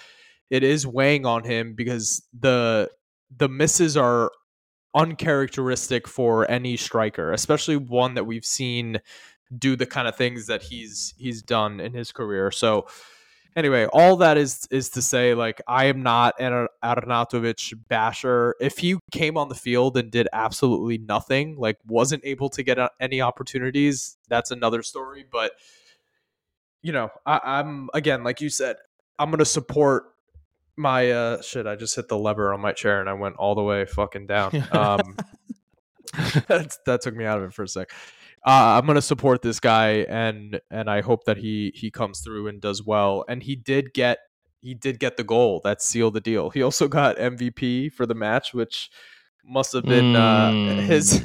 it 0.50 0.64
is 0.64 0.88
weighing 0.88 1.26
on 1.26 1.44
him 1.44 1.74
because 1.74 2.22
the 2.38 2.90
the 3.36 3.50
misses 3.50 3.98
are 3.98 4.32
uncharacteristic 4.96 6.08
for 6.08 6.50
any 6.50 6.78
striker, 6.78 7.32
especially 7.32 7.78
one 7.78 8.16
that 8.16 8.26
we've 8.26 8.46
seen 8.46 9.00
do 9.58 9.76
the 9.76 9.86
kind 9.86 10.08
of 10.08 10.16
things 10.16 10.48
that 10.48 10.64
he's 10.64 11.14
he's 11.18 11.42
done 11.42 11.80
in 11.80 11.94
his 11.94 12.12
career. 12.12 12.52
So 12.52 12.88
anyway, 13.56 13.86
all 13.86 14.18
that 14.18 14.38
is 14.38 14.68
is 14.72 14.90
to 14.92 15.02
say, 15.02 15.34
like, 15.34 15.62
I 15.68 15.86
am 15.86 16.04
not 16.04 16.36
an 16.40 16.68
Arnautovic 16.84 17.74
basher. 17.88 18.56
If 18.60 18.80
he 18.80 18.98
came 19.12 19.38
on 19.38 19.50
the 19.50 19.56
field 19.56 19.98
and 19.98 20.12
did 20.12 20.28
absolutely 20.34 20.98
nothing, 20.98 21.56
like, 21.58 21.78
wasn't 21.86 22.24
able 22.26 22.50
to 22.50 22.64
get 22.64 22.80
uh, 22.80 22.90
any 23.00 23.22
opportunities, 23.22 24.18
that's 24.28 24.52
another 24.52 24.82
story. 24.82 25.26
But 25.30 25.54
you 26.82 26.92
know, 26.92 27.10
I, 27.26 27.40
I'm 27.44 27.90
again, 27.94 28.24
like 28.24 28.42
you 28.42 28.50
said, 28.50 28.78
I'm 29.20 29.32
gonna 29.32 29.46
support 29.46 30.13
my 30.78 31.12
uh 31.12 31.42
shit. 31.42 31.68
I 31.68 31.76
just 31.76 31.96
hit 31.96 32.08
the 32.08 32.18
lever 32.18 32.54
on 32.54 32.62
my 32.62 32.74
chair 32.74 33.00
and 33.00 33.10
I 33.10 33.14
went 33.14 33.36
all 33.38 33.56
the 33.56 33.64
way 33.64 33.86
fucking 33.86 34.28
down. 34.28 34.52
Um, 34.72 35.16
that 36.48 36.78
that 36.86 37.02
took 37.02 37.16
me 37.16 37.26
out 37.26 37.40
of 37.40 37.46
it 37.46 37.54
for 37.54 37.64
a 37.64 37.68
sec. 37.68 37.90
Uh, 38.46 38.78
I'm 38.78 38.86
gonna 38.86 39.02
support 39.02 39.42
this 39.42 39.60
guy 39.60 40.06
and 40.10 40.60
and 40.70 40.90
I 40.90 41.02
hope 41.02 41.26
that 41.26 41.38
he 41.38 41.72
he 41.76 41.90
comes 41.90 42.20
through 42.20 42.48
and 42.48 42.62
does 42.62 42.84
well. 42.84 43.26
And 43.28 43.42
he 43.42 43.56
did 43.56 43.94
get 43.94 44.20
he 44.62 44.74
did 44.74 45.00
get 45.00 45.18
the 45.18 45.24
goal 45.24 45.62
that 45.64 45.82
sealed 45.82 46.14
the 46.14 46.22
deal. 46.22 46.50
He 46.50 46.62
also 46.62 46.88
got 46.88 47.18
MVP 47.18 47.92
for 47.94 48.06
the 48.06 48.16
match, 48.16 48.54
which 48.54 48.90
must 49.46 49.74
have 49.74 49.84
been 49.84 50.16
uh, 50.16 50.82
his 50.82 51.24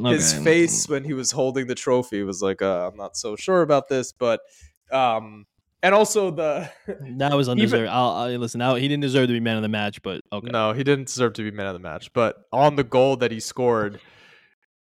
Mm, 0.00 0.12
his 0.12 0.32
face 0.32 0.88
when 0.88 1.04
he 1.04 1.12
was 1.12 1.32
holding 1.32 1.66
the 1.66 1.74
trophy 1.74 2.22
was 2.22 2.40
like, 2.40 2.62
uh, 2.62 2.88
I'm 2.88 2.96
not 2.96 3.16
so 3.16 3.36
sure 3.36 3.62
about 3.62 3.88
this, 3.88 4.12
but 4.12 4.40
um, 4.90 5.46
and 5.82 5.94
also 5.94 6.30
the 6.30 6.70
That 7.18 7.34
was 7.34 7.48
undeserved. 7.48 7.88
I'll, 7.88 8.10
I'll 8.10 8.38
listen. 8.38 8.58
Now 8.58 8.74
he 8.74 8.88
didn't 8.88 9.02
deserve 9.02 9.28
to 9.28 9.32
be 9.32 9.40
man 9.40 9.56
of 9.56 9.62
the 9.62 9.68
match, 9.68 10.02
but 10.02 10.22
okay. 10.32 10.50
no, 10.50 10.72
he 10.72 10.84
didn't 10.84 11.06
deserve 11.06 11.34
to 11.34 11.42
be 11.42 11.50
man 11.50 11.66
of 11.66 11.74
the 11.74 11.78
match, 11.80 12.12
but 12.12 12.36
on 12.52 12.76
the 12.76 12.84
goal 12.84 13.16
that 13.16 13.30
he 13.30 13.40
scored, 13.40 14.00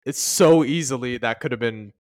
it's 0.05 0.19
so 0.19 0.63
easily 0.63 1.17
that 1.17 1.39
could 1.39 1.51
have 1.51 1.59
been 1.59 1.93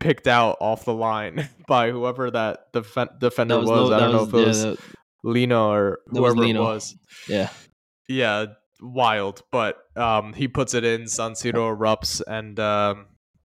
picked 0.00 0.26
out 0.26 0.56
off 0.60 0.84
the 0.84 0.94
line 0.94 1.48
by 1.66 1.90
whoever 1.90 2.30
that 2.30 2.72
defen- 2.72 3.18
defender 3.18 3.54
That 3.54 3.60
was. 3.60 3.90
no- 3.90 3.96
I 3.96 4.00
don't 4.00 4.12
know 4.12 4.24
if 4.24 4.34
it 4.34 4.38
yeah, 4.38 4.70
was 4.70 4.78
Lino 5.22 5.70
or 5.70 5.98
that 6.06 6.20
was 6.20 6.32
whoever 6.34 6.44
it 6.44 6.46
Lino. 6.48 6.62
was. 6.62 6.96
yeah. 7.28 7.48
Yeah, 8.06 8.46
wild. 8.82 9.42
But 9.50 9.78
um, 9.96 10.34
he 10.34 10.46
puts 10.46 10.74
it 10.74 10.84
in. 10.84 11.08
San 11.08 11.32
Siro 11.32 11.74
erupts, 11.74 12.20
and 12.26 12.60
um, 12.60 13.06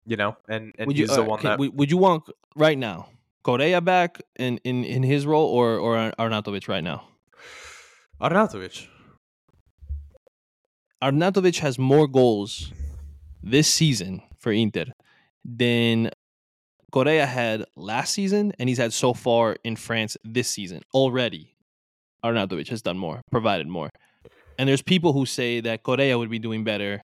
you 0.04 0.16
know, 0.16 0.36
and 0.48 0.74
and 0.76 0.88
Would 0.88 0.98
you, 0.98 1.04
he's 1.06 1.14
the 1.14 1.22
uh, 1.22 1.26
one 1.26 1.38
okay, 1.38 1.50
that 1.50 1.74
would 1.74 1.88
you 1.88 1.98
want 1.98 2.24
right 2.56 2.76
now 2.76 3.06
Correa 3.42 3.80
back 3.80 4.20
in, 4.38 4.58
in, 4.64 4.84
in 4.84 5.02
his 5.02 5.26
role 5.26 5.48
or 5.48 5.78
or 5.78 6.12
Arnautovic 6.18 6.68
right 6.68 6.84
now? 6.84 7.04
Arnautovic. 8.20 8.86
Arnautovic 11.02 11.58
has 11.60 11.78
more 11.78 12.06
goals 12.06 12.72
this 13.42 13.68
season 13.68 14.22
for 14.38 14.52
Inter 14.52 14.84
than 15.44 16.10
Correa 16.92 17.24
had 17.24 17.64
last 17.76 18.12
season, 18.12 18.52
and 18.58 18.68
he's 18.68 18.78
had 18.78 18.92
so 18.92 19.14
far 19.14 19.56
in 19.64 19.76
France 19.76 20.16
this 20.24 20.48
season 20.48 20.82
already. 20.92 21.56
Arnautovic 22.24 22.68
has 22.68 22.82
done 22.82 22.98
more, 22.98 23.22
provided 23.30 23.66
more. 23.66 23.88
And 24.58 24.68
there's 24.68 24.82
people 24.82 25.14
who 25.14 25.24
say 25.24 25.60
that 25.60 25.82
Correa 25.82 26.18
would 26.18 26.28
be 26.28 26.38
doing 26.38 26.64
better 26.64 27.00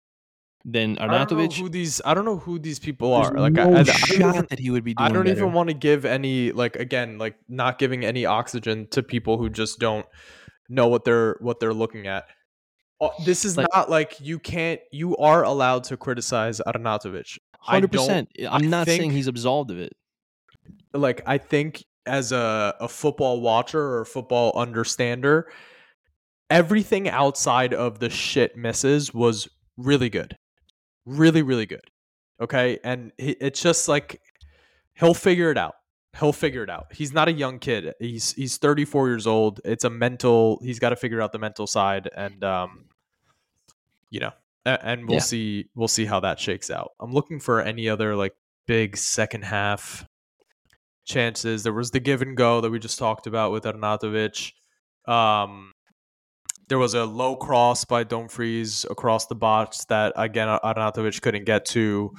than 0.69 0.99
I 0.99 1.07
don't 1.07 1.31
know 1.31 1.37
Arnautovic. 1.47 1.59
who 1.61 1.69
these 1.69 2.03
I 2.05 2.13
don't 2.13 2.25
know 2.25 2.39
who 2.39 2.59
these 2.59 2.81
people 2.81 3.15
There's 3.15 3.29
are. 3.29 3.39
Like 3.39 3.53
no 3.53 3.63
I, 3.73 3.77
I, 3.77 3.81
I 3.81 3.83
don't 3.85 3.87
shot 3.97 4.35
even, 4.35 4.47
that 4.51 4.59
he 4.59 4.71
would 4.71 4.83
be 4.83 4.95
doing 4.95 5.09
I 5.11 5.13
don't 5.15 5.25
better. 5.25 5.37
even 5.39 5.53
want 5.53 5.69
to 5.69 5.75
give 5.75 6.05
any 6.05 6.51
like 6.51 6.75
again 6.77 7.19
like 7.19 7.37
not 7.49 7.79
giving 7.79 8.05
any 8.05 8.27
oxygen 8.27 8.89
to 8.91 9.03
people 9.03 9.39
who 9.39 9.49
just 9.49 9.79
don't 9.79 10.05
know 10.69 10.89
what 10.89 11.05
they're 11.05 11.37
what 11.41 11.61
they're 11.61 11.73
looking 11.73 12.09
at. 12.09 12.25
Uh, 13.01 13.11
This 13.25 13.45
is 13.45 13.57
Like- 13.57 13.69
not 13.73 13.89
like 13.91 14.19
you 14.21 14.39
can't 14.41 14.81
you 14.91 15.17
are 15.19 15.45
allowed 15.45 15.85
to 15.85 15.97
criticize 15.97 16.61
Arnautovic. 16.67 17.39
I 17.65 17.73
Hundred 17.75 17.93
don't- 17.93 18.01
percent. 18.07 18.29
I'm 18.51 18.65
I 18.65 18.67
not 18.67 18.87
saying 18.89 19.13
he's 19.13 19.29
absolved 19.29 19.71
of 19.71 19.79
it. 19.79 19.93
like 20.95 21.23
I 21.27 21.39
think 21.39 21.85
as 22.07 22.33
a, 22.33 22.75
a 22.81 22.89
football 22.89 23.41
watcher 23.41 23.99
or 23.99 24.05
football 24.05 24.53
understander, 24.57 25.49
everything 26.51 27.09
outside 27.09 27.75
of 27.75 27.99
the 27.99 28.11
shit 28.11 28.57
misses 28.57 29.13
was 29.13 29.49
really 29.77 30.09
good. 30.09 30.37
Really, 31.07 31.43
really 31.43 31.67
good. 31.67 31.85
Okay. 32.41 32.79
And 32.85 33.13
it's 33.17 33.63
just 33.63 33.89
like 33.89 34.21
he'll 34.95 35.15
figure 35.15 35.51
it 35.51 35.57
out. 35.59 35.75
He'll 36.19 36.33
figure 36.33 36.63
it 36.63 36.71
out. 36.71 36.87
He's 36.93 37.13
not 37.13 37.29
a 37.29 37.33
young 37.33 37.59
kid. 37.59 37.95
He's 38.01 38.33
he's 38.33 38.57
34 38.59 39.09
years 39.09 39.27
old. 39.27 39.61
It's 39.65 39.85
a 39.85 39.91
mental 39.91 40.59
he's 40.63 40.79
got 40.79 40.91
to 40.91 40.97
figure 40.97 41.21
out 41.23 41.33
the 41.33 41.39
mental 41.39 41.67
side 41.67 42.09
and 42.17 42.43
um 42.45 42.87
you 44.11 44.21
know 44.21 44.33
and 44.65 45.07
we'll 45.07 45.17
Yeah. 45.17 45.21
see 45.23 45.67
we'll 45.75 45.89
see 45.89 46.05
how 46.07 46.21
that 46.21 46.41
shakes 46.41 46.71
out. 46.71 46.93
I'm 47.01 47.13
looking 47.13 47.39
for 47.39 47.61
any 47.63 47.89
other 47.89 48.17
like 48.17 48.35
big 48.67 48.97
second 48.97 49.45
half 49.45 50.07
chances. 51.05 51.63
There 51.63 51.73
was 51.73 51.91
the 51.93 52.01
give 52.01 52.21
and 52.23 52.37
go 52.37 52.61
that 52.61 52.71
we 52.71 52.79
just 52.79 52.99
talked 52.99 53.27
about 53.27 53.53
with 53.53 53.65
Arnautovic. 53.65 54.53
Um, 55.07 55.73
there 56.69 56.79
was 56.79 56.95
a 56.95 57.05
low 57.05 57.37
cross 57.37 57.85
by 57.85 58.05
Dumfries 58.05 58.85
across 58.91 59.27
the 59.27 59.35
box 59.35 59.85
that 59.87 60.13
again 60.17 60.49
Arnautovic 60.49 61.21
couldn't 61.23 61.45
get 61.45 61.65
to. 61.67 62.13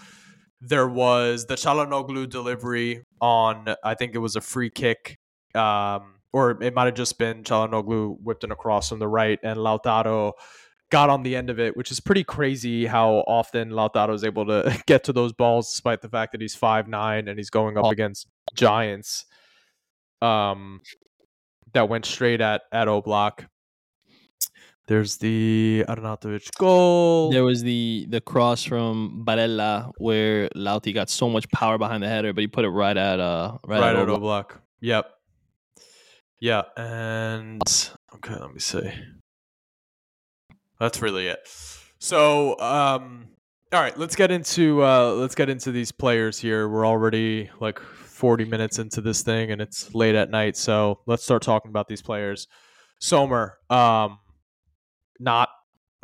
There 0.61 0.87
was 0.87 1.45
the 1.45 1.55
Çalhanoğlu 1.55 2.29
delivery 2.29 3.03
on 3.21 3.75
I 3.83 3.93
think 3.93 4.15
it 4.15 4.19
was 4.19 4.35
a 4.35 4.41
free 4.41 4.69
kick, 4.69 5.17
um, 5.53 6.15
or 6.33 6.61
it 6.63 6.73
might 6.73 6.85
have 6.85 6.95
just 6.95 7.17
been 7.17 7.43
Çalhanoğlu 7.43 8.17
whipped 8.23 8.43
in 8.43 8.51
across 8.51 8.89
from 8.89 8.99
the 8.99 9.07
right, 9.07 9.39
and 9.43 9.59
Lautaro 9.59 10.33
got 10.89 11.09
on 11.09 11.23
the 11.23 11.35
end 11.35 11.49
of 11.49 11.59
it, 11.59 11.75
which 11.75 11.91
is 11.91 11.99
pretty 11.99 12.23
crazy 12.23 12.85
how 12.85 13.23
often 13.27 13.71
Lautaro 13.71 14.13
is 14.13 14.23
able 14.23 14.45
to 14.45 14.81
get 14.87 15.03
to 15.03 15.13
those 15.13 15.33
balls 15.33 15.69
despite 15.71 16.01
the 16.01 16.09
fact 16.09 16.31
that 16.31 16.41
he's 16.41 16.55
five 16.55 16.87
nine 16.87 17.27
and 17.27 17.37
he's 17.37 17.49
going 17.49 17.77
up 17.77 17.85
against 17.85 18.27
giants. 18.55 19.25
Um, 20.21 20.81
that 21.73 21.89
went 21.89 22.05
straight 22.05 22.41
at 22.41 22.61
at 22.71 22.87
Oblak. 22.87 23.47
There's 24.87 25.17
the 25.17 25.83
Arnautovic 25.89 26.49
goal. 26.57 27.29
There 27.29 27.43
was 27.43 27.61
the 27.61 28.07
the 28.09 28.21
cross 28.21 28.63
from 28.63 29.23
Barella 29.27 29.91
where 29.97 30.47
Lauti 30.55 30.93
got 30.93 31.09
so 31.09 31.29
much 31.29 31.49
power 31.51 31.77
behind 31.77 32.03
the 32.03 32.07
header, 32.07 32.31
but 32.31 32.41
he 32.41 32.47
put 32.47 32.63
it 32.63 32.69
right 32.69 32.95
at 32.95 33.19
uh 33.19 33.57
right, 33.65 33.81
right, 33.81 33.95
at 33.95 34.01
at 34.01 34.07
Oblak. 34.07 34.51
Yep. 34.79 35.09
Yeah, 36.39 36.61
and 36.77 37.61
okay, 38.15 38.35
let 38.35 38.53
me 38.53 38.59
see. 38.59 38.91
That's 40.79 41.01
really 41.01 41.27
it. 41.27 41.39
So, 41.99 42.59
um, 42.59 43.29
all 43.73 43.81
right, 43.81 43.97
let's 43.97 44.15
get 44.15 44.31
into 44.31 44.83
uh, 44.83 45.13
let's 45.13 45.35
get 45.35 45.49
into 45.49 45.71
these 45.71 45.91
players 45.91 46.39
here. 46.39 46.69
We're 46.69 46.87
already 46.87 47.49
like 47.59 47.79
40 47.79 48.45
minutes 48.45 48.79
into 48.79 49.01
this 49.01 49.23
thing, 49.23 49.51
and 49.51 49.61
it's 49.61 49.93
late 49.93 50.15
at 50.15 50.29
night. 50.29 50.55
So 50.55 50.99
let's 51.07 51.23
start 51.23 51.41
talking 51.41 51.69
about 51.69 51.87
these 51.87 52.01
players. 52.01 52.47
Sommer, 52.99 53.57
um, 53.69 54.19
not 55.19 55.49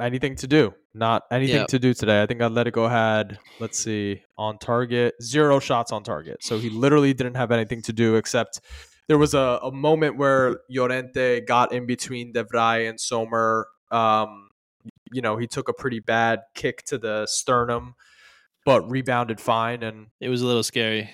anything 0.01 0.36
to 0.38 0.47
do. 0.47 0.74
Not 0.93 1.24
anything 1.32 1.55
Yep. 1.61 1.68
to 1.70 1.80
do 1.80 1.93
today. 1.93 2.22
I 2.22 2.26
think 2.28 2.39
Atletico 2.41 2.89
had, 2.89 3.39
let's 3.59 3.80
see, 3.80 4.22
on 4.38 4.57
target, 4.59 5.16
zero 5.22 5.59
shots 5.59 5.91
on 5.91 6.03
target. 6.03 6.38
So 6.43 6.59
he 6.59 6.70
literally 6.70 7.14
didn't 7.14 7.36
have 7.36 7.51
anything 7.51 7.82
to 7.84 7.93
do 7.93 8.16
except 8.16 8.59
there 9.07 9.18
was 9.18 9.34
a, 9.34 9.59
a 9.64 9.72
moment 9.72 10.18
where 10.18 10.59
Llorente 10.70 11.41
got 11.41 11.72
in 11.74 11.86
between 11.86 12.32
De 12.32 12.43
Vrij 12.43 12.88
and 12.89 12.99
Sommer. 12.99 13.68
Um, 13.91 14.49
you 15.11 15.22
know, 15.22 15.38
he 15.38 15.47
took 15.47 15.68
a 15.68 15.74
pretty 15.74 15.99
bad 15.99 16.39
kick 16.55 16.84
to 16.86 16.97
the 16.97 17.26
sternum, 17.28 17.95
but 18.66 18.89
rebounded 18.89 19.39
fine. 19.41 19.84
And 19.84 20.07
It 20.20 20.30
was 20.30 20.41
a 20.41 20.45
little 20.47 20.64
scary. 20.64 21.09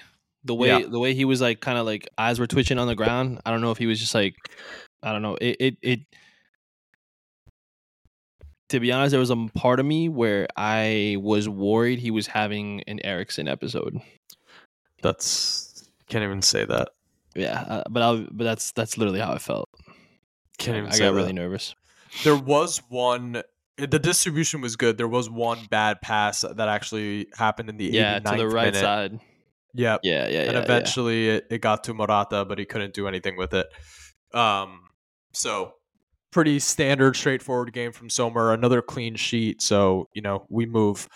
The 0.45 0.55
way 0.55 0.67
Yeah. 0.69 0.87
the 0.87 0.99
way 0.99 1.13
he 1.13 1.25
was 1.25 1.41
like 1.41 1.59
kind 1.61 1.77
of 1.77 1.85
like 1.85 2.07
eyes 2.17 2.39
were 2.39 2.47
twitching 2.47 2.79
on 2.79 2.87
the 2.87 2.95
ground. 2.95 3.41
I 3.45 3.51
don't 3.51 3.59
know 3.61 3.71
if 3.71 3.77
he 3.77 3.87
was 3.87 3.99
just 3.99 4.15
like 4.15 4.35
I 5.03 5.11
don't 5.11 5.21
know. 5.21 5.35
It 5.41 5.57
it 5.59 5.77
it 5.81 5.99
to 8.69 8.79
be 8.79 8.91
honest, 8.91 9.11
there 9.11 9.19
was 9.19 9.29
a 9.31 9.47
part 9.55 9.79
of 9.79 9.85
me 9.85 10.09
where 10.09 10.47
I 10.55 11.17
was 11.19 11.49
worried 11.49 11.99
he 11.99 12.11
was 12.11 12.27
having 12.27 12.81
an 12.87 12.99
Eriksen 13.03 13.47
episode. 13.47 13.99
that's 15.01 15.89
can't 16.07 16.23
even 16.23 16.41
say 16.41 16.65
that. 16.65 16.89
Yeah, 17.35 17.61
uh, 17.61 17.83
but 17.89 18.01
I 18.03 18.25
but 18.31 18.43
that's 18.43 18.71
that's 18.71 18.97
literally 18.97 19.19
how 19.19 19.31
I 19.31 19.37
felt. 19.37 19.69
Can't 20.57 20.75
I, 20.75 20.79
even 20.79 20.89
I 20.91 20.97
got 20.97 20.99
that. 20.99 21.13
really 21.13 21.33
nervous. 21.33 21.75
There 22.23 22.35
was 22.35 22.81
one. 22.89 23.43
The 23.77 23.99
distribution 23.99 24.59
was 24.59 24.75
good. 24.75 24.97
There 24.97 25.07
was 25.07 25.29
one 25.29 25.59
bad 25.69 26.01
pass 26.01 26.41
that 26.41 26.67
actually 26.67 27.27
happened 27.37 27.69
in 27.69 27.77
the 27.77 27.85
Yeah, 27.85 28.19
to 28.19 28.35
the 28.35 28.47
right 28.47 28.65
minute. 28.73 28.79
side. 28.81 29.19
Yep. 29.73 30.01
Yeah, 30.03 30.27
yeah, 30.27 30.29
yeah. 30.29 30.39
and 30.41 30.53
yeah. 30.53 30.63
eventually 30.63 31.29
It, 31.29 31.47
it 31.49 31.61
got 31.61 31.85
to 31.85 31.93
Morata, 31.93 32.43
but 32.43 32.59
he 32.59 32.65
couldn't 32.65 32.93
do 32.93 33.07
anything 33.07 33.37
with 33.37 33.53
it. 33.53 33.67
Um, 34.33 34.81
so 35.31 35.75
pretty 36.31 36.59
standard, 36.59 37.15
straightforward 37.15 37.73
game 37.73 37.91
from 37.91 38.09
Sommer. 38.09 38.53
Another 38.53 38.81
clean 38.81 39.15
sheet. 39.15 39.61
So 39.61 40.07
you 40.13 40.21
know 40.21 40.45
we 40.49 40.65
move. 40.65 41.07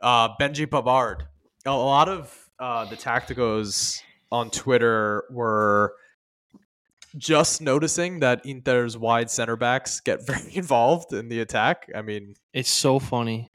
Uh, 0.00 0.28
Benji 0.40 0.66
Pavard. 0.66 1.22
A 1.64 1.70
lot 1.70 2.08
of 2.08 2.48
uh, 2.58 2.84
the 2.84 2.96
tacticos 2.96 4.00
on 4.30 4.50
Twitter 4.50 5.24
were 5.30 5.94
just 7.16 7.60
noticing 7.60 8.20
that 8.20 8.44
Inter's 8.44 8.96
wide 8.96 9.30
center 9.30 9.56
backs 9.56 10.00
get 10.00 10.26
very 10.26 10.54
involved 10.54 11.12
in 11.12 11.28
the 11.28 11.40
attack. 11.40 11.90
I 11.94 12.02
mean, 12.02 12.34
It's 12.52 12.70
so 12.70 12.98
funny. 12.98 13.50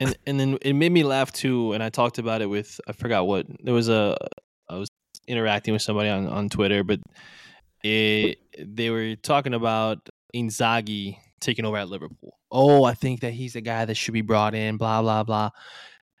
And 0.00 0.16
and 0.26 0.38
then 0.38 0.58
it 0.62 0.74
made 0.74 0.92
me 0.92 1.02
laugh 1.02 1.32
too. 1.32 1.72
And 1.72 1.82
I 1.82 1.88
talked 1.88 2.18
about 2.18 2.40
it 2.40 2.46
with 2.46 2.80
I 2.86 2.92
forgot 2.92 3.26
what 3.26 3.46
there 3.64 3.74
was 3.74 3.88
a 3.88 4.16
I 4.68 4.76
was 4.76 4.88
interacting 5.26 5.72
with 5.72 5.82
somebody 5.82 6.08
on, 6.08 6.26
on 6.26 6.48
Twitter, 6.48 6.84
but 6.84 7.00
it, 7.82 8.38
they 8.58 8.90
were 8.90 9.14
talking 9.16 9.54
about 9.54 10.08
Inzaghi 10.34 11.16
taking 11.40 11.64
over 11.64 11.76
at 11.76 11.88
Liverpool. 11.88 12.36
Oh, 12.50 12.84
I 12.84 12.94
think 12.94 13.20
that 13.20 13.32
he's 13.32 13.52
the 13.52 13.60
guy 13.60 13.84
that 13.84 13.96
should 13.96 14.14
be 14.14 14.22
brought 14.22 14.54
in, 14.54 14.76
blah, 14.76 15.02
blah, 15.02 15.22
blah. 15.22 15.50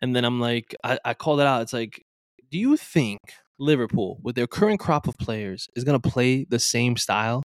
And 0.00 0.14
then 0.14 0.24
I'm 0.24 0.40
like, 0.40 0.74
I, 0.84 0.98
I 1.04 1.14
called 1.14 1.40
it 1.40 1.46
out. 1.46 1.62
It's 1.62 1.72
like, 1.72 2.04
do 2.50 2.58
you 2.58 2.76
think 2.76 3.18
Liverpool, 3.58 4.18
with 4.22 4.36
their 4.36 4.46
current 4.46 4.80
crop 4.80 5.08
of 5.08 5.16
players, 5.18 5.68
is 5.74 5.84
going 5.84 6.00
to 6.00 6.10
play 6.10 6.44
the 6.48 6.58
same 6.58 6.96
style? 6.96 7.42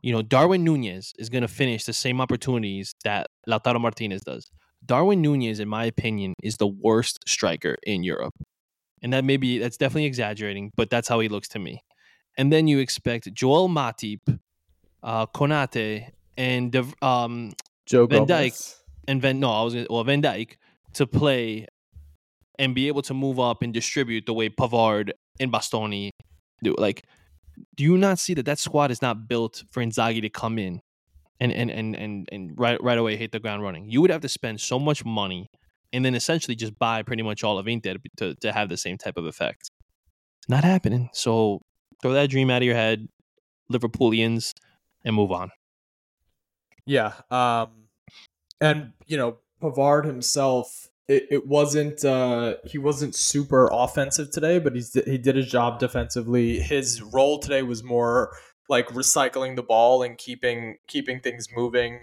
You 0.00 0.12
know, 0.12 0.22
Darwin 0.22 0.64
Nunez 0.64 1.12
is 1.18 1.28
going 1.28 1.42
to 1.42 1.48
finish 1.48 1.84
the 1.84 1.92
same 1.92 2.20
opportunities 2.20 2.94
that 3.04 3.26
Lautaro 3.46 3.80
Martinez 3.80 4.22
does. 4.22 4.50
Darwin 4.84 5.20
Nunez, 5.20 5.60
in 5.60 5.68
my 5.68 5.84
opinion, 5.84 6.32
is 6.42 6.56
the 6.56 6.66
worst 6.66 7.18
striker 7.26 7.76
in 7.82 8.02
Europe. 8.02 8.32
And 9.02 9.12
that 9.12 9.24
maybe 9.24 9.58
that's 9.58 9.76
definitely 9.76 10.06
exaggerating, 10.06 10.70
but 10.76 10.88
that's 10.88 11.08
how 11.08 11.20
he 11.20 11.28
looks 11.28 11.48
to 11.48 11.58
me. 11.58 11.82
And 12.38 12.50
then 12.50 12.66
you 12.66 12.78
expect 12.78 13.32
Joel 13.34 13.68
Matip, 13.68 14.20
uh, 15.02 15.26
Konate, 15.26 16.10
and 16.36 16.74
um, 17.02 17.52
Joe 17.86 18.06
Van. 18.06 18.26
Dijk. 18.26 18.76
and 19.08 19.20
Van 19.20 19.40
no, 19.40 19.50
I 19.50 19.62
was 19.62 19.74
gonna, 19.74 19.86
well 19.90 20.04
Van 20.04 20.22
Dijk 20.22 20.56
to 20.94 21.06
play 21.06 21.66
and 22.58 22.74
be 22.74 22.88
able 22.88 23.02
to 23.02 23.14
move 23.14 23.40
up 23.40 23.62
and 23.62 23.72
distribute 23.72 24.26
the 24.26 24.34
way 24.34 24.48
Pavard 24.48 25.10
and 25.38 25.52
Bastoni 25.52 26.10
do. 26.62 26.74
Like, 26.78 27.04
do 27.76 27.84
you 27.84 27.96
not 27.96 28.18
see 28.18 28.34
that 28.34 28.44
that 28.46 28.58
squad 28.58 28.90
is 28.90 29.02
not 29.02 29.28
built 29.28 29.64
for 29.70 29.82
Inzaghi 29.82 30.20
to 30.22 30.28
come 30.28 30.58
in 30.58 30.80
and 31.40 31.52
and 31.52 31.70
and 31.70 31.96
and, 31.96 32.28
and 32.30 32.52
right 32.56 32.82
right 32.82 32.98
away 32.98 33.16
hit 33.16 33.32
the 33.32 33.40
ground 33.40 33.62
running? 33.62 33.90
You 33.90 34.00
would 34.02 34.10
have 34.10 34.20
to 34.22 34.28
spend 34.28 34.60
so 34.60 34.78
much 34.78 35.04
money 35.04 35.50
and 35.92 36.04
then 36.04 36.14
essentially 36.14 36.54
just 36.54 36.78
buy 36.78 37.02
pretty 37.02 37.22
much 37.22 37.42
all 37.42 37.58
of 37.58 37.66
Inter 37.66 37.96
to 38.18 38.34
to 38.36 38.52
have 38.52 38.68
the 38.68 38.76
same 38.76 38.98
type 38.98 39.16
of 39.16 39.24
effect. 39.24 39.70
It's 40.40 40.48
not 40.48 40.64
happening. 40.64 41.10
So 41.12 41.62
throw 42.02 42.12
that 42.12 42.30
dream 42.30 42.50
out 42.50 42.62
of 42.62 42.66
your 42.66 42.74
head, 42.74 43.08
Liverpoolians, 43.72 44.52
and 45.04 45.14
move 45.14 45.32
on. 45.32 45.50
Yeah. 46.86 47.12
Um, 47.30 47.70
and 48.60 48.92
you 49.06 49.16
know, 49.16 49.38
Pavard 49.62 50.04
himself, 50.04 50.88
it, 51.08 51.26
it 51.30 51.46
wasn't 51.46 52.04
uh, 52.04 52.56
he 52.64 52.78
wasn't 52.78 53.14
super 53.14 53.68
offensive 53.72 54.30
today, 54.30 54.58
but 54.58 54.74
he's 54.74 54.94
he 55.04 55.18
did 55.18 55.36
his 55.36 55.50
job 55.50 55.78
defensively. 55.78 56.58
His 56.58 57.02
role 57.02 57.38
today 57.38 57.62
was 57.62 57.82
more 57.82 58.36
like 58.68 58.88
recycling 58.88 59.56
the 59.56 59.62
ball 59.62 60.02
and 60.02 60.16
keeping 60.16 60.76
keeping 60.86 61.20
things 61.20 61.48
moving 61.54 62.00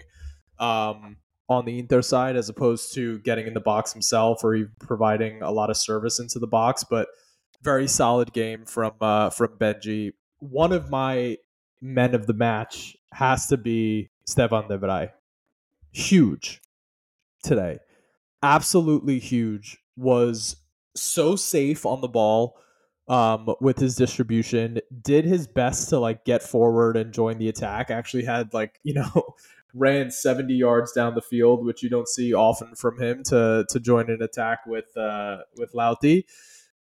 um, 0.58 1.16
on 1.48 1.64
the 1.64 1.78
Inter 1.78 2.02
side, 2.02 2.36
as 2.36 2.48
opposed 2.48 2.94
to 2.94 3.18
getting 3.20 3.46
in 3.46 3.54
the 3.54 3.60
box 3.60 3.92
himself 3.92 4.44
or 4.44 4.54
even 4.54 4.72
providing 4.80 5.42
a 5.42 5.50
lot 5.50 5.70
of 5.70 5.76
service 5.76 6.20
into 6.20 6.38
the 6.38 6.46
box. 6.46 6.84
But 6.84 7.08
very 7.62 7.88
solid 7.88 8.32
game 8.32 8.64
from 8.66 8.92
uh, 9.00 9.30
from 9.30 9.56
Benji. 9.58 10.12
One 10.40 10.72
of 10.72 10.90
my 10.90 11.38
men 11.80 12.14
of 12.14 12.26
the 12.26 12.34
match 12.34 12.96
has 13.12 13.46
to 13.48 13.56
be 13.56 14.10
Stefan 14.26 14.68
De 14.68 14.78
Vrij. 14.78 15.10
Huge 15.92 16.60
today. 17.42 17.78
Absolutely 18.42 19.18
huge. 19.18 19.78
Was 19.96 20.56
so 20.94 21.36
safe 21.36 21.86
on 21.86 22.00
the 22.00 22.08
ball 22.08 22.56
um, 23.08 23.48
with 23.60 23.78
his 23.78 23.96
distribution. 23.96 24.80
Did 25.02 25.24
his 25.24 25.46
best 25.46 25.88
to 25.88 25.98
like 25.98 26.24
get 26.24 26.42
forward 26.42 26.96
and 26.96 27.12
join 27.12 27.38
the 27.38 27.48
attack. 27.48 27.90
Actually 27.90 28.24
had 28.24 28.52
like, 28.52 28.78
you 28.84 28.94
know, 28.94 29.34
ran 29.74 30.10
70 30.10 30.54
yards 30.54 30.92
down 30.92 31.14
the 31.14 31.22
field, 31.22 31.64
which 31.64 31.82
you 31.82 31.88
don't 31.88 32.08
see 32.08 32.32
often 32.34 32.74
from 32.74 33.00
him 33.00 33.22
to 33.24 33.66
to 33.68 33.80
join 33.80 34.10
an 34.10 34.22
attack 34.22 34.60
with 34.66 34.96
uh 34.96 35.38
with 35.56 35.72
Lauti. 35.72 36.24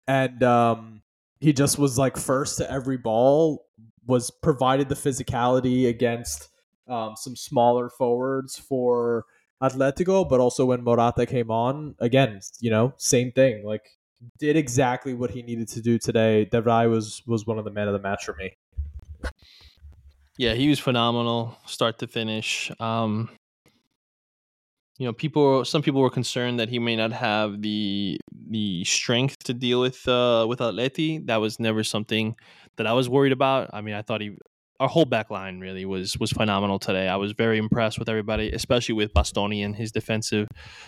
And 0.08 0.44
um 0.44 1.02
he 1.40 1.52
just 1.52 1.78
was 1.78 1.98
like 1.98 2.16
first 2.18 2.58
to 2.58 2.72
every 2.72 2.98
ball, 2.98 3.66
was 4.06 4.32
provided 4.32 4.90
the 4.90 4.96
physicality 4.96 5.88
against 5.88 6.50
um, 6.88 7.16
some 7.16 7.36
smaller 7.36 7.90
forwards 7.90 8.58
for 8.58 9.26
Atletico, 9.62 10.28
but 10.28 10.40
also 10.40 10.66
when 10.66 10.84
Morata 10.84 11.26
came 11.26 11.50
on, 11.50 11.96
again, 12.00 12.42
you 12.60 12.70
know, 12.70 12.94
same 12.98 13.32
thing. 13.32 13.66
Like 13.66 13.84
did 14.40 14.56
exactly 14.56 15.14
what 15.14 15.32
he 15.32 15.42
needed 15.42 15.68
to 15.70 15.82
do 15.82 15.98
today. 15.98 16.46
De 16.46 16.62
was 16.62 17.22
was 17.26 17.46
one 17.46 17.58
of 17.58 17.66
the 17.66 17.72
men 17.72 17.88
of 17.88 17.94
the 17.94 18.00
match 18.00 18.26
for 18.26 18.36
me. 18.36 18.54
Yeah, 20.38 20.54
he 20.54 20.68
was 20.68 20.80
phenomenal, 20.80 21.58
start 21.66 22.00
to 22.00 22.08
finish. 22.08 22.72
Um, 22.80 23.30
you 24.98 25.06
know, 25.06 25.14
people. 25.14 25.66
Some 25.66 25.82
people 25.82 26.02
were 26.02 26.10
concerned 26.10 26.60
that 26.60 26.70
he 26.70 26.80
may 26.80 26.96
not 26.96 27.12
have 27.12 27.62
the 27.62 28.18
the 28.50 28.84
strength 28.84 29.38
to 29.46 29.54
deal 29.54 29.82
with 29.82 30.08
uh, 30.08 30.46
with 30.48 30.60
Atleti. 30.60 31.26
That 31.26 31.38
was 31.38 31.60
never 31.60 31.84
something 31.84 32.36
that 32.78 32.88
I 32.88 32.94
was 32.94 33.10
worried 33.10 33.32
about. 33.32 33.70
I 33.74 33.82
mean, 33.82 33.96
I 33.96 34.02
thought 34.02 34.22
he 34.22 34.36
our 34.80 34.90
whole 34.90 35.06
back 35.06 35.30
line 35.30 35.60
really 35.60 35.86
was 35.86 36.18
was 36.20 36.32
phenomenal 36.32 36.80
today. 36.80 37.08
I 37.08 37.16
was 37.16 37.32
very 37.32 37.58
impressed 37.58 38.00
with 38.00 38.10
everybody, 38.10 38.52
especially 38.52 38.94
with 38.94 39.14
Bastoni 39.14 39.64
and 39.64 39.76
his 39.76 39.92
defensive 39.92 40.48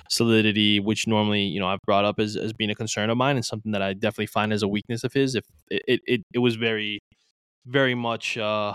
solidity, 0.10 0.80
which 0.80 1.08
normally 1.08 1.44
you 1.44 1.60
know 1.60 1.68
I've 1.68 1.82
brought 1.82 2.04
up 2.04 2.20
as, 2.20 2.36
as 2.36 2.52
being 2.52 2.70
a 2.70 2.76
concern 2.76 3.10
of 3.10 3.18
mine 3.18 3.36
and 3.36 3.46
something 3.46 3.72
that 3.72 3.82
I 3.82 3.94
definitely 3.94 4.28
find 4.28 4.52
as 4.52 4.64
a 4.64 4.68
weakness 4.68 5.04
of 5.04 5.14
his. 5.14 5.36
If 5.36 5.46
it 5.70 6.02
it, 6.06 6.22
it 6.34 6.40
was 6.40 6.56
very 6.56 7.02
very 7.66 7.96
much 7.96 8.38
uh, 8.38 8.74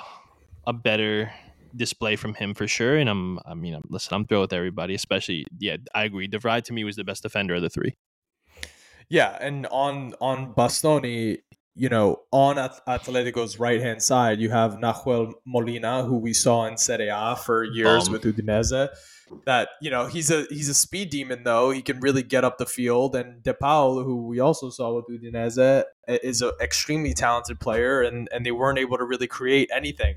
a 0.67 0.73
better 0.73 1.33
display 1.77 2.17
from 2.17 2.35
him 2.35 2.55
for 2.55 2.67
sure. 2.67 2.97
And 2.97 3.11
I'm 3.11 3.41
I 3.45 3.55
mean 3.55 3.75
I'm, 3.75 3.83
listen, 3.89 4.15
I'm 4.15 4.27
thrilled 4.27 4.45
with 4.45 4.53
everybody, 4.53 4.95
especially 4.95 5.45
yeah 5.59 5.77
I 5.95 6.05
agree. 6.05 6.29
De 6.29 6.39
Vrij 6.39 6.63
to 6.65 6.73
me 6.73 6.85
was 6.85 6.97
the 6.97 7.05
best 7.05 7.23
defender 7.23 7.57
of 7.57 7.63
the 7.63 7.71
three. 7.71 7.95
Yeah, 9.11 9.37
and 9.41 9.67
on 9.67 10.15
on 10.21 10.55
Bastoni, 10.55 11.39
you 11.75 11.89
know, 11.89 12.23
on 12.33 12.59
At- 12.59 12.85
Atletico's 12.87 13.59
right 13.59 13.81
hand 13.81 14.03
side, 14.03 14.41
you 14.41 14.51
have 14.51 14.75
Nahuel 14.75 15.33
Molina, 15.47 16.03
who 16.05 16.19
we 16.19 16.33
saw 16.33 16.67
in 16.67 16.77
Serie 16.77 17.09
A 17.13 17.37
for 17.37 17.65
years 17.65 18.09
Bum. 18.09 18.13
with 18.13 18.23
Udinese. 18.23 18.89
That 19.47 19.69
you 19.81 19.91
know, 19.91 20.07
he's 20.07 20.29
a 20.31 20.45
he's 20.51 20.69
a 20.69 20.75
speed 20.75 21.11
demon 21.11 21.45
though. 21.45 21.71
He 21.71 21.83
can 21.83 22.01
really 22.01 22.25
get 22.25 22.45
up 22.45 22.59
the 22.59 22.67
field. 22.67 23.15
And 23.15 23.43
De 23.45 23.55
Paul, 23.55 24.03
who 24.03 24.27
we 24.27 24.41
also 24.41 24.71
saw 24.71 24.93
with 24.97 25.05
Udinese, 25.09 25.85
is 26.09 26.43
an 26.43 26.51
extremely 26.61 27.15
talented 27.15 27.61
player, 27.61 28.03
and 28.03 28.29
and 28.33 28.45
they 28.45 28.51
weren't 28.51 28.81
able 28.81 28.99
to 28.99 29.05
really 29.05 29.29
create 29.29 29.71
anything. 29.73 30.17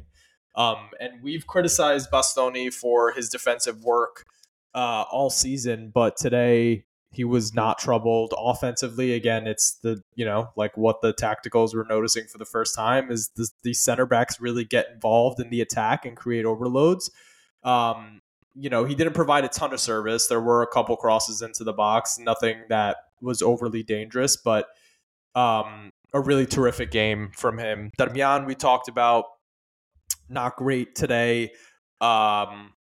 Um, 0.55 0.89
and 0.99 1.21
we've 1.21 1.45
criticized 1.45 2.09
Bastoni 2.11 2.73
for 2.73 3.11
his 3.11 3.29
defensive 3.29 3.83
work 3.83 4.25
uh, 4.73 5.05
all 5.11 5.29
season, 5.29 5.91
but 5.93 6.17
today 6.17 6.85
he 7.13 7.23
was 7.23 7.53
not 7.53 7.77
troubled 7.77 8.33
offensively. 8.37 9.13
Again, 9.13 9.47
it's 9.47 9.75
the 9.83 10.01
you 10.15 10.25
know 10.25 10.49
like 10.55 10.75
what 10.75 11.01
the 11.01 11.13
tacticals 11.13 11.75
were 11.75 11.85
noticing 11.87 12.25
for 12.25 12.37
the 12.37 12.45
first 12.45 12.75
time 12.75 13.11
is 13.11 13.29
the, 13.35 13.47
the 13.61 13.73
center 13.73 14.05
backs 14.05 14.41
really 14.41 14.65
get 14.65 14.89
involved 14.93 15.39
in 15.39 15.49
the 15.49 15.61
attack 15.61 16.05
and 16.05 16.17
create 16.17 16.45
overloads. 16.45 17.11
Um, 17.63 18.21
you 18.55 18.69
know, 18.69 18.83
he 18.83 18.95
didn't 18.95 19.13
provide 19.13 19.45
a 19.45 19.47
ton 19.47 19.73
of 19.73 19.79
service. 19.79 20.27
There 20.27 20.41
were 20.41 20.61
a 20.61 20.67
couple 20.67 20.95
crosses 20.97 21.41
into 21.41 21.63
the 21.63 21.73
box, 21.73 22.19
nothing 22.19 22.63
that 22.69 22.97
was 23.21 23.41
overly 23.41 23.83
dangerous, 23.83 24.35
but 24.35 24.67
um, 25.35 25.91
a 26.13 26.19
really 26.19 26.45
terrific 26.45 26.91
game 26.91 27.31
from 27.35 27.57
him. 27.57 27.91
Darmian, 27.99 28.45
we 28.45 28.55
talked 28.55 28.87
about, 28.87 29.25
not 30.29 30.55
great 30.55 30.93
today. 30.95 31.51
Um, 32.01 32.73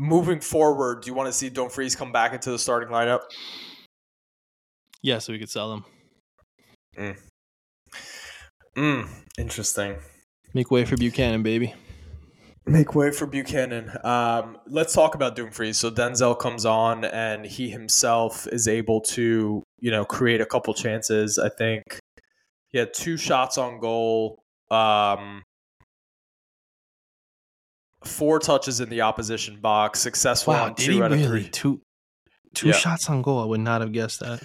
moving 0.00 0.40
forward, 0.40 1.02
do 1.02 1.10
you 1.10 1.14
want 1.14 1.28
to 1.28 1.32
see 1.32 1.50
Dumfries 1.50 1.94
come 1.94 2.10
back 2.10 2.32
into 2.32 2.50
the 2.50 2.58
starting 2.58 2.88
lineup? 2.88 3.20
Yeah, 5.02 5.18
so 5.18 5.32
we 5.32 5.38
could 5.38 5.50
sell 5.50 5.84
him. 6.96 7.16
Mm, 8.76 9.08
interesting. 9.38 9.96
Make 10.54 10.70
way 10.70 10.84
for 10.86 10.96
Buchanan, 10.96 11.42
baby. 11.42 11.74
Make 12.66 12.94
way 12.94 13.10
for 13.10 13.26
Buchanan. 13.26 13.92
Um, 14.02 14.58
let's 14.66 14.94
talk 14.94 15.14
about 15.14 15.36
Dumfries. 15.36 15.76
So 15.76 15.90
Denzel 15.90 16.38
comes 16.38 16.64
on, 16.64 17.04
and 17.04 17.44
he 17.44 17.68
himself 17.68 18.46
is 18.48 18.68
able 18.68 19.00
to, 19.02 19.62
you 19.80 19.90
know, 19.90 20.04
create 20.04 20.40
a 20.40 20.46
couple 20.46 20.72
chances. 20.72 21.38
I 21.38 21.50
think 21.50 21.82
he 22.68 22.78
had 22.78 22.94
two 22.94 23.16
shots 23.16 23.58
on 23.58 23.80
goal, 23.80 24.42
um, 24.70 25.42
four 28.04 28.38
touches 28.38 28.80
in 28.80 28.88
the 28.88 29.02
opposition 29.02 29.60
box, 29.60 30.00
successful 30.00 30.54
Wow, 30.54 30.64
on 30.66 30.74
did 30.74 30.84
two 30.86 30.92
he 30.92 31.02
out 31.02 31.12
of 31.12 31.22
three. 31.24 31.48
Two 31.48 31.80
two 32.54 32.68
Yeah. 32.68 32.74
shots 32.74 33.08
on 33.08 33.22
goal. 33.22 33.40
I 33.40 33.44
would 33.44 33.60
not 33.60 33.80
have 33.80 33.92
guessed 33.92 34.20
that. 34.20 34.42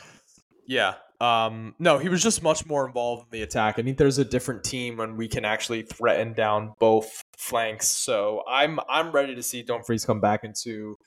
Yeah. 0.68 0.95
Um, 1.22 1.76
no, 1.80 1.97
he 1.97 2.10
was 2.10 2.22
just 2.22 2.43
much 2.43 2.66
more 2.66 2.86
involved 2.86 3.24
in 3.24 3.39
the 3.39 3.41
attack. 3.43 3.80
I 3.80 3.84
think 3.84 3.97
there's 3.97 4.18
a 4.18 4.26
different 4.26 4.64
team 4.66 4.97
when 4.97 5.16
we 5.16 5.30
can 5.30 5.45
actually 5.45 5.84
threaten 5.84 6.34
down 6.34 6.74
both 6.80 7.22
flanks. 7.38 7.88
So 7.88 8.43
I'm 8.47 8.80
I'm 8.89 9.12
ready 9.12 9.34
to 9.36 9.41
see 9.41 9.64
Dumfries 9.64 10.03
come 10.06 10.20
back 10.20 10.43
into 10.43 10.97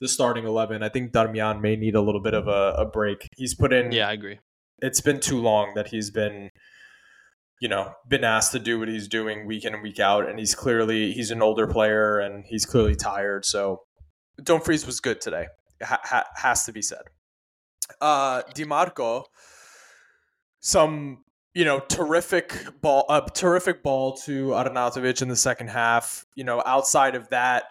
the 0.00 0.08
starting 0.08 0.44
eleven. 0.46 0.82
I 0.82 0.88
think 0.88 1.12
Darmian 1.12 1.60
may 1.60 1.76
need 1.76 1.94
a 1.94 2.00
little 2.00 2.20
bit 2.20 2.34
of 2.34 2.48
a, 2.48 2.74
a 2.78 2.84
break. 2.84 3.28
He's 3.36 3.54
put 3.54 3.72
in 3.72 3.92
Yeah, 3.92 4.08
I 4.08 4.12
agree. 4.14 4.40
it's 4.80 5.00
been 5.00 5.20
too 5.20 5.40
long 5.40 5.74
that 5.76 5.86
he's 5.86 6.10
been 6.10 6.50
you 7.62 7.68
know 7.68 7.94
been 8.08 8.24
asked 8.24 8.50
to 8.52 8.58
do 8.58 8.78
what 8.78 8.88
he's 8.88 9.06
doing 9.06 9.46
week 9.46 9.64
in 9.64 9.72
and 9.72 9.82
week 9.82 10.00
out 10.00 10.28
and 10.28 10.38
he's 10.38 10.54
clearly 10.54 11.12
he's 11.12 11.30
an 11.30 11.40
older 11.40 11.68
player 11.68 12.18
and 12.18 12.44
he's 12.44 12.66
clearly 12.66 12.96
tired 12.96 13.44
so 13.44 13.82
Dumfries 14.42 14.84
was 14.84 14.98
good 14.98 15.20
today 15.20 15.46
ha- 15.80 16.00
ha- 16.02 16.26
has 16.34 16.64
to 16.66 16.72
be 16.72 16.82
said 16.82 17.04
uh 18.00 18.42
Dimarco 18.54 19.26
some 20.58 21.24
you 21.54 21.64
know, 21.66 21.80
terrific 21.80 22.80
ball, 22.80 23.04
a 23.10 23.28
terrific 23.30 23.82
ball 23.82 24.16
to 24.16 24.48
Arnautovic 24.48 25.20
in 25.20 25.28
the 25.28 25.36
second 25.36 25.68
half. 25.68 26.24
You 26.34 26.44
know, 26.44 26.62
outside 26.64 27.14
of 27.14 27.28
that, 27.28 27.64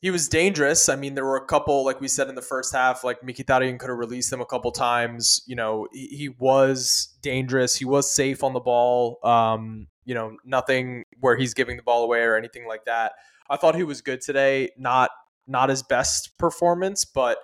he 0.00 0.10
was 0.10 0.28
dangerous. 0.28 0.88
I 0.88 0.96
mean, 0.96 1.14
there 1.14 1.24
were 1.24 1.36
a 1.36 1.44
couple, 1.44 1.84
like 1.84 2.00
we 2.00 2.08
said 2.08 2.28
in 2.28 2.34
the 2.34 2.42
first 2.42 2.74
half, 2.74 3.02
like 3.02 3.22
Mkhitaryan 3.22 3.78
could 3.78 3.88
have 3.88 3.98
released 3.98 4.32
him 4.32 4.40
a 4.40 4.46
couple 4.46 4.70
times. 4.70 5.42
You 5.46 5.56
know, 5.56 5.88
he, 5.92 6.06
he 6.08 6.28
was 6.28 7.14
dangerous. 7.22 7.76
He 7.76 7.84
was 7.84 8.10
safe 8.10 8.44
on 8.44 8.52
the 8.52 8.60
ball. 8.60 9.18
Um, 9.22 9.86
you 10.04 10.14
know, 10.14 10.36
nothing 10.44 11.04
where 11.20 11.36
he's 11.36 11.54
giving 11.54 11.76
the 11.76 11.82
ball 11.82 12.04
away 12.04 12.20
or 12.20 12.36
anything 12.36 12.66
like 12.66 12.84
that. 12.84 13.12
I 13.48 13.56
thought 13.56 13.74
he 13.74 13.84
was 13.84 14.02
good 14.02 14.20
today. 14.20 14.70
Not 14.76 15.10
not 15.46 15.70
his 15.70 15.82
best 15.82 16.36
performance, 16.38 17.04
but 17.04 17.38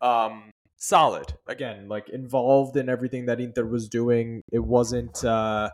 um, 0.00 0.50
solid. 0.76 1.32
Again, 1.46 1.88
like 1.88 2.10
involved 2.10 2.76
in 2.76 2.88
everything 2.88 3.26
that 3.26 3.40
Inter 3.40 3.64
was 3.64 3.88
doing. 3.88 4.42
It 4.52 4.62
wasn't 4.62 5.24
uh, 5.24 5.70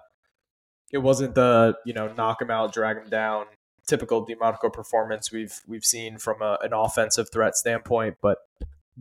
it 0.93 0.99
wasn't 0.99 1.35
the 1.35 1.75
you 1.85 1.93
know 1.93 2.13
knock 2.13 2.41
him 2.41 2.51
out, 2.51 2.73
drag 2.73 2.99
him 2.99 3.09
down 3.11 3.47
typical 3.91 4.25
Dimarco 4.25 4.73
performance 4.73 5.33
we've 5.33 5.61
we've 5.67 5.85
seen 5.85 6.17
from 6.17 6.41
a, 6.41 6.59
an 6.63 6.73
offensive 6.73 7.29
threat 7.31 7.57
standpoint, 7.57 8.17
but 8.23 8.39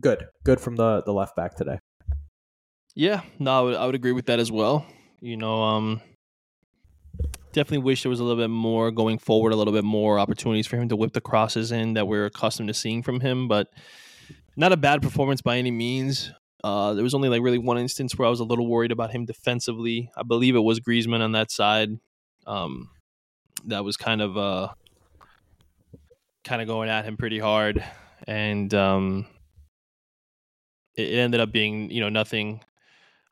good, 0.00 0.26
good 0.44 0.60
from 0.60 0.76
the 0.76 1.02
the 1.06 1.12
left 1.12 1.36
back 1.36 1.54
today. 1.54 1.78
Yeah, 2.96 3.22
no, 3.38 3.58
I 3.58 3.60
would, 3.62 3.76
I 3.76 3.86
would 3.86 3.94
agree 3.94 4.12
with 4.12 4.26
that 4.26 4.40
as 4.40 4.50
well. 4.50 4.84
You 5.20 5.36
know, 5.36 5.62
um, 5.62 6.02
definitely 7.52 7.84
wish 7.84 8.02
there 8.02 8.10
was 8.10 8.20
a 8.20 8.24
little 8.24 8.42
bit 8.42 8.50
more 8.50 8.90
going 8.90 9.18
forward, 9.18 9.52
a 9.52 9.56
little 9.56 9.72
bit 9.72 9.84
more 9.84 10.18
opportunities 10.18 10.66
for 10.66 10.76
him 10.76 10.88
to 10.88 10.96
whip 10.96 11.12
the 11.12 11.20
crosses 11.20 11.70
in 11.70 11.94
that 11.94 12.08
we're 12.08 12.26
accustomed 12.26 12.68
to 12.68 12.74
seeing 12.74 13.02
from 13.02 13.20
him. 13.20 13.46
But 13.46 13.68
not 14.56 14.72
a 14.72 14.76
bad 14.76 15.02
performance 15.02 15.40
by 15.40 15.56
any 15.56 15.70
means. 15.70 16.32
Uh, 16.64 16.92
there 16.94 17.04
was 17.04 17.14
only 17.14 17.28
like 17.28 17.42
really 17.42 17.58
one 17.58 17.78
instance 17.78 18.18
where 18.18 18.26
I 18.26 18.30
was 18.30 18.40
a 18.40 18.44
little 18.44 18.66
worried 18.66 18.92
about 18.92 19.12
him 19.12 19.24
defensively. 19.24 20.10
I 20.16 20.24
believe 20.24 20.56
it 20.56 20.60
was 20.60 20.80
Griezmann 20.80 21.22
on 21.22 21.32
that 21.32 21.50
side. 21.50 21.90
Um, 22.46 22.90
that 23.66 23.84
was 23.84 23.96
kind 23.96 24.20
of 24.20 24.36
uh, 24.36 24.68
kind 26.44 26.62
of 26.62 26.68
going 26.68 26.88
at 26.88 27.04
him 27.04 27.16
pretty 27.16 27.38
hard, 27.38 27.84
and 28.26 28.72
um, 28.74 29.26
it, 30.96 31.08
it 31.08 31.18
ended 31.18 31.40
up 31.40 31.52
being 31.52 31.90
you 31.90 32.00
know 32.00 32.08
nothing 32.08 32.60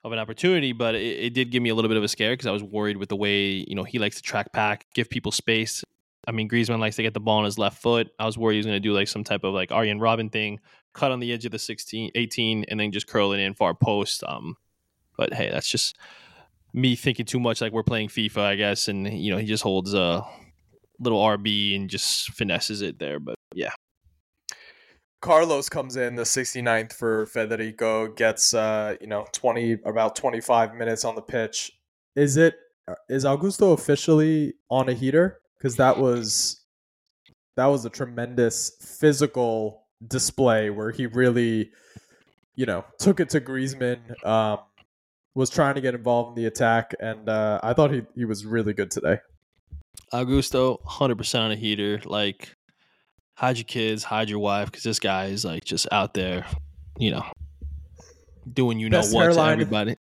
of 0.05 0.13
an 0.13 0.19
opportunity, 0.19 0.73
but 0.73 0.95
it, 0.95 1.25
it 1.25 1.35
did 1.35 1.51
give 1.51 1.63
me 1.63 1.71
a 1.71 1.75
little 1.75 1.89
bit 1.89 1.97
of 1.97 2.05
a 2.05 2.09
scare 2.09 2.33
because 2.33 2.47
I 2.47 2.53
was 2.53 2.63
worried 2.63 2.97
with 2.97 3.09
the 3.09 3.17
way 3.17 3.65
you 3.69 3.75
know 3.75 3.85
he 3.85 3.99
likes 3.99 4.17
to 4.17 4.23
track 4.23 4.53
back, 4.53 4.87
give 4.95 5.11
people 5.11 5.33
space. 5.33 5.85
I 6.27 6.33
mean, 6.33 6.49
Griezmann 6.49 6.79
likes 6.79 6.97
to 6.97 7.03
get 7.03 7.15
the 7.15 7.21
ball 7.21 7.39
on 7.39 7.45
his 7.45 7.59
left 7.59 7.81
foot. 7.81 8.11
I 8.19 8.27
was 8.27 8.37
worried 8.37 8.55
he 8.55 8.59
was 8.59 8.67
going 8.67 8.77
to 8.77 8.81
do 8.81 8.93
like 8.93 9.09
some 9.09 9.25
type 9.25 9.45
of 9.45 9.55
like 9.55 9.73
Arjen 9.73 9.99
Robben 9.99 10.31
thing, 10.31 10.61
cut 10.93 11.11
on 11.11 11.21
the 11.21 11.33
edge 11.33 11.47
of 11.47 11.53
the 11.53 11.59
16, 11.59 12.11
18, 12.15 12.67
and 12.69 12.79
then 12.79 12.93
just 12.93 13.07
curl 13.07 13.33
it 13.33 13.39
in 13.39 13.55
far 13.55 13.73
post. 13.73 14.23
Um, 14.27 14.57
but 15.17 15.33
hey, 15.33 15.51
that's 15.51 15.71
just 15.71 15.97
me 16.75 16.97
thinking 16.97 17.25
too 17.25 17.41
much 17.41 17.61
like 17.61 17.73
we're 17.73 17.83
playing 17.83 18.09
FIFA, 18.09 18.39
I 18.39 18.55
guess. 18.57 18.89
And 18.89 19.09
you 19.09 19.31
know, 19.31 19.39
he 19.39 19.47
just 19.47 19.63
holds 19.63 19.95
a 19.95 20.23
little 21.01 21.21
RB 21.21 21.77
and 21.77 21.89
just 21.89 22.31
finesses 22.33 22.83
it 22.83 22.99
there. 22.99 23.19
But 23.19 23.37
yeah, 23.55 23.73
Carlos 25.21 25.69
comes 25.69 25.97
in 25.97 26.17
the 26.17 26.23
69th 26.23 26.93
for 26.93 27.27
Federico, 27.27 28.09
gets 28.09 28.55
uh, 28.55 28.97
you 29.01 29.07
know, 29.07 29.27
20 29.33 29.79
about 29.85 30.17
25 30.17 30.75
minutes 30.75 31.05
on 31.05 31.15
the 31.15 31.23
pitch. 31.23 31.73
Is 32.17 32.37
it 32.37 32.57
is 33.09 33.25
Augusto 33.25 33.73
officially 33.73 34.55
on 34.71 34.89
a 34.89 34.95
heater? 34.95 35.41
Cuz 35.61 35.77
that 35.77 35.99
was 35.99 36.65
that 37.57 37.67
was 37.67 37.85
a 37.85 37.91
tremendous 37.91 38.71
physical 38.81 39.87
display 40.07 40.71
where 40.71 40.91
he 40.93 41.07
really 41.07 41.73
you 42.59 42.67
know, 42.67 42.85
took 42.99 43.21
it 43.21 43.31
to 43.31 43.41
Griezmann, 43.41 44.01
um, 44.27 44.59
was 45.37 45.49
trying 45.49 45.77
to 45.77 45.81
get 45.81 45.95
involved 45.95 46.31
in 46.31 46.43
the 46.43 46.49
attack 46.49 46.93
and 46.99 47.29
uh, 47.29 47.61
I 47.63 47.73
thought 47.73 47.93
he 47.93 48.03
he 48.17 48.25
was 48.25 48.45
really 48.45 48.73
good 48.73 48.91
today. 48.91 49.19
Augusto, 50.13 50.83
100% 50.85 51.41
on 51.41 51.51
a 51.53 51.57
heater. 51.57 52.01
Like 52.05 52.55
hide 53.35 53.57
your 53.59 53.65
kids, 53.65 54.05
hide 54.05 54.29
your 54.29 54.39
wife, 54.41 54.67
because 54.71 54.83
this 54.83 54.99
guy 54.99 55.27
is 55.27 55.45
like 55.45 55.65
just 55.65 55.87
out 55.93 56.15
there, 56.15 56.47
you 56.99 57.11
know, 57.11 57.25
doing 58.53 58.79
you 58.81 58.89
know 58.89 58.99
Best 58.99 59.15
what 59.15 59.33
to 59.33 59.41
everybody. 59.41 59.97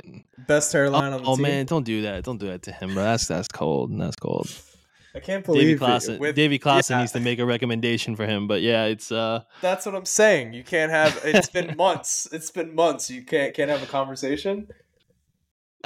Best 0.46 0.72
hairline 0.72 1.12
Oh, 1.12 1.16
on 1.16 1.22
the 1.22 1.28
oh, 1.28 1.34
team. 1.36 1.42
man, 1.42 1.66
don't 1.66 1.84
do 1.84 2.02
that! 2.02 2.24
Don't 2.24 2.38
do 2.38 2.46
that 2.46 2.62
to 2.62 2.72
him, 2.72 2.94
bro. 2.94 3.02
That's 3.02 3.26
that's 3.26 3.48
cold. 3.48 3.98
That's 3.98 4.16
cold. 4.16 4.48
I 5.14 5.18
can't 5.20 5.44
believe 5.44 5.76
it. 5.76 5.80
Klaassen, 5.80 6.18
With- 6.18 6.36
Davy 6.36 6.58
Klaassen 6.58 6.90
yeah. 6.90 7.00
needs 7.00 7.12
to 7.12 7.20
make 7.20 7.38
a 7.38 7.46
recommendation 7.46 8.16
for 8.16 8.26
him. 8.26 8.46
But 8.46 8.60
yeah, 8.60 8.84
it's 8.84 9.10
uh, 9.10 9.42
That's 9.62 9.86
what 9.86 9.94
I'm 9.94 10.04
saying. 10.04 10.52
You 10.52 10.62
can't 10.62 10.92
have. 10.92 11.18
It's 11.24 11.48
been 11.48 11.74
months. 11.76 12.28
It's 12.32 12.50
been 12.50 12.74
months. 12.74 13.10
You 13.10 13.22
can't 13.24 13.54
can't 13.54 13.70
have 13.70 13.82
a 13.82 13.86
conversation. 13.86 14.68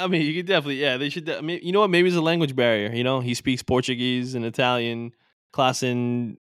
I 0.01 0.07
mean, 0.07 0.23
you 0.23 0.35
could 0.35 0.47
definitely, 0.47 0.81
yeah, 0.81 0.97
they 0.97 1.09
should. 1.09 1.27
de- 1.27 1.39
I 1.39 1.41
mean, 1.41 1.61
you 1.63 1.73
know 1.73 1.81
what? 1.81 1.91
Maybe 1.91 2.09
it's 2.09 2.17
a 2.17 2.23
language 2.23 2.57
barrier. 2.57 2.93
You 2.93 3.05
know, 3.05 3.21
he 3.21 3.35
speaks 3.35 3.63
Portuguese 3.63 4.35
and 4.35 4.45
Italian. 4.45 5.13
Klaassen 5.53 6.37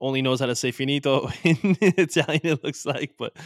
only 0.00 0.22
knows 0.22 0.40
how 0.40 0.46
to 0.46 0.54
say 0.54 0.70
finito 0.70 1.28
in 1.42 1.76
Italian. 1.80 2.40
It 2.44 2.64
looks 2.64 2.86
like, 2.86 3.14
but 3.18 3.36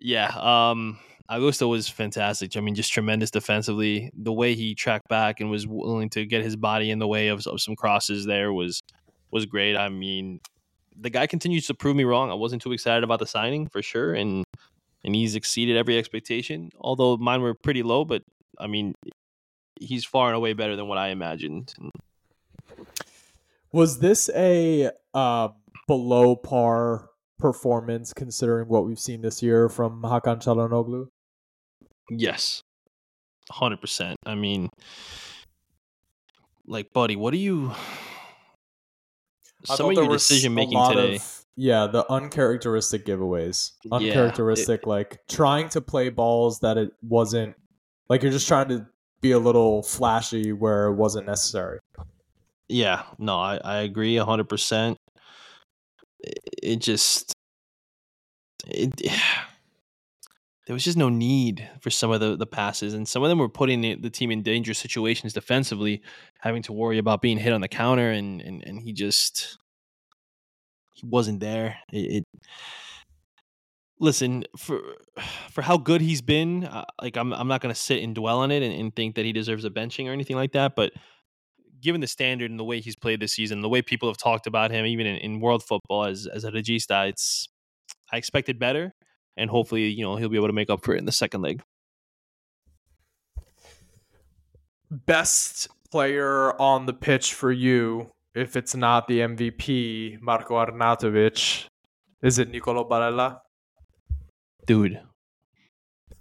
yeah, 0.00 0.28
um, 0.36 0.98
Augusto 1.30 1.68
was 1.68 1.88
fantastic. 1.88 2.56
I 2.56 2.60
mean, 2.60 2.74
just 2.74 2.92
tremendous 2.92 3.30
defensively. 3.30 4.10
The 4.14 4.32
way 4.32 4.54
he 4.54 4.74
tracked 4.74 5.08
back 5.08 5.40
and 5.40 5.50
was 5.50 5.66
willing 5.66 6.10
to 6.10 6.26
get 6.26 6.42
his 6.42 6.56
body 6.56 6.90
in 6.90 6.98
the 6.98 7.08
way 7.08 7.28
of, 7.28 7.46
of 7.46 7.60
some 7.60 7.76
crosses 7.76 8.26
there 8.26 8.52
was 8.52 8.82
was 9.30 9.46
great. 9.46 9.76
I 9.76 9.88
mean, 9.88 10.40
the 10.94 11.10
guy 11.10 11.26
continues 11.26 11.66
to 11.68 11.74
prove 11.74 11.96
me 11.96 12.04
wrong. 12.04 12.30
I 12.30 12.34
wasn't 12.34 12.62
too 12.62 12.72
excited 12.72 13.04
about 13.04 13.18
the 13.18 13.26
signing 13.26 13.68
for 13.68 13.82
sure, 13.82 14.14
and 14.14 14.44
and 15.04 15.14
he's 15.14 15.34
exceeded 15.34 15.76
every 15.76 15.98
expectation. 15.98 16.70
Although 16.78 17.16
mine 17.16 17.42
were 17.42 17.54
pretty 17.54 17.82
low, 17.82 18.04
but 18.04 18.22
I 18.58 18.66
mean, 18.66 18.94
he's 19.80 20.04
far 20.04 20.28
and 20.28 20.36
away 20.36 20.52
better 20.52 20.76
than 20.76 20.88
what 20.88 20.98
I 20.98 21.08
imagined. 21.08 21.74
Was 23.72 23.98
this 23.98 24.30
a 24.34 24.90
uh, 25.14 25.48
below 25.86 26.36
par 26.36 27.08
performance 27.38 28.12
considering 28.12 28.68
what 28.68 28.84
we've 28.84 29.00
seen 29.00 29.22
this 29.22 29.42
year 29.42 29.68
from 29.68 30.02
Hakan 30.02 30.42
Çalhanoğlu? 30.42 31.08
Yes, 32.10 32.62
hundred 33.50 33.80
percent. 33.80 34.16
I 34.26 34.34
mean, 34.34 34.68
like, 36.66 36.92
buddy, 36.92 37.16
what 37.16 37.32
do 37.32 37.38
you? 37.38 37.72
Some 39.64 39.90
of 39.90 39.92
your 39.92 40.08
decision 40.08 40.54
making 40.54 40.78
today. 40.88 41.16
Of, 41.16 41.41
yeah, 41.56 41.86
the 41.86 42.10
uncharacteristic 42.10 43.04
giveaways. 43.04 43.72
Yeah, 43.84 43.90
it- 43.98 44.06
Uncharacteristic, 44.08 44.86
like 44.86 45.20
trying 45.28 45.68
to 45.70 45.80
play 45.80 46.08
balls 46.08 46.60
that 46.60 46.76
it 46.78 46.92
wasn't. 47.02 47.54
Like 48.08 48.22
you're 48.22 48.32
just 48.32 48.48
trying 48.48 48.68
to 48.68 48.86
be 49.20 49.32
a 49.32 49.38
little 49.38 49.82
flashy 49.82 50.52
where 50.52 50.86
it 50.86 50.94
wasn't 50.94 51.26
necessary. 51.26 51.78
Yeah, 52.68 53.02
no, 53.18 53.38
I, 53.38 53.58
I 53.62 53.76
agree 53.78 54.16
hundred 54.16 54.48
percent. 54.48 54.96
It 56.62 56.76
just 56.76 57.32
it 58.66 58.94
there 60.66 60.74
was 60.74 60.84
just 60.84 60.96
no 60.96 61.08
need 61.08 61.68
for 61.80 61.90
some 61.90 62.10
of 62.12 62.20
the, 62.20 62.36
the 62.36 62.46
passes, 62.46 62.94
and 62.94 63.06
some 63.06 63.22
of 63.22 63.28
them 63.28 63.38
were 63.38 63.48
putting 63.48 63.80
the, 63.80 63.94
the 63.96 64.10
team 64.10 64.30
in 64.30 64.42
dangerous 64.42 64.78
situations 64.78 65.32
defensively, 65.32 66.02
having 66.40 66.62
to 66.62 66.72
worry 66.72 66.98
about 66.98 67.20
being 67.20 67.38
hit 67.38 67.52
on 67.52 67.60
the 67.60 67.68
counter, 67.68 68.10
and 68.10 68.40
and, 68.40 68.62
and 68.64 68.80
he 68.80 68.92
just 68.92 69.58
wasn't 71.02 71.40
there. 71.40 71.76
It, 71.92 72.24
it 72.24 72.24
listen 74.00 74.44
for 74.56 74.80
for 75.50 75.62
how 75.62 75.76
good 75.76 76.00
he's 76.00 76.22
been. 76.22 76.64
Uh, 76.64 76.84
like 77.00 77.16
I'm 77.16 77.32
I'm 77.32 77.48
not 77.48 77.60
gonna 77.60 77.74
sit 77.74 78.02
and 78.02 78.14
dwell 78.14 78.38
on 78.38 78.50
it 78.50 78.62
and, 78.62 78.74
and 78.74 78.94
think 78.94 79.16
that 79.16 79.24
he 79.24 79.32
deserves 79.32 79.64
a 79.64 79.70
benching 79.70 80.08
or 80.08 80.12
anything 80.12 80.36
like 80.36 80.52
that, 80.52 80.74
but 80.76 80.92
given 81.82 82.00
the 82.00 82.06
standard 82.06 82.50
and 82.50 82.58
the 82.58 82.64
way 82.64 82.80
he's 82.80 82.96
played 82.96 83.20
this 83.20 83.32
season, 83.32 83.60
the 83.60 83.68
way 83.68 83.82
people 83.82 84.08
have 84.08 84.16
talked 84.16 84.46
about 84.46 84.70
him, 84.70 84.86
even 84.86 85.06
in, 85.06 85.16
in 85.16 85.40
world 85.40 85.62
football 85.62 86.04
as 86.04 86.26
as 86.26 86.44
a 86.44 86.50
regista, 86.50 87.08
it's 87.08 87.48
I 88.12 88.16
expected 88.16 88.58
better, 88.58 88.94
and 89.36 89.50
hopefully, 89.50 89.88
you 89.88 90.04
know, 90.04 90.16
he'll 90.16 90.28
be 90.28 90.36
able 90.36 90.48
to 90.48 90.52
make 90.52 90.70
up 90.70 90.84
for 90.84 90.94
it 90.94 90.98
in 90.98 91.04
the 91.04 91.12
second 91.12 91.42
leg. 91.42 91.62
Best 94.90 95.68
player 95.90 96.60
on 96.60 96.86
the 96.86 96.92
pitch 96.92 97.34
for 97.34 97.50
you, 97.50 98.12
if 98.34 98.56
it's 98.56 98.74
not 98.74 99.06
the 99.08 99.20
MVP, 99.20 100.20
Marco 100.20 100.54
Arnautovic, 100.54 101.66
is 102.22 102.38
it 102.38 102.50
Nicolo 102.50 102.88
Barella? 102.88 103.40
Dude, 104.66 105.00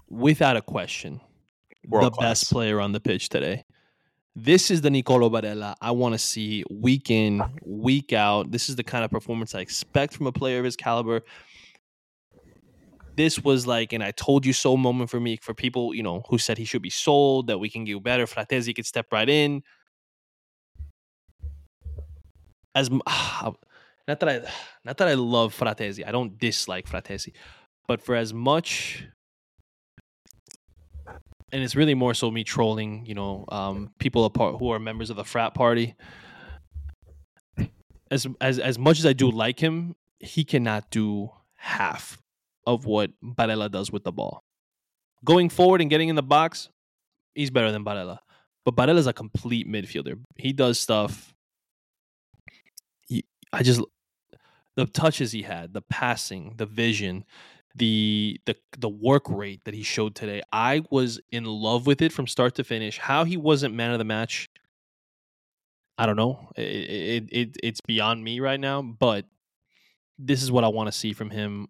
without 0.09 0.57
a 0.57 0.61
question, 0.61 1.21
World 1.87 2.05
the 2.05 2.11
class. 2.11 2.41
best 2.41 2.51
player 2.51 2.81
on 2.81 2.91
the 2.91 2.99
pitch 2.99 3.29
today. 3.29 3.63
This 4.35 4.71
is 4.71 4.81
the 4.81 4.89
Nicolo 4.89 5.29
Barella 5.29 5.75
I 5.81 5.91
want 5.91 6.13
to 6.13 6.19
see 6.19 6.63
week 6.69 7.11
in, 7.11 7.43
week 7.65 8.13
out. 8.13 8.51
This 8.51 8.69
is 8.69 8.75
the 8.77 8.83
kind 8.83 9.03
of 9.03 9.11
performance 9.11 9.53
I 9.53 9.59
expect 9.59 10.13
from 10.13 10.27
a 10.27 10.31
player 10.31 10.59
of 10.59 10.65
his 10.65 10.75
caliber. 10.75 11.21
This 13.17 13.39
was 13.39 13.67
like 13.67 13.91
an 13.91 14.01
I 14.01 14.11
told 14.11 14.45
you 14.45 14.53
so 14.53 14.77
moment 14.77 15.09
for 15.09 15.19
me 15.19 15.37
for 15.41 15.53
people, 15.53 15.93
you 15.93 16.01
know, 16.01 16.23
who 16.29 16.37
said 16.37 16.57
he 16.57 16.63
should 16.63 16.81
be 16.81 16.89
sold, 16.89 17.47
that 17.47 17.59
we 17.59 17.69
can 17.69 17.83
do 17.83 17.99
better. 17.99 18.25
Fratesi 18.25 18.73
could 18.73 18.85
step 18.85 19.07
right 19.11 19.29
in. 19.29 19.63
As 22.75 22.89
m- 22.89 23.01
not 23.07 24.19
that 24.19 24.29
I 24.29 24.41
not 24.85 24.97
that 24.97 25.07
I 25.07 25.13
love 25.13 25.57
Fratesi. 25.57 26.05
I 26.07 26.11
don't 26.11 26.37
dislike 26.37 26.87
Fratesi. 26.87 27.33
But 27.87 28.01
for 28.01 28.15
as 28.15 28.33
much 28.33 29.05
and 31.51 31.61
it's 31.61 31.75
really 31.75 31.95
more 31.95 32.13
so 32.13 32.31
me 32.31 32.43
trolling, 32.43 33.05
you 33.05 33.13
know, 33.13 33.45
um, 33.49 33.91
people 33.99 34.25
apart 34.25 34.57
who 34.59 34.71
are 34.71 34.79
members 34.79 35.09
of 35.09 35.17
the 35.17 35.25
frat 35.25 35.53
party. 35.53 35.95
As 38.09 38.27
as 38.39 38.59
as 38.59 38.77
much 38.77 38.99
as 38.99 39.05
I 39.05 39.13
do 39.13 39.29
like 39.29 39.59
him, 39.59 39.95
he 40.19 40.43
cannot 40.43 40.89
do 40.89 41.29
half 41.55 42.17
of 42.65 42.85
what 42.85 43.11
Barella 43.23 43.71
does 43.71 43.91
with 43.91 44.03
the 44.03 44.11
ball. 44.11 44.43
Going 45.23 45.49
forward 45.49 45.81
and 45.81 45.89
getting 45.89 46.09
in 46.09 46.15
the 46.15 46.23
box, 46.23 46.69
he's 47.35 47.51
better 47.51 47.71
than 47.71 47.85
Barella. 47.85 48.19
But 48.65 48.75
Barella's 48.75 49.07
a 49.07 49.13
complete 49.13 49.67
midfielder. 49.67 50.19
He 50.35 50.53
does 50.53 50.79
stuff. 50.79 51.33
I 53.53 53.63
just 53.63 53.81
the 54.75 54.85
touches 54.85 55.31
he 55.31 55.41
had, 55.43 55.73
the 55.73 55.81
passing, 55.81 56.55
the 56.57 56.65
vision, 56.65 57.25
the 57.75 58.39
the 58.45 58.55
the 58.77 58.89
work 58.89 59.29
rate 59.29 59.61
that 59.65 59.73
he 59.73 59.83
showed 59.83 60.15
today. 60.15 60.41
I 60.51 60.83
was 60.89 61.19
in 61.31 61.45
love 61.45 61.87
with 61.87 62.01
it 62.01 62.13
from 62.13 62.27
start 62.27 62.55
to 62.55 62.63
finish. 62.63 62.97
How 62.97 63.23
he 63.25 63.37
wasn't 63.37 63.75
man 63.75 63.91
of 63.91 63.99
the 63.99 64.05
match, 64.05 64.49
I 65.97 66.05
don't 66.05 66.15
know. 66.15 66.49
It, 66.55 66.63
it, 66.63 67.29
it 67.31 67.57
it's 67.63 67.81
beyond 67.81 68.23
me 68.23 68.39
right 68.39 68.59
now. 68.59 68.81
But 68.81 69.25
this 70.19 70.43
is 70.43 70.51
what 70.51 70.63
I 70.63 70.69
want 70.69 70.87
to 70.87 70.91
see 70.91 71.13
from 71.13 71.31
him. 71.31 71.67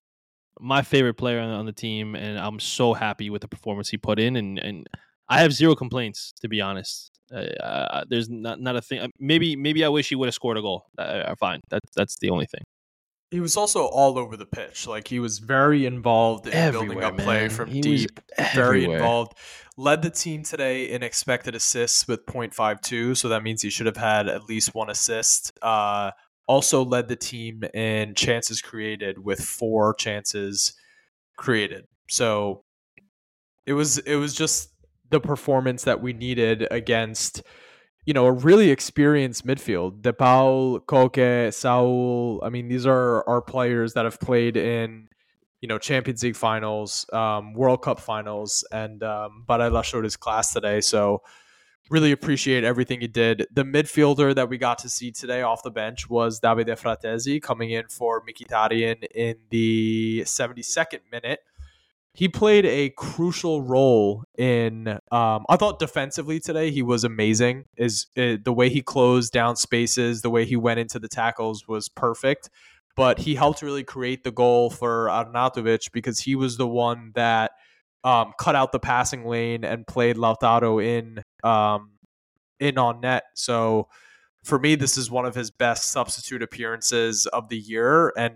My 0.60 0.82
favorite 0.84 1.16
player 1.16 1.40
on, 1.40 1.50
on 1.50 1.66
the 1.66 1.74
team, 1.74 2.16
and 2.16 2.40
I'm 2.40 2.60
so 2.60 2.94
happy 2.94 3.30
with 3.30 3.42
the 3.44 3.50
performance 3.50 3.90
he 3.90 3.98
put 3.98 4.20
in. 4.20 4.36
And 4.38 4.60
and 4.60 4.88
I 5.30 5.42
have 5.42 5.54
zero 5.54 5.76
complaints 5.76 6.34
to 6.42 6.50
be 6.50 6.62
honest. 6.62 7.11
Uh, 7.34 7.64
uh, 7.64 8.04
there's 8.10 8.30
not 8.30 8.60
not 8.60 8.76
a 8.76 8.82
thing. 8.82 9.12
Maybe 9.20 9.56
maybe 9.56 9.86
I 9.86 9.90
wish 9.90 10.10
he 10.10 10.16
would 10.16 10.28
have 10.28 10.36
scored 10.36 10.58
a 10.58 10.62
goal. 10.62 10.86
Uh, 10.98 11.34
fine, 11.36 11.62
that's 11.70 11.90
that's 11.96 12.18
the 12.18 12.30
only 12.30 12.46
thing. 12.46 12.64
He 13.32 13.40
was 13.40 13.56
also 13.56 13.86
all 13.86 14.20
over 14.20 14.36
the 14.36 14.46
pitch. 14.46 14.88
Like 14.88 15.08
he 15.08 15.20
was 15.20 15.40
very 15.40 15.86
involved 15.86 16.48
in 16.48 16.54
Everywhere, 16.54 16.90
building 16.90 17.04
up 17.04 17.18
play 17.18 17.48
from 17.48 17.70
He 17.70 17.80
deep. 17.80 18.20
Very 18.54 18.84
involved. 18.84 19.38
Led 19.78 20.02
the 20.02 20.10
team 20.10 20.44
today 20.44 20.90
in 20.90 21.02
expected 21.02 21.56
assists 21.56 22.08
with 22.08 22.26
0.52, 22.26 23.16
so 23.16 23.30
that 23.30 23.42
means 23.42 23.62
he 23.62 23.70
should 23.70 23.86
have 23.86 23.96
had 23.96 24.28
at 24.28 24.44
least 24.44 24.76
one 24.76 24.90
assist. 24.90 25.58
Uh, 25.62 26.12
also 26.46 26.84
led 26.84 27.08
the 27.08 27.16
team 27.16 27.64
in 27.74 28.14
chances 28.14 28.62
created 28.62 29.24
with 29.24 29.40
four 29.40 29.94
chances 29.94 30.74
created. 31.38 31.86
So 32.10 32.66
it 33.66 33.74
was 33.74 34.00
it 34.00 34.16
was 34.16 34.34
just 34.34 34.71
the 35.12 35.20
performance 35.20 35.84
that 35.84 36.02
we 36.02 36.14
needed 36.14 36.68
against 36.72 37.44
you 38.06 38.14
know, 38.14 38.26
a 38.26 38.32
really 38.32 38.72
experienced 38.72 39.46
midfield. 39.46 40.02
De 40.02 40.12
Paul, 40.12 40.80
Koke, 40.80 41.54
Saul. 41.54 42.42
I 42.44 42.50
mean, 42.50 42.68
these 42.68 42.86
are 42.86 43.28
our 43.30 43.42
players 43.42 43.94
that 43.94 44.06
have 44.06 44.20
played 44.20 44.58
in, 44.58 45.08
you 45.62 45.68
know, 45.68 45.78
Champions 45.78 46.24
League 46.24 46.36
finals, 46.36 47.06
um, 47.14 47.54
World 47.54 47.84
Cup 47.84 48.00
finals, 48.00 48.66
and 48.72 49.04
um, 49.04 49.46
Barella 49.48 49.84
showed 49.84 50.04
his 50.04 50.18
class 50.18 50.52
today. 50.52 50.82
So, 50.82 51.22
really 51.92 52.12
appreciate 52.12 52.64
everything 52.64 53.02
he 53.02 53.08
did. 53.08 53.46
The 53.52 53.64
midfielder 53.64 54.34
that 54.34 54.50
we 54.50 54.58
got 54.58 54.80
to 54.80 54.90
see 54.90 55.12
today 55.12 55.42
off 55.42 55.62
the 55.62 55.72
bench 55.72 56.10
was 56.10 56.40
Davide 56.40 56.80
Fratesi 56.80 57.42
coming 57.42 57.72
in 57.72 57.88
for 57.90 58.24
Mkhitaryan 58.26 59.04
in 59.14 59.36
the 59.50 60.22
72nd 60.22 61.02
minute 61.12 61.42
he 62.14 62.28
played 62.28 62.66
a 62.66 62.90
crucial 62.98 63.62
role 63.62 64.24
in 64.38 64.88
um, 65.12 65.46
i 65.50 65.56
thought 65.56 65.80
defensively 65.80 66.40
today 66.40 66.72
he 66.72 66.82
was 66.82 67.04
amazing. 67.04 67.66
Is 67.78 68.08
uh, 68.18 68.38
the 68.44 68.54
way 68.54 68.70
he 68.70 68.82
closed 68.82 69.32
down 69.32 69.56
spaces 69.56 70.22
the 70.22 70.30
way 70.30 70.46
he 70.46 70.56
went 70.56 70.80
into 70.80 71.00
the 71.00 71.08
tackles 71.08 71.68
was 71.68 71.90
perfect. 71.90 72.50
But 72.98 73.20
he 73.20 73.36
helped 73.36 73.62
really 73.62 73.86
create 73.86 74.24
the 74.26 74.32
goal 74.32 74.70
for 74.70 75.08
arnautovic 75.08 75.92
because 75.94 76.20
he 76.20 76.36
was 76.36 76.58
the 76.58 76.68
one 76.68 77.12
that 77.16 77.52
um, 78.04 78.34
cut 78.38 78.56
out 78.56 78.74
the 78.74 78.80
passing 78.80 79.26
lane 79.26 79.64
and 79.64 79.88
played 79.88 80.18
lautaro 80.18 80.84
in 80.84 81.24
um, 81.44 81.92
in 82.60 82.78
on 82.78 83.02
net. 83.02 83.24
So 83.36 83.88
for 84.44 84.60
me 84.60 84.76
this 84.76 84.98
is 84.98 85.10
one 85.10 85.26
of 85.26 85.36
his 85.36 85.52
best 85.52 85.92
substitute 85.92 86.42
appearances 86.42 87.28
of 87.28 87.48
the 87.50 87.58
year 87.58 88.12
and 88.18 88.36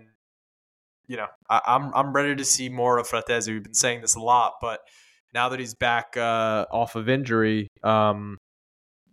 you 1.08 1.16
know, 1.16 1.26
I, 1.48 1.60
I'm 1.66 1.92
I'm 1.94 2.12
ready 2.12 2.34
to 2.36 2.44
see 2.44 2.68
more 2.68 2.98
of 2.98 3.08
Fratesi. 3.08 3.52
We've 3.52 3.62
been 3.62 3.74
saying 3.74 4.00
this 4.00 4.14
a 4.14 4.20
lot, 4.20 4.54
but 4.60 4.80
now 5.34 5.48
that 5.50 5.60
he's 5.60 5.74
back 5.74 6.16
uh, 6.16 6.66
off 6.70 6.96
of 6.96 7.08
injury, 7.08 7.68
um, 7.82 8.38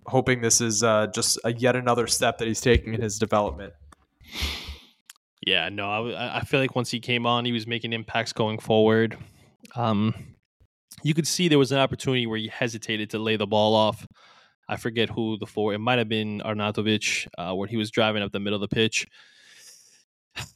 hoping 0.05 0.41
this 0.41 0.61
is 0.61 0.83
uh, 0.83 1.07
just 1.13 1.39
a 1.43 1.53
yet 1.53 1.75
another 1.75 2.07
step 2.07 2.37
that 2.37 2.47
he's 2.47 2.61
taking 2.61 2.93
in 2.93 3.01
his 3.01 3.19
development. 3.19 3.73
Yeah, 5.45 5.67
no, 5.69 6.15
I 6.15 6.41
feel 6.45 6.61
like 6.61 6.73
once 6.73 6.89
he 6.89 7.01
came 7.01 7.25
on, 7.25 7.43
he 7.43 7.51
was 7.51 7.67
making 7.67 7.91
impacts 7.91 8.31
going 8.31 8.59
forward. 8.59 9.17
Um, 9.75 10.13
you 11.03 11.13
could 11.13 11.27
see 11.27 11.49
there 11.49 11.59
was 11.59 11.73
an 11.73 11.79
opportunity 11.79 12.25
where 12.25 12.37
he 12.37 12.47
hesitated 12.47 13.09
to 13.09 13.19
lay 13.19 13.35
the 13.35 13.47
ball 13.47 13.75
off. 13.75 14.07
I 14.69 14.77
forget 14.77 15.09
who 15.09 15.37
the 15.37 15.45
four. 15.45 15.73
It 15.73 15.79
might 15.79 15.99
have 15.99 16.07
been 16.07 16.39
Arnautovic, 16.39 17.27
uh, 17.37 17.53
where 17.53 17.67
he 17.67 17.75
was 17.75 17.91
driving 17.91 18.23
up 18.23 18.31
the 18.31 18.39
middle 18.39 18.63
of 18.63 18.69
the 18.69 18.73
pitch. 18.73 19.05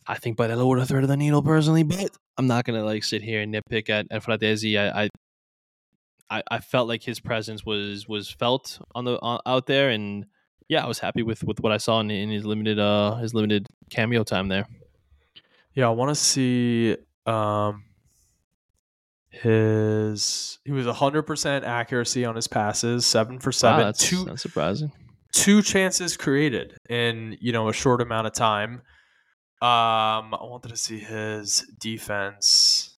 I 0.07 0.15
think 0.15 0.37
by 0.37 0.47
the 0.47 0.65
would 0.65 0.79
have 0.79 0.91
of 0.91 1.07
the 1.07 1.17
needle 1.17 1.41
personally, 1.41 1.83
but 1.83 2.11
I'm 2.37 2.47
not 2.47 2.65
gonna 2.65 2.83
like 2.83 3.03
sit 3.03 3.21
here 3.21 3.41
and 3.41 3.53
nitpick 3.53 3.89
at, 3.89 4.07
at 4.09 4.23
Fratesi. 4.23 4.77
I, 4.77 5.09
I 6.29 6.43
I 6.49 6.59
felt 6.59 6.87
like 6.87 7.03
his 7.03 7.19
presence 7.19 7.65
was 7.65 8.07
was 8.07 8.29
felt 8.29 8.79
on 8.95 9.05
the 9.05 9.19
on, 9.21 9.39
out 9.45 9.65
there, 9.65 9.89
and 9.89 10.25
yeah, 10.67 10.83
I 10.83 10.87
was 10.87 10.99
happy 10.99 11.23
with, 11.23 11.43
with 11.43 11.61
what 11.61 11.71
I 11.71 11.77
saw 11.77 11.99
in, 11.99 12.11
in 12.11 12.29
his 12.29 12.45
limited 12.45 12.79
uh 12.79 13.15
his 13.15 13.33
limited 13.33 13.67
cameo 13.89 14.23
time 14.23 14.47
there. 14.47 14.67
Yeah, 15.73 15.87
I 15.87 15.91
want 15.91 16.09
to 16.09 16.15
see 16.15 16.97
um, 17.27 17.83
his. 19.29 20.59
He 20.65 20.71
was 20.71 20.87
100% 20.87 21.63
accuracy 21.63 22.25
on 22.25 22.35
his 22.35 22.47
passes, 22.47 23.05
seven 23.05 23.39
for 23.39 23.49
Wow, 23.49 23.51
seven, 23.51 23.85
that's, 23.85 23.99
two 23.99 24.25
that's 24.25 24.41
surprising. 24.41 24.91
two 25.31 25.61
chances 25.61 26.17
created 26.17 26.77
in 26.89 27.37
you 27.39 27.51
know 27.51 27.69
a 27.69 27.73
short 27.73 28.01
amount 28.01 28.27
of 28.27 28.33
time. 28.33 28.81
Um, 29.59 30.35
I 30.35 30.43
wanted 30.43 30.69
to 30.69 30.77
see 30.77 30.99
his 30.99 31.65
defense. 31.79 32.95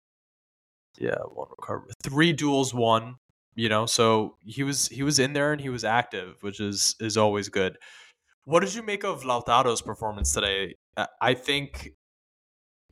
Yeah, 0.97 1.16
one 1.34 1.47
recovery, 1.57 1.91
three 2.03 2.34
duels, 2.34 2.74
one. 2.74 3.16
You 3.55 3.70
know, 3.70 3.86
so 3.86 4.36
he 4.41 4.64
was 4.64 4.88
he 4.88 5.03
was 5.03 5.20
in 5.20 5.34
there 5.34 5.51
and 5.51 5.62
he 5.62 5.70
was 5.70 5.84
active, 5.84 6.38
which 6.41 6.60
is 6.60 6.95
is 6.99 7.18
always 7.18 7.49
good. 7.49 7.78
What 8.45 8.62
did 8.62 8.74
you 8.74 8.84
make 8.84 9.03
of 9.03 9.24
Lautaro's 9.24 9.82
performance 9.82 10.34
today? 10.34 10.76
I 11.22 11.34
think 11.34 11.91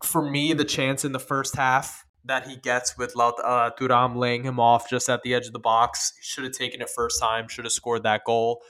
for 0.03 0.21
me, 0.21 0.53
the 0.53 0.65
chance 0.65 1.03
in 1.03 1.11
the 1.11 1.19
first 1.19 1.55
half 1.55 2.05
that 2.25 2.47
he 2.47 2.57
gets 2.57 2.97
with 2.97 3.15
Laut- 3.15 3.39
uh, 3.43 3.71
laying 4.15 4.43
him 4.43 4.59
off 4.59 4.89
just 4.89 5.09
at 5.09 5.23
the 5.23 5.33
edge 5.33 5.47
of 5.47 5.53
the 5.53 5.59
box, 5.59 6.13
should 6.21 6.43
have 6.43 6.53
taken 6.53 6.81
it 6.81 6.89
first 6.89 7.19
time, 7.19 7.47
should 7.47 7.65
have 7.65 7.71
scored 7.71 8.03
that 8.03 8.23
goal. 8.25 8.61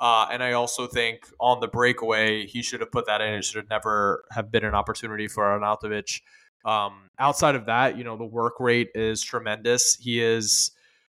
Uh, 0.00 0.26
and 0.32 0.42
I 0.42 0.52
also 0.52 0.86
think 0.86 1.28
on 1.38 1.60
the 1.60 1.68
breakaway, 1.68 2.46
he 2.46 2.62
should 2.62 2.80
have 2.80 2.90
put 2.90 3.06
that 3.06 3.20
in. 3.20 3.34
It 3.34 3.44
should 3.44 3.56
have 3.56 3.68
never 3.68 4.24
have 4.32 4.50
been 4.50 4.64
an 4.64 4.74
opportunity 4.74 5.28
for 5.28 5.44
Arnautovic. 5.44 6.22
Um, 6.64 7.10
outside 7.18 7.54
of 7.54 7.66
that, 7.66 7.98
you 7.98 8.04
know, 8.04 8.16
the 8.16 8.24
work 8.24 8.54
rate 8.60 8.88
is 8.94 9.22
tremendous. 9.22 9.96
He 10.00 10.22
is, 10.22 10.72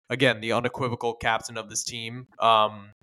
again, 0.09 0.39
the 0.39 0.53
unequivocal 0.53 1.15
captain 1.15 1.57
of 1.57 1.69
this 1.69 1.83
team. 1.83 2.27
Um, 2.39 2.93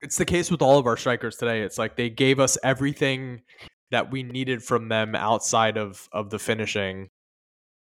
it's 0.00 0.16
the 0.16 0.24
case 0.24 0.50
with 0.50 0.62
all 0.62 0.78
of 0.78 0.86
our 0.86 0.96
strikers 0.96 1.36
today. 1.36 1.60
It's 1.60 1.78
like 1.78 1.96
they 1.96 2.10
gave 2.10 2.40
us 2.40 2.56
everything 2.62 3.42
that 3.90 4.10
we 4.10 4.22
needed 4.22 4.62
from 4.62 4.88
them 4.88 5.14
outside 5.14 5.76
of 5.76 6.08
of 6.12 6.30
the 6.30 6.38
finishing. 6.38 7.08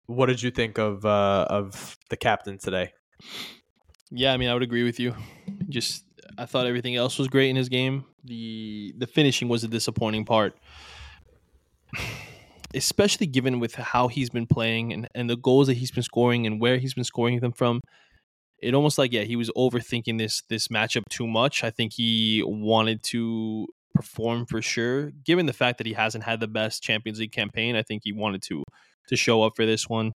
What 0.06 0.28
did 0.28 0.42
you 0.42 0.52
think 0.52 0.78
of 0.78 1.06
uh, 1.06 1.46
of 1.50 1.98
the 2.10 2.18
captain 2.18 2.58
today? 2.58 2.94
Yeah, 4.10 4.34
I 4.34 4.38
mean, 4.38 4.50
I 4.50 4.54
would 4.54 4.64
agree 4.64 4.84
with 4.84 5.00
you. 5.00 5.16
Just 5.70 6.07
I 6.38 6.46
thought 6.46 6.68
everything 6.68 6.96
else 6.96 7.18
was 7.18 7.28
great 7.28 7.50
in 7.50 7.56
his 7.56 7.70
game. 7.70 8.06
The 8.24 8.94
the 8.98 9.08
finishing 9.08 9.48
was 9.48 9.64
a 9.64 9.68
disappointing 9.68 10.26
part. 10.26 10.58
Especially 12.74 13.26
given 13.26 13.60
with 13.60 13.76
how 13.76 14.10
he's 14.10 14.30
been 14.30 14.46
playing 14.46 14.92
and, 14.92 15.08
and 15.16 15.30
the 15.30 15.38
goals 15.38 15.68
that 15.68 15.76
he's 15.76 15.90
been 15.90 16.04
scoring 16.04 16.46
and 16.46 16.60
where 16.60 16.78
he's 16.78 16.94
been 16.94 17.06
scoring 17.06 17.40
them 17.40 17.54
from. 17.54 17.80
It 18.62 18.74
almost 18.74 18.98
like 18.98 19.14
yeah, 19.14 19.24
he 19.24 19.36
was 19.36 19.50
overthinking 19.52 20.18
this 20.18 20.42
this 20.50 20.68
matchup 20.68 21.04
too 21.10 21.28
much. 21.28 21.64
I 21.64 21.70
think 21.70 21.94
he 21.94 22.44
wanted 22.46 23.04
to 23.04 23.68
perform 23.94 24.46
for 24.46 24.62
sure. 24.62 25.12
Given 25.24 25.46
the 25.46 25.54
fact 25.54 25.78
that 25.78 25.88
he 25.88 25.94
hasn't 25.94 26.24
had 26.24 26.40
the 26.40 26.48
best 26.48 26.84
Champions 26.84 27.20
League 27.20 27.32
campaign, 27.32 27.76
I 27.76 27.84
think 27.84 28.02
he 28.04 28.12
wanted 28.12 28.42
to 28.44 28.64
to 29.08 29.16
show 29.16 29.44
up 29.44 29.54
for 29.56 29.66
this 29.66 29.88
one. 29.88 30.12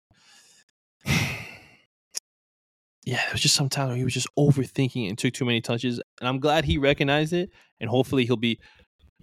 Yeah, 3.06 3.22
it 3.28 3.32
was 3.32 3.42
just 3.42 3.56
sometimes 3.56 3.90
where 3.90 3.98
he 3.98 4.04
was 4.04 4.14
just 4.14 4.28
overthinking 4.38 5.10
and 5.10 5.18
took 5.18 5.34
too 5.34 5.46
many 5.46 5.62
touches. 5.62 6.02
And 6.20 6.28
I'm 6.28 6.40
glad 6.40 6.66
he 6.66 6.78
recognized 6.78 7.34
it. 7.34 7.50
And 7.80 7.90
hopefully 7.90 8.26
he'll 8.26 8.38
be 8.38 8.60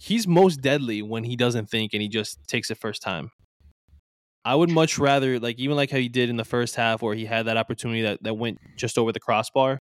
he's 0.01 0.27
most 0.27 0.61
deadly 0.61 1.03
when 1.03 1.25
he 1.25 1.37
doesn't 1.37 1.69
think 1.69 1.93
and 1.93 2.03
he 2.03 2.09
just 2.09 2.39
takes 2.49 2.71
it 2.71 2.79
first 2.79 3.03
time. 3.03 3.31
I 4.45 4.55
would 4.55 4.71
much 4.71 4.99
rather 4.99 5.39
like 5.39 5.59
even 5.59 5.77
like 5.77 5.91
how 5.91 5.99
he 5.99 6.09
did 6.09 6.31
in 6.31 6.37
the 6.37 6.45
first 6.45 6.75
half 6.75 7.03
where 7.03 7.15
he 7.15 7.27
had 7.27 7.47
that 7.47 7.57
opportunity 7.57 8.03
that, 8.03 8.23
that 8.23 8.35
went 8.35 8.59
just 8.77 8.99
over 8.99 9.13
the 9.13 9.21
crossbar. 9.21 9.79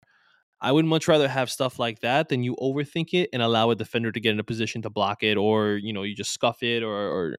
I 0.60 0.72
would 0.72 0.86
much 0.86 1.08
rather 1.08 1.28
have 1.28 1.52
stuff 1.52 1.78
like 1.78 2.00
that 2.02 2.30
than 2.30 2.44
you 2.44 2.56
overthink 2.56 3.14
it 3.14 3.30
and 3.32 3.42
allow 3.42 3.70
a 3.70 3.76
defender 3.76 4.12
to 4.12 4.20
get 4.20 4.32
in 4.32 4.40
a 4.40 4.44
position 4.44 4.82
to 4.82 4.90
block 4.90 5.22
it 5.22 5.38
or, 5.38 5.74
you 5.74 5.94
know, 5.94 6.02
you 6.04 6.16
just 6.16 6.32
scuff 6.32 6.64
it 6.64 6.82
or, 6.82 6.94
or 6.94 7.36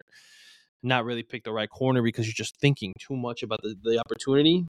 not 0.83 1.05
really 1.05 1.25
pick 1.25 1.43
the 1.43 1.53
right 1.53 1.69
corner 1.69 2.01
because 2.01 2.27
you're 2.27 2.33
just 2.33 2.57
thinking 2.61 2.93
too 2.99 3.17
much 3.17 3.43
about 3.43 3.61
the, 3.63 3.75
the 3.83 3.99
opportunity. 3.99 4.67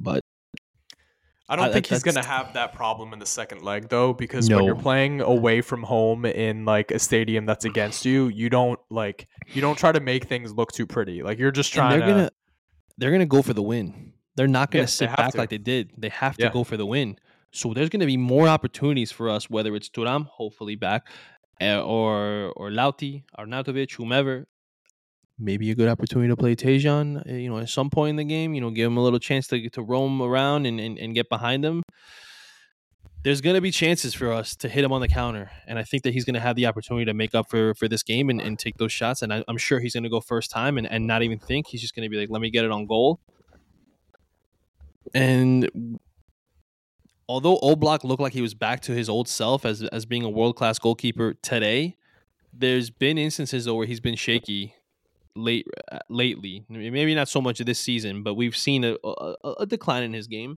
But 0.00 0.20
I 1.50 1.56
don't 1.56 1.72
think 1.72 1.86
he's 1.86 2.02
going 2.02 2.14
to 2.14 2.22
have 2.22 2.52
that 2.54 2.72
problem 2.72 3.12
in 3.12 3.18
the 3.18 3.26
second 3.26 3.62
leg 3.62 3.88
though 3.88 4.12
because 4.12 4.48
when 4.48 4.64
you're 4.64 4.74
playing 4.76 5.20
away 5.20 5.60
from 5.60 5.82
home 5.82 6.24
in 6.24 6.64
like 6.64 6.90
a 6.90 6.98
stadium 6.98 7.44
that's 7.44 7.64
against 7.64 8.04
you, 8.04 8.28
you 8.28 8.48
don't 8.48 8.78
like 8.88 9.26
you 9.52 9.60
don't 9.60 9.76
try 9.76 9.92
to 9.92 10.00
make 10.00 10.24
things 10.26 10.52
look 10.52 10.72
too 10.72 10.86
pretty. 10.86 11.22
Like 11.22 11.38
you're 11.38 11.50
just 11.50 11.70
And 11.74 11.80
trying 11.80 11.98
they're 11.98 12.08
to 12.08 12.14
gonna 12.14 12.30
they're 12.98 13.10
gonna 13.10 13.26
go 13.26 13.42
for 13.42 13.52
the 13.52 13.62
win. 13.62 14.12
They're 14.36 14.46
not 14.46 14.70
gonna 14.70 14.82
Yeah, 14.82 14.86
they 14.86 14.90
sit 14.90 15.16
back 15.16 15.32
to. 15.32 15.38
like 15.38 15.50
they 15.50 15.58
did. 15.58 15.90
They 15.98 16.08
have 16.10 16.36
to 16.36 16.44
Yeah. 16.44 16.50
go 16.52 16.62
for 16.64 16.76
the 16.76 16.86
win. 16.86 17.16
So 17.50 17.74
there's 17.74 17.88
gonna 17.88 18.06
be 18.06 18.16
more 18.16 18.46
opportunities 18.48 19.10
for 19.10 19.28
us, 19.28 19.50
whether 19.50 19.74
it's 19.74 19.88
Thuram, 19.88 20.26
hopefully 20.26 20.76
back, 20.76 21.08
uh, 21.60 21.82
or 21.82 22.52
or 22.56 22.70
Lauti, 22.70 23.24
Arnautovic, 23.38 23.92
whomever. 23.96 24.46
Maybe 25.42 25.70
a 25.70 25.74
good 25.74 25.88
opportunity 25.88 26.28
to 26.28 26.36
play 26.36 26.54
Tajon, 26.54 27.26
uh, 27.26 27.32
you 27.32 27.48
know, 27.48 27.58
at 27.58 27.70
some 27.70 27.88
point 27.88 28.10
in 28.10 28.16
the 28.16 28.24
game. 28.24 28.52
You 28.52 28.60
know, 28.60 28.70
give 28.70 28.86
him 28.86 28.98
a 28.98 29.02
little 29.02 29.18
chance 29.18 29.46
to 29.48 29.70
to 29.70 29.82
roam 29.82 30.20
around 30.20 30.66
and 30.66 30.78
and, 30.78 30.98
and 30.98 31.14
get 31.14 31.30
behind 31.30 31.64
him. 31.64 31.82
There's 33.22 33.40
gonna 33.40 33.60
be 33.60 33.70
chances 33.70 34.14
for 34.14 34.32
us 34.32 34.54
to 34.56 34.68
hit 34.68 34.84
him 34.84 34.92
on 34.92 35.00
the 35.00 35.08
counter, 35.08 35.50
and 35.66 35.78
I 35.78 35.82
think 35.82 36.02
that 36.02 36.12
he's 36.12 36.24
gonna 36.24 36.40
have 36.40 36.56
the 36.56 36.66
opportunity 36.66 37.06
to 37.06 37.14
make 37.14 37.34
up 37.34 37.48
for 37.48 37.74
for 37.74 37.88
this 37.88 38.02
game 38.02 38.28
and, 38.28 38.40
and 38.40 38.58
take 38.58 38.76
those 38.76 38.92
shots. 38.92 39.22
And 39.22 39.32
I, 39.32 39.42
I'm 39.48 39.56
sure 39.56 39.80
he's 39.80 39.94
gonna 39.94 40.10
go 40.10 40.20
first 40.20 40.50
time 40.50 40.76
and, 40.76 40.86
and 40.86 41.06
not 41.06 41.22
even 41.22 41.38
think. 41.38 41.68
He's 41.68 41.80
just 41.80 41.94
gonna 41.94 42.10
be 42.10 42.18
like, 42.18 42.28
let 42.28 42.42
me 42.42 42.50
get 42.50 42.66
it 42.66 42.70
on 42.70 42.86
goal. 42.86 43.18
And 45.14 45.98
although 47.28 47.58
Oblak 47.58 48.04
looked 48.04 48.20
like 48.20 48.34
he 48.34 48.42
was 48.42 48.54
back 48.54 48.80
to 48.82 48.92
his 48.92 49.08
old 49.08 49.26
self 49.26 49.64
as 49.64 49.82
as 49.84 50.04
being 50.04 50.22
a 50.22 50.30
world 50.30 50.56
class 50.56 50.78
goalkeeper 50.78 51.34
today, 51.42 51.96
there's 52.52 52.90
been 52.90 53.16
instances 53.16 53.64
though 53.64 53.74
where 53.74 53.86
he's 53.86 54.00
been 54.00 54.16
shaky 54.16 54.74
late 55.36 55.66
uh, 55.90 55.98
lately. 56.08 56.64
Maybe 56.68 57.14
not 57.14 57.28
so 57.28 57.40
much 57.40 57.58
this 57.58 57.78
season, 57.80 58.22
but 58.22 58.34
we've 58.34 58.56
seen 58.56 58.84
a, 58.84 58.96
a, 59.04 59.34
a 59.60 59.66
decline 59.66 60.02
in 60.02 60.12
his 60.12 60.26
game. 60.26 60.56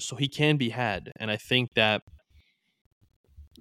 So 0.00 0.16
he 0.16 0.26
can 0.26 0.56
be 0.56 0.70
had, 0.70 1.12
and 1.20 1.30
I 1.30 1.36
think 1.36 1.74
that 1.74 2.02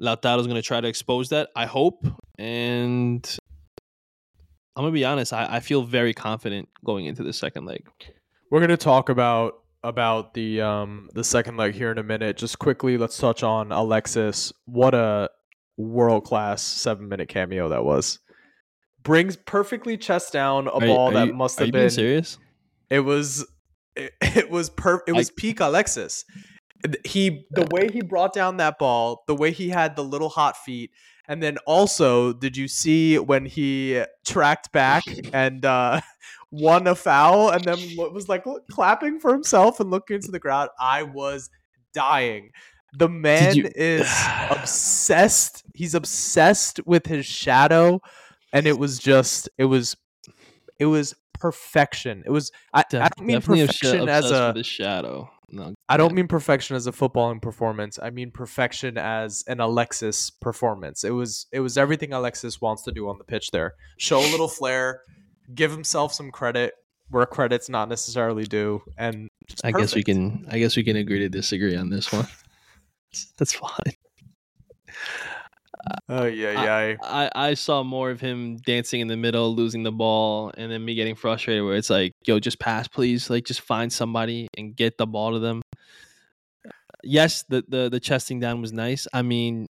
Lautaro's 0.02 0.48
going 0.48 0.56
to 0.56 0.64
try 0.64 0.82
to 0.82 0.88
expose 0.88 1.30
that. 1.30 1.50
I 1.56 1.68
hope, 1.68 2.08
and 2.40 3.38
I'm 4.76 4.84
gonna 4.84 4.92
be 4.92 5.06
honest. 5.06 5.34
I, 5.34 5.58
I 5.58 5.60
feel 5.60 5.84
very 5.84 6.14
confident 6.14 6.70
going 6.84 7.06
into 7.06 7.24
the 7.24 7.34
second 7.34 7.66
leg. 7.66 7.88
We're 8.50 8.62
gonna 8.62 8.78
talk 8.78 9.10
about 9.10 9.60
about 9.84 10.34
the 10.34 10.62
um 10.62 11.10
the 11.14 11.24
second 11.24 11.58
leg 11.58 11.76
here 11.76 11.92
in 11.92 11.98
a 12.00 12.04
minute. 12.04 12.38
Just 12.38 12.58
quickly, 12.58 12.98
let's 12.98 13.18
touch 13.18 13.44
on 13.44 13.72
Alexis. 13.72 14.52
What 14.66 14.96
a 14.96 15.30
world 15.78 16.24
class 16.24 16.64
seven 16.64 17.08
minute 17.08 17.30
cameo 17.30 17.70
that 17.70 17.86
was. 17.86 18.20
Brings 19.04 19.36
perfectly 19.36 19.98
chest 19.98 20.32
down 20.34 20.68
a 20.68 20.72
Are 20.72 20.80
ball 20.80 21.10
are 21.10 21.14
that 21.14 21.28
you- 21.28 21.34
must 21.34 21.58
are 21.60 21.62
have 21.64 21.68
you 21.68 21.74
being 21.74 21.84
been. 21.86 21.90
serious. 21.92 22.38
It 22.90 23.02
was 23.02 23.46
it, 23.96 24.14
it 24.22 24.50
was 24.50 24.70
per 24.70 25.02
it 25.08 25.12
was 25.14 25.30
peak 25.30 25.60
Alexis. 25.60 26.26
He 27.06 27.46
the 27.52 27.68
way 27.72 27.90
he 27.92 28.02
brought 28.02 28.34
down 28.34 28.58
that 28.58 28.78
ball, 28.80 29.24
the 29.28 29.36
way 29.36 29.52
he 29.52 29.70
had 29.70 29.96
the 29.96 30.04
little 30.04 30.30
hot 30.30 30.58
feet, 30.58 30.92
and 31.28 31.42
then 31.42 31.58
also, 31.66 32.34
did 32.34 32.56
you 32.58 32.68
see 32.68 33.18
when 33.18 33.46
he 33.46 34.04
tracked 34.26 34.72
back 34.74 35.04
and 35.34 35.66
uh 35.66 36.02
won 36.52 36.86
a 36.88 36.94
foul 36.96 37.50
and 37.50 37.64
then 37.64 37.78
was 37.98 38.30
like 38.30 38.46
look- 38.46 38.68
clapping 38.70 39.20
for 39.20 39.32
himself 39.34 39.80
and 39.80 39.90
looking 39.92 40.16
into 40.18 40.32
the 40.32 40.40
crowd? 40.40 40.70
I 40.80 41.04
was 41.04 41.50
dying. 41.94 42.52
The 42.98 43.10
man 43.10 43.56
you- 43.56 43.70
is 43.76 44.08
obsessed. 44.50 45.64
He's 45.74 45.96
obsessed 45.96 46.80
with 46.86 47.06
his 47.08 47.26
shadow, 47.26 48.02
and 48.54 48.68
it 48.68 48.80
was 48.80 49.00
just 49.00 49.50
it 49.58 49.66
was 49.66 49.98
it 50.80 50.86
was 50.86 51.14
perfection. 51.34 52.24
It 52.26 52.30
was 52.30 52.52
I, 52.74 52.84
I 52.94 53.10
don't 53.10 53.26
mean 53.26 53.42
perfection 53.42 54.08
as 54.08 54.32
a 54.32 54.64
shadow. 54.64 55.30
No, 55.50 55.74
I 55.90 55.98
don't 55.98 56.14
mean 56.14 56.28
perfection 56.28 56.76
as 56.76 56.88
a 56.88 56.92
footballing 56.92 57.42
performance. 57.42 58.00
I 58.02 58.12
mean 58.12 58.32
perfection 58.32 58.98
as 58.98 59.44
an 59.48 59.60
Alexis 59.60 60.30
performance. 60.30 61.04
It 61.04 61.12
was 61.12 61.48
it 61.52 61.60
was 61.60 61.78
everything 61.78 62.14
Alexis 62.14 62.62
wants 62.62 62.84
to 62.84 62.92
do 62.92 63.10
on 63.10 63.18
the 63.18 63.24
pitch 63.24 63.52
there. 63.52 63.74
Show 63.98 64.20
a 64.20 64.32
little 64.32 64.48
flair, 64.48 65.02
give 65.54 65.72
himself 65.72 66.14
some 66.14 66.32
credit 66.32 66.74
where 67.10 67.26
credit's 67.26 67.70
not 67.70 67.90
necessarily 67.90 68.46
due, 68.46 68.82
and 68.98 69.30
I 69.64 69.72
guess 69.72 69.94
we 69.94 70.04
can. 70.04 70.48
I 70.50 70.60
guess 70.60 70.76
we 70.76 70.84
can 70.84 70.96
agree 70.96 71.20
to 71.20 71.30
disagree 71.30 71.76
on 71.76 71.90
this 71.90 72.12
one. 72.12 72.28
That's 73.38 73.54
fine. 73.54 73.94
Oh 76.10 76.26
yeah, 76.26 76.64
yeah. 76.64 76.96
I, 77.04 77.30
I 77.36 77.54
saw 77.56 77.84
more 77.84 78.10
of 78.12 78.22
him 78.22 78.58
dancing 78.58 79.02
in 79.02 79.08
the 79.08 79.18
middle, 79.18 79.54
losing 79.56 79.84
the 79.84 79.92
ball, 79.92 80.52
and 80.58 80.72
then 80.72 80.84
me 80.86 80.96
getting 80.96 81.16
frustrated. 81.16 81.64
Where 81.64 81.76
it's 81.76 81.90
like, 81.90 82.14
yo, 82.26 82.40
just 82.40 82.60
pass, 82.60 82.88
please. 82.88 83.30
Like, 83.30 83.46
just 83.46 83.62
find 83.62 83.92
somebody 83.92 84.48
and 84.58 84.76
get 84.76 84.98
the 84.98 85.06
ball 85.08 85.34
to 85.34 85.40
them. 85.40 85.62
Yes, 87.04 87.44
the 87.50 87.64
the 87.68 87.90
the 87.90 88.00
chesting 88.00 88.40
down 88.40 88.62
was 88.62 88.72
nice. 88.72 89.08
I 89.14 89.24
mean, 89.24 89.68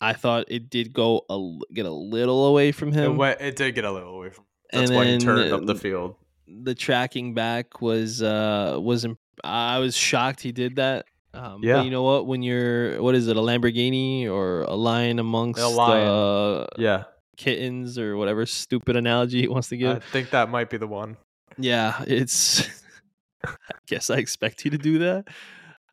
I 0.00 0.12
thought 0.12 0.44
it 0.48 0.70
did 0.70 0.92
go 0.92 1.22
a 1.28 1.58
get 1.74 1.86
a 1.86 1.90
little 1.92 2.46
away 2.46 2.70
from 2.72 2.90
It 2.90 2.94
him. 2.94 3.16
went. 3.16 3.40
It 3.40 3.56
did 3.56 3.74
get 3.74 3.84
a 3.84 3.90
little 3.92 4.14
away 4.16 4.30
from. 4.30 4.44
And 4.72 4.82
That's 4.82 4.92
why 4.92 5.04
he 5.06 5.18
turned 5.18 5.52
up 5.52 5.66
the 5.66 5.74
field. 5.74 6.16
the 6.46 6.74
tracking 6.74 7.34
back 7.34 7.80
was 7.80 8.22
uh 8.22 8.78
was 8.80 9.04
imp- 9.04 9.18
I 9.42 9.78
was 9.78 9.96
shocked 9.96 10.40
he 10.42 10.52
did 10.52 10.76
that. 10.76 11.06
Um, 11.34 11.62
Yeah. 11.62 11.82
You 11.82 11.90
know 11.90 12.02
what? 12.02 12.26
When 12.26 12.42
you're 12.42 13.02
what 13.02 13.14
is 13.14 13.28
it, 13.28 13.36
a 13.36 13.40
Lamborghini 13.40 14.28
or 14.28 14.62
a 14.62 14.74
lion 14.74 15.18
amongst 15.18 15.60
lion. 15.60 16.06
Uh, 16.08 16.66
Yeah, 16.78 17.04
kittens 17.36 17.98
or 17.98 18.16
whatever 18.16 18.46
stupid 18.46 18.96
analogy 18.96 19.40
he 19.42 19.48
wants 19.48 19.68
to 19.68 19.76
give? 19.76 19.96
I 19.96 20.00
think 20.00 20.30
that 20.30 20.48
might 20.48 20.70
be 20.70 20.76
the 20.76 20.86
one. 20.86 21.16
yeah, 21.58 22.02
it's. 22.06 22.66
I 23.44 23.50
guess 23.86 24.08
I 24.08 24.16
expect 24.16 24.64
you 24.64 24.70
to 24.70 24.78
do 24.78 24.98
that. 25.00 25.28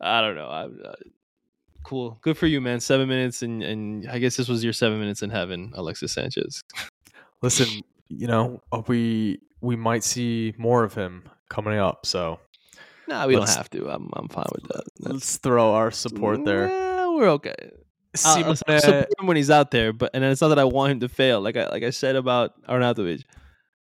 I 0.00 0.20
don't 0.22 0.36
know. 0.36 0.48
I, 0.48 0.64
uh, 0.88 0.94
cool, 1.84 2.18
good 2.22 2.38
for 2.38 2.46
you, 2.46 2.60
man. 2.62 2.80
Seven 2.80 3.08
minutes, 3.08 3.42
and 3.42 3.62
and 3.62 4.08
I 4.08 4.18
guess 4.18 4.36
this 4.36 4.48
was 4.48 4.64
your 4.64 4.72
seven 4.72 4.98
minutes 4.98 5.22
in 5.22 5.28
heaven, 5.30 5.70
Alexis 5.74 6.12
Sanchez. 6.12 6.62
Listen, 7.42 7.82
you 8.08 8.26
know 8.26 8.62
uh, 8.72 8.82
we 8.86 9.38
we 9.60 9.76
might 9.76 10.02
see 10.02 10.54
more 10.58 10.82
of 10.82 10.94
him 10.94 11.28
coming 11.50 11.78
up. 11.78 12.06
So 12.06 12.40
Nah, 13.12 13.26
we 13.26 13.36
Let's- 13.36 13.50
don't 13.54 13.58
have 13.58 13.70
to. 13.70 13.90
I'm 13.90 14.08
I'm 14.14 14.28
fine 14.28 14.46
with 14.54 14.64
that. 14.68 14.84
That's- 15.00 15.12
let's 15.12 15.36
throw 15.38 15.72
our 15.74 15.90
support 15.90 16.44
there. 16.44 16.68
Nah, 16.68 17.12
we're 17.14 17.30
okay. 17.32 17.54
Simone- 18.14 18.56
support 18.56 18.84
him 19.18 19.26
when 19.26 19.36
he's 19.36 19.50
out 19.50 19.70
there, 19.70 19.92
but 19.92 20.10
and 20.14 20.22
it's 20.24 20.40
not 20.40 20.48
that 20.48 20.58
I 20.58 20.64
want 20.64 20.92
him 20.92 21.00
to 21.00 21.08
fail, 21.08 21.40
like 21.40 21.56
I 21.56 21.68
like 21.68 21.82
I 21.82 21.90
said 21.90 22.16
about 22.16 22.52
Arnautovic, 22.68 23.22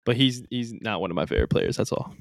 but 0.04 0.16
he's 0.16 0.42
he's 0.50 0.72
not 0.72 1.00
one 1.00 1.10
of 1.10 1.14
my 1.16 1.26
favorite 1.26 1.50
players. 1.50 1.76
That's 1.76 1.92
all. 1.92 2.12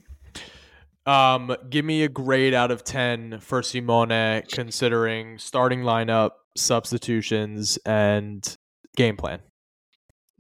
Um, 1.06 1.56
give 1.70 1.86
me 1.86 2.04
a 2.04 2.10
grade 2.10 2.54
out 2.54 2.70
of 2.72 2.84
ten 2.84 3.39
for 3.39 3.64
Simone, 3.64 4.43
considering 4.52 5.38
starting 5.38 5.82
lineup, 5.82 6.32
substitutions, 6.56 7.78
and 7.86 8.58
game 8.95 9.16
plan. 9.18 9.39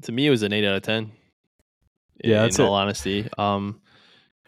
To 0.03 0.11
me, 0.11 0.27
it 0.27 0.29
was 0.29 0.43
an 0.43 0.53
eight 0.53 0.65
out 0.65 0.75
of 0.75 0.81
ten. 0.83 1.11
Yeah, 2.23 2.43
in 2.45 2.51
all 2.61 2.75
it. 2.75 2.81
honesty. 2.81 3.29
Um, 3.37 3.79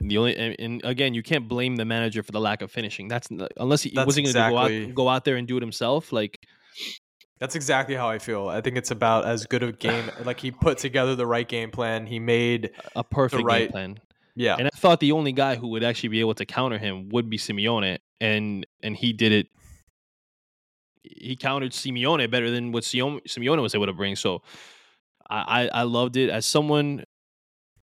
the 0.01 0.17
only 0.17 0.35
and, 0.35 0.55
and 0.59 0.81
again, 0.83 1.13
you 1.13 1.23
can't 1.23 1.47
blame 1.47 1.75
the 1.75 1.85
manager 1.85 2.23
for 2.23 2.31
the 2.31 2.39
lack 2.39 2.61
of 2.61 2.71
finishing. 2.71 3.07
That's 3.07 3.27
unless 3.57 3.83
he 3.83 3.91
That's 3.93 4.05
wasn't 4.05 4.33
going 4.33 4.35
to 4.35 4.49
go 4.51 4.57
out 4.57 4.95
go 4.95 5.09
out 5.09 5.25
there 5.25 5.35
and 5.35 5.47
do 5.47 5.57
it 5.57 5.61
himself. 5.61 6.11
Like 6.13 6.39
That's 7.39 7.55
exactly 7.55 7.95
how 7.95 8.09
I 8.09 8.19
feel. 8.19 8.47
I 8.47 8.61
think 8.61 8.77
it's 8.77 8.91
about 8.91 9.25
as 9.25 9.45
good 9.45 9.63
a 9.63 9.71
game. 9.71 10.09
Like 10.23 10.39
he 10.39 10.51
put 10.51 10.77
together 10.77 11.15
the 11.15 11.27
right 11.27 11.47
game 11.47 11.71
plan. 11.71 12.05
He 12.05 12.19
made 12.19 12.71
a 12.95 13.03
perfect 13.03 13.43
right- 13.43 13.61
game 13.63 13.71
plan. 13.71 13.99
yeah. 14.35 14.55
And 14.57 14.67
I 14.67 14.77
thought 14.77 14.99
the 14.99 15.11
only 15.11 15.31
guy 15.31 15.55
who 15.55 15.67
would 15.69 15.83
actually 15.83 16.09
be 16.09 16.19
able 16.19 16.35
to 16.35 16.45
counter 16.45 16.77
him 16.77 17.09
would 17.09 17.29
be 17.29 17.37
Simeone, 17.37 17.97
and 18.21 18.65
and 18.81 18.95
he 18.95 19.13
did 19.13 19.31
it. 19.31 19.47
He 21.03 21.35
countered 21.35 21.71
Simeone 21.71 22.29
better 22.29 22.51
than 22.51 22.71
what 22.71 22.83
Simeone 22.83 23.21
Simeone 23.27 23.61
was 23.61 23.75
able 23.75 23.87
to 23.87 23.93
bring. 23.93 24.15
So 24.15 24.43
I 25.29 25.69
I 25.73 25.83
loved 25.83 26.17
it 26.17 26.29
as 26.29 26.45
someone 26.45 27.03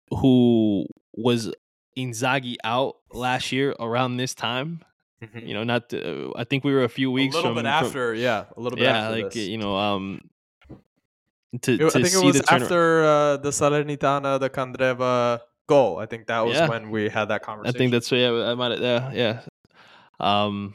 who 0.09 0.85
was 1.13 1.51
Inzaghi 1.97 2.55
out 2.63 2.95
last 3.11 3.51
year 3.51 3.75
around 3.79 4.17
this 4.17 4.33
time. 4.33 4.83
Mhm. 5.23 5.47
You 5.47 5.53
know, 5.53 5.63
not 5.63 5.89
to, 5.89 6.33
I 6.35 6.43
think 6.43 6.63
we 6.63 6.73
were 6.73 6.83
a 6.83 6.89
few 6.89 7.09
a 7.09 7.11
weeks 7.13 7.33
little 7.35 7.51
from, 7.51 7.55
bit 7.55 7.61
from- 7.63 7.85
after, 7.85 8.13
yeah, 8.13 8.45
a 8.57 8.59
little 8.59 8.75
bit 8.77 8.85
yeah, 8.85 8.97
after 9.07 9.21
like 9.23 9.31
this. 9.33 9.47
you 9.47 9.57
know, 9.57 9.75
um, 9.77 10.21
to, 11.61 11.77
to 11.77 11.85
I 11.87 11.89
think 11.89 12.13
it 12.13 12.23
was 12.25 12.41
after 12.49 13.03
uh, 13.03 13.37
the 13.37 13.49
Salernitana, 13.51 14.39
the 14.39 14.49
Candreva 14.49 15.39
goal. 15.67 15.99
I 15.99 16.05
think 16.07 16.27
that 16.27 16.41
was 16.41 16.55
Yeah. 16.55 16.67
when 16.67 16.89
we 16.89 17.09
had 17.09 17.25
that 17.25 17.43
conversation. 17.43 17.75
I 17.75 17.77
think 17.77 17.91
that's 17.91 18.11
yeah. 18.11 18.31
I 18.51 18.55
might 18.55 18.79
yeah 18.79 19.11
yeah. 19.13 19.41
Um, 20.19 20.73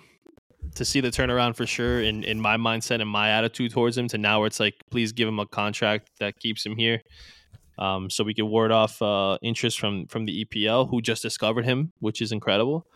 to 0.76 0.84
see 0.84 1.00
the 1.00 1.08
turnaround 1.08 1.56
for 1.56 1.66
sure 1.66 2.00
in 2.00 2.22
in 2.24 2.40
my 2.40 2.56
mindset 2.56 3.00
and 3.00 3.10
my 3.10 3.30
attitude 3.30 3.72
towards 3.72 3.98
him 3.98 4.06
to 4.08 4.18
now 4.18 4.38
where 4.38 4.46
it's 4.46 4.60
like 4.60 4.74
please 4.90 5.12
give 5.12 5.26
him 5.28 5.38
a 5.40 5.46
contract 5.46 6.10
that 6.20 6.38
keeps 6.38 6.64
him 6.64 6.76
here. 6.76 7.02
Um, 7.78 8.10
so 8.10 8.24
we 8.24 8.34
could 8.34 8.44
ward 8.44 8.72
off 8.72 9.00
uh, 9.00 9.38
interest 9.42 9.78
from 9.78 10.06
from 10.06 10.26
the 10.26 10.44
EPL 10.44 10.90
who 10.90 11.00
just 11.00 11.22
discovered 11.22 11.64
him, 11.64 11.92
which 12.00 12.20
is 12.20 12.32
incredible. 12.32 12.86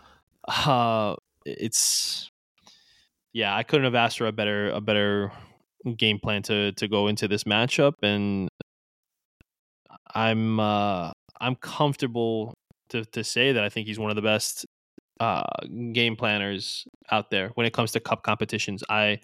Uh, 0.49 1.15
it's 1.47 2.31
yeah, 3.33 3.57
I 3.57 3.63
couldn't 3.63 3.85
have 3.85 3.95
asked 3.95 4.19
for 4.19 4.27
a 4.27 4.33
better 4.33 4.71
a 4.71 4.81
better 4.81 5.33
game 5.97 6.19
plan 6.19 6.43
to 6.45 6.73
to 6.73 6.89
go 6.89 7.09
into 7.09 7.29
this 7.29 7.45
matchup, 7.45 7.95
and 8.03 8.49
I'm 10.15 10.61
uh, 10.61 11.13
I'm 11.41 11.55
comfortable 11.57 12.55
to 12.91 13.05
to 13.05 13.25
say 13.25 13.53
that 13.53 13.65
I 13.65 13.69
think 13.69 13.87
he's 13.87 13.99
one 13.99 14.11
of 14.11 14.17
the 14.17 14.23
best 14.23 14.67
uh, 15.21 15.45
game 15.93 16.17
planners 16.17 16.87
out 17.11 17.31
there 17.31 17.51
when 17.55 17.67
it 17.67 17.73
comes 17.73 17.93
to 17.93 18.01
cup 18.01 18.23
competitions. 18.23 18.83
I 18.89 19.21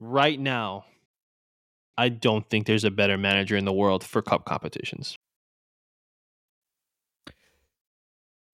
right 0.00 0.38
now, 0.38 0.84
I 1.98 2.08
don't 2.08 2.48
think 2.48 2.66
there's 2.66 2.84
a 2.84 2.90
better 2.90 3.18
manager 3.18 3.56
in 3.56 3.64
the 3.64 3.72
world 3.72 4.04
for 4.04 4.22
cup 4.22 4.44
competitions. 4.44 5.16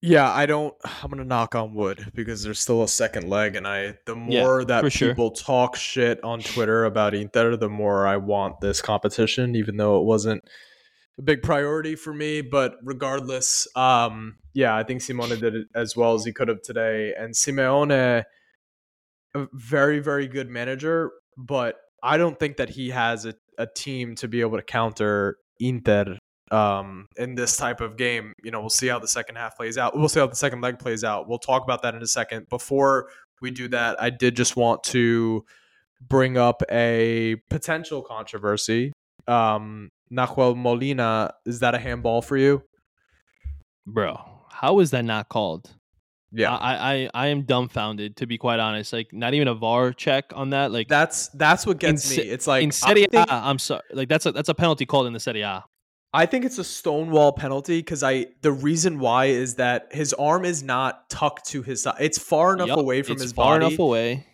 Yeah, 0.01 0.31
I 0.31 0.45
don't. 0.45 0.73
I'm 1.03 1.09
gonna 1.09 1.25
knock 1.25 1.55
on 1.55 1.73
wood 1.73 2.11
because 2.13 2.43
there's 2.43 2.59
still 2.59 2.83
a 2.83 2.87
second 2.87 3.29
leg, 3.29 3.55
and 3.55 3.67
I 3.67 3.95
the 4.05 4.15
more 4.15 4.63
that 4.65 4.83
for 4.83 4.89
sure. 4.89 5.09
people 5.09 5.31
talk 5.31 5.75
shit 5.75 6.23
on 6.23 6.41
Twitter 6.41 6.85
about 6.85 7.13
Inter, 7.13 7.55
the 7.55 7.69
more 7.69 8.07
I 8.07 8.17
want 8.17 8.61
this 8.61 8.81
competition, 8.81 9.55
even 9.55 9.77
though 9.77 9.99
it 9.99 10.05
wasn't 10.05 10.43
a 11.17 11.21
big 11.21 11.41
priority 11.41 11.95
for 11.95 12.13
me. 12.13 12.41
But 12.41 12.75
regardless, 12.83 13.67
um, 13.75 14.37
yeah, 14.53 14.75
I 14.75 14.83
think 14.83 15.01
Simone 15.01 15.29
did 15.39 15.55
it 15.55 15.67
as 15.75 15.95
well 15.95 16.13
as 16.13 16.25
he 16.25 16.33
could 16.33 16.47
have 16.47 16.61
today, 16.61 17.13
and 17.17 17.33
Simeone, 17.33 18.23
a 19.35 19.47
very 19.53 19.99
very 19.99 20.27
good 20.27 20.49
manager, 20.49 21.11
but 21.37 21.75
I 22.03 22.17
don't 22.17 22.37
think 22.37 22.57
that 22.57 22.69
he 22.69 22.89
has 22.89 23.25
a, 23.25 23.33
a 23.57 23.67
team 23.67 24.15
to 24.15 24.27
be 24.27 24.41
able 24.41 24.57
to 24.57 24.63
counter 24.63 25.37
Inter 25.59 26.17
um, 26.51 27.07
in 27.17 27.35
this 27.35 27.57
type 27.57 27.81
of 27.81 27.97
game. 27.97 28.33
You 28.43 28.51
know, 28.51 28.59
we'll 28.59 28.69
see 28.69 28.87
how 28.87 28.99
the 28.99 29.07
second 29.07 29.35
half 29.35 29.57
plays 29.57 29.77
out. 29.77 29.97
We'll 29.97 30.09
see 30.09 30.19
how 30.19 30.27
the 30.27 30.35
second 30.35 30.61
leg 30.61 30.79
plays 30.79 31.03
out. 31.03 31.27
We'll 31.27 31.39
talk 31.39 31.63
about 31.63 31.81
that 31.83 31.95
in 31.95 32.01
a 32.01 32.07
second. 32.07 32.47
Before 32.49 33.09
we 33.41 33.51
do 33.51 33.67
that, 33.69 34.01
I 34.01 34.09
did 34.09 34.35
just 34.35 34.55
want 34.55 34.83
to 34.85 35.45
bring 36.01 36.37
up 36.37 36.63
a 36.71 37.35
potential 37.49 38.01
controversy. 38.01 38.93
Um, 39.27 39.89
Nahuel 40.11 40.55
Molina, 40.55 41.33
is 41.45 41.59
that 41.59 41.75
a 41.75 41.77
handball 41.77 42.21
for 42.21 42.37
you? 42.37 42.63
Bro, 43.85 44.19
how 44.49 44.79
is 44.79 44.91
that 44.91 45.05
not 45.05 45.29
called? 45.29 45.75
Yeah, 46.31 46.55
I, 46.55 46.93
I 46.93 47.09
I 47.13 47.27
am 47.27 47.41
dumbfounded 47.43 48.17
to 48.17 48.27
be 48.27 48.37
quite 48.37 48.59
honest. 48.59 48.93
Like 48.93 49.11
not 49.13 49.33
even 49.33 49.47
a 49.47 49.55
VAR 49.55 49.93
check 49.93 50.31
on 50.35 50.51
that. 50.51 50.71
Like 50.71 50.87
that's 50.87 51.29
that's 51.29 51.65
what 51.65 51.79
gets 51.79 52.09
In 52.11 52.17
me. 52.17 52.29
It's 52.29 52.45
like 52.45 52.63
in 52.63 52.71
Serie 52.71 53.05
I 53.05 53.07
think, 53.07 53.29
A, 53.29 53.33
I'm 53.33 53.57
sorry. 53.57 53.81
Like 53.91 54.09
that's 54.09 54.25
a 54.25 54.31
that's 54.31 54.49
a 54.49 54.53
penalty 54.53 54.85
called 54.85 55.07
in 55.07 55.13
the 55.13 55.19
Serie 55.19 55.41
A. 55.41 55.65
I 56.13 56.25
think 56.25 56.45
it's 56.45 56.57
a 56.57 56.63
stonewall 56.63 57.31
penalty 57.31 57.79
because 57.79 58.03
I 58.03 58.27
the 58.41 58.51
reason 58.51 58.99
why 58.99 59.25
is 59.25 59.55
that 59.55 59.89
his 59.91 60.13
arm 60.13 60.45
is 60.45 60.63
not 60.63 61.09
tucked 61.09 61.47
to 61.49 61.61
his 61.61 61.83
side. 61.83 61.97
It's 61.99 62.17
far 62.17 62.53
enough 62.53 62.69
Yup, 62.69 62.79
away 62.79 63.01
from 63.03 63.19
his 63.19 63.31
far 63.31 63.59
body. 63.59 63.61
Far 63.61 63.67
enough 63.69 63.79
away. 63.79 64.25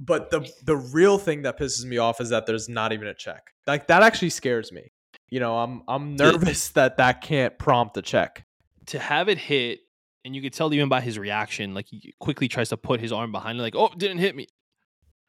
But 0.00 0.30
the 0.30 0.50
the 0.62 0.76
real 0.76 1.18
thing 1.18 1.42
that 1.42 1.58
pisses 1.58 1.84
me 1.84 1.98
off 1.98 2.20
is 2.20 2.30
that 2.30 2.46
there's 2.46 2.68
not 2.68 2.92
even 2.92 3.08
a 3.08 3.14
check. 3.14 3.52
Like 3.66 3.88
that 3.88 4.02
actually 4.02 4.30
scares 4.30 4.72
me. 4.72 4.92
You 5.28 5.40
know, 5.40 5.58
I'm 5.58 5.82
I'm 5.86 6.16
nervous 6.16 6.68
that 6.70 6.96
that 6.96 7.20
can't 7.20 7.58
prompt 7.58 7.96
a 7.96 8.02
check. 8.02 8.44
To 8.86 8.98
have 8.98 9.28
it 9.28 9.36
hit, 9.36 9.80
and 10.28 10.36
you 10.36 10.42
could 10.42 10.52
tell 10.52 10.72
even 10.74 10.90
by 10.90 11.00
his 11.00 11.18
reaction, 11.18 11.72
like 11.72 11.86
he 11.88 12.14
quickly 12.20 12.48
tries 12.48 12.68
to 12.68 12.76
put 12.76 13.00
his 13.00 13.12
arm 13.12 13.32
behind 13.32 13.58
it, 13.58 13.62
like, 13.62 13.74
oh, 13.74 13.86
it 13.86 13.96
didn't 13.98 14.18
hit 14.18 14.36
me. 14.36 14.46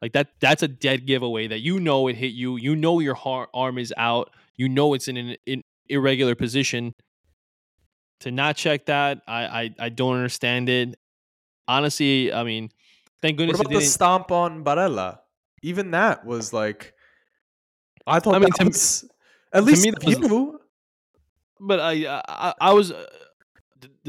Like 0.02 0.12
that 0.12 0.28
that's 0.41 0.62
a 0.62 0.68
dead 0.68 1.06
giveaway 1.06 1.47
that 1.47 1.60
you 1.60 1.80
know 1.80 2.08
it 2.10 2.18
hit 2.18 2.34
you. 2.34 2.58
You 2.58 2.76
know 2.76 3.00
your 3.00 3.14
har- 3.16 3.47
arm 3.54 3.78
is 3.78 3.93
out. 3.95 4.34
You 4.58 4.68
know 4.68 4.93
it's 4.93 5.08
in 5.08 5.16
an 5.16 5.38
in 5.45 5.64
irregular 5.88 6.36
position. 6.36 6.93
To 8.22 8.32
not 8.32 8.58
check 8.58 8.88
that, 8.88 9.22
I, 9.28 9.45
I 9.64 9.76
I 9.80 9.89
don't 9.89 10.16
understand 10.16 10.68
it. 10.68 10.95
Honestly, 11.68 12.34
I 12.34 12.43
mean, 12.43 12.70
thank 13.22 13.39
What 13.39 13.47
goodness 13.47 13.60
about 13.62 13.72
it 13.72 13.80
the 13.80 13.86
stomp 13.86 14.32
on 14.32 14.64
Barella? 14.66 15.20
Even 15.64 15.91
that 15.91 16.26
was 16.26 16.52
like, 16.52 16.93
I 18.06 18.20
thought 18.20 18.36
I 18.36 18.39
mean, 18.39 18.50
that 18.50 18.58
to 18.58 18.66
me- 18.66 19.10
at 19.54 19.64
least 19.64 19.86
me, 19.86 19.91
that 19.91 20.20
was- 20.20 20.60
but 21.60 21.80
I 21.80 21.93
I, 22.28 22.54
I 22.60 22.74
was. 22.74 22.91
Uh, 22.91 23.06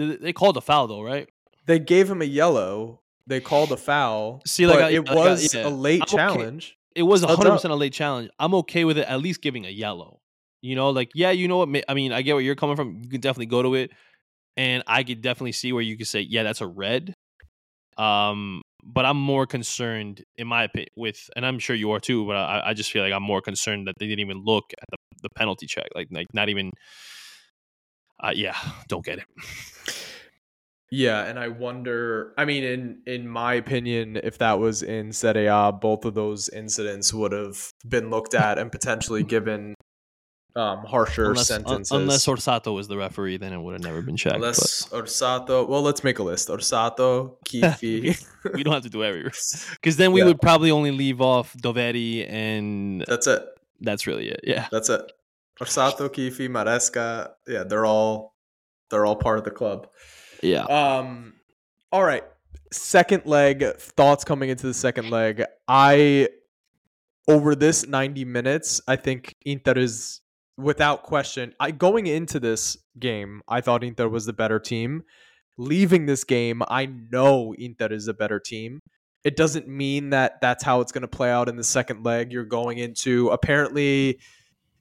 they 0.06 0.32
called 0.32 0.56
a 0.56 0.60
foul 0.60 0.86
though, 0.86 1.02
right? 1.02 1.28
They 1.66 1.78
gave 1.78 2.10
him 2.10 2.22
a 2.22 2.26
yellow. 2.26 3.00
They 3.26 3.40
called 3.40 3.70
a 3.70 3.76
foul. 3.76 4.42
See, 4.46 4.66
like, 4.66 4.80
I- 4.80 4.90
it 4.90 5.00
like, 5.06 5.10
I- 5.10 5.14
was 5.30 5.54
yeah. 5.54 5.66
a 5.66 5.70
late 5.70 6.00
I'm 6.00 6.02
okay. 6.04 6.16
challenge. 6.16 6.76
It 6.96 7.04
was 7.04 7.20
Studs 7.20 7.36
hundred 7.36 7.50
up. 7.50 7.56
percent 7.58 7.72
a 7.72 7.76
late 7.76 7.92
challenge. 7.92 8.30
I'm 8.38 8.54
okay 8.54 8.84
with 8.84 8.98
it. 8.98 9.06
At 9.06 9.20
least 9.20 9.40
giving 9.42 9.64
a 9.66 9.70
yellow. 9.70 10.20
You 10.62 10.74
know, 10.74 10.90
like 10.90 11.10
yeah, 11.14 11.30
you 11.30 11.46
know 11.48 11.58
what? 11.58 11.84
I 11.88 11.94
mean, 11.94 12.12
I 12.12 12.22
get 12.22 12.34
where 12.34 12.42
you're 12.42 12.56
coming 12.56 12.76
from. 12.76 13.00
You 13.02 13.08
can 13.08 13.20
definitely 13.20 13.46
go 13.46 13.62
to 13.62 13.74
it, 13.76 13.92
and 14.56 14.82
I 14.86 15.04
could 15.04 15.22
definitely 15.22 15.52
see 15.52 15.72
where 15.72 15.82
you 15.82 15.96
could 15.96 16.08
say, 16.08 16.20
yeah, 16.20 16.42
that's 16.42 16.60
a 16.60 16.66
red. 16.66 17.14
Um, 17.96 18.62
but 18.82 19.04
I'm 19.04 19.16
more 19.18 19.46
concerned, 19.46 20.24
in 20.36 20.46
my 20.46 20.64
opinion, 20.64 20.88
with, 20.96 21.28
and 21.36 21.44
I'm 21.46 21.58
sure 21.58 21.76
you 21.76 21.92
are 21.92 22.00
too. 22.00 22.26
But 22.26 22.36
I, 22.36 22.62
I 22.66 22.74
just 22.74 22.90
feel 22.90 23.02
like 23.02 23.12
I'm 23.12 23.22
more 23.22 23.40
concerned 23.42 23.86
that 23.86 23.94
they 23.98 24.06
didn't 24.06 24.20
even 24.20 24.42
look 24.44 24.64
at 24.80 24.88
the, 24.90 24.96
the 25.22 25.28
penalty 25.36 25.66
check, 25.66 25.88
like 25.94 26.08
like 26.10 26.26
not 26.34 26.48
even. 26.48 26.72
Uh, 28.22 28.32
yeah, 28.34 28.56
don't 28.88 29.04
get 29.04 29.18
it. 29.18 29.24
Yeah, 30.92 31.24
and 31.24 31.38
I 31.38 31.48
wonder. 31.48 32.34
I 32.36 32.44
mean, 32.44 32.64
in 32.64 33.02
in 33.06 33.28
my 33.28 33.54
opinion, 33.54 34.18
if 34.24 34.38
that 34.38 34.58
was 34.58 34.82
in 34.82 35.12
Serie 35.12 35.46
A, 35.46 35.70
both 35.72 36.04
of 36.04 36.14
those 36.14 36.48
incidents 36.48 37.14
would 37.14 37.30
have 37.32 37.72
been 37.88 38.10
looked 38.10 38.34
at 38.34 38.58
and 38.58 38.72
potentially 38.72 39.22
given 39.22 39.74
um, 40.56 40.78
harsher 40.84 41.26
Unless, 41.30 41.50
un- 41.52 41.64
sentences. 41.64 41.92
unless 41.92 42.26
Orsato 42.26 42.74
was 42.74 42.88
the 42.88 42.96
referee, 42.96 43.36
then 43.36 43.52
it 43.52 43.60
would 43.60 43.74
have 43.74 43.84
never 43.84 44.02
been 44.02 44.16
checked. 44.16 44.34
but- 44.40 44.46
Unless 44.46 44.88
Orsato. 44.88 45.68
Well, 45.68 45.80
let's 45.82 46.02
make 46.02 46.18
a 46.18 46.24
list. 46.24 46.48
Orsato, 46.48 47.36
Chiffi. 47.46 48.20
we 48.52 48.64
don't 48.64 48.74
have 48.74 48.82
to 48.82 48.90
do 48.90 49.04
every 49.04 49.22
because 49.74 49.96
then 49.96 50.10
we 50.10 50.20
Yeah. 50.22 50.26
would 50.26 50.40
probably 50.40 50.72
only 50.72 50.90
leave 50.90 51.20
off 51.20 51.54
Doveri 51.54 52.28
and 52.28 53.04
That's 53.06 53.28
it. 53.28 53.44
that's 53.80 54.08
really 54.08 54.28
it. 54.28 54.40
Yeah. 54.42 54.66
That's 54.72 54.88
it. 54.88 55.02
Orsato, 55.60 56.08
Chiffi, 56.08 56.48
Maresca. 56.48 57.32
Yeah, 57.46 57.64
they're 57.64 57.86
all 57.86 58.34
they're 58.90 59.06
all 59.06 59.16
part 59.16 59.38
of 59.38 59.44
the 59.44 59.50
club. 59.50 59.88
Yeah. 60.42 60.64
Um, 60.64 61.34
all 61.92 62.04
right. 62.04 62.24
Second 62.72 63.26
leg 63.26 63.76
thoughts 63.78 64.24
coming 64.24 64.48
into 64.48 64.66
the 64.66 64.74
second 64.74 65.10
leg. 65.10 65.44
I 65.68 66.28
over 67.28 67.54
this 67.54 67.86
ninety 67.86 68.24
minutes, 68.24 68.80
I 68.88 68.96
think 68.96 69.36
Inter 69.44 69.76
is 69.76 70.20
without 70.56 71.02
question. 71.02 71.54
I 71.60 71.72
going 71.72 72.06
into 72.06 72.40
this 72.40 72.76
game, 72.98 73.42
I 73.48 73.60
thought 73.60 73.84
Inter 73.84 74.08
was 74.08 74.26
the 74.26 74.32
better 74.32 74.58
team. 74.58 75.02
Leaving 75.58 76.06
this 76.06 76.24
game, 76.24 76.62
I 76.68 76.86
know 76.86 77.54
Inter 77.58 77.88
is 77.92 78.08
a 78.08 78.14
better 78.14 78.40
team. 78.40 78.80
It 79.24 79.36
doesn't 79.36 79.68
mean 79.68 80.10
that 80.10 80.40
that's 80.40 80.64
how 80.64 80.80
it's 80.80 80.92
going 80.92 81.02
to 81.02 81.08
play 81.08 81.30
out 81.30 81.50
in 81.50 81.56
the 81.56 81.64
second 81.64 82.04
leg. 82.04 82.32
You're 82.32 82.44
going 82.44 82.78
into 82.78 83.28
apparently 83.28 84.20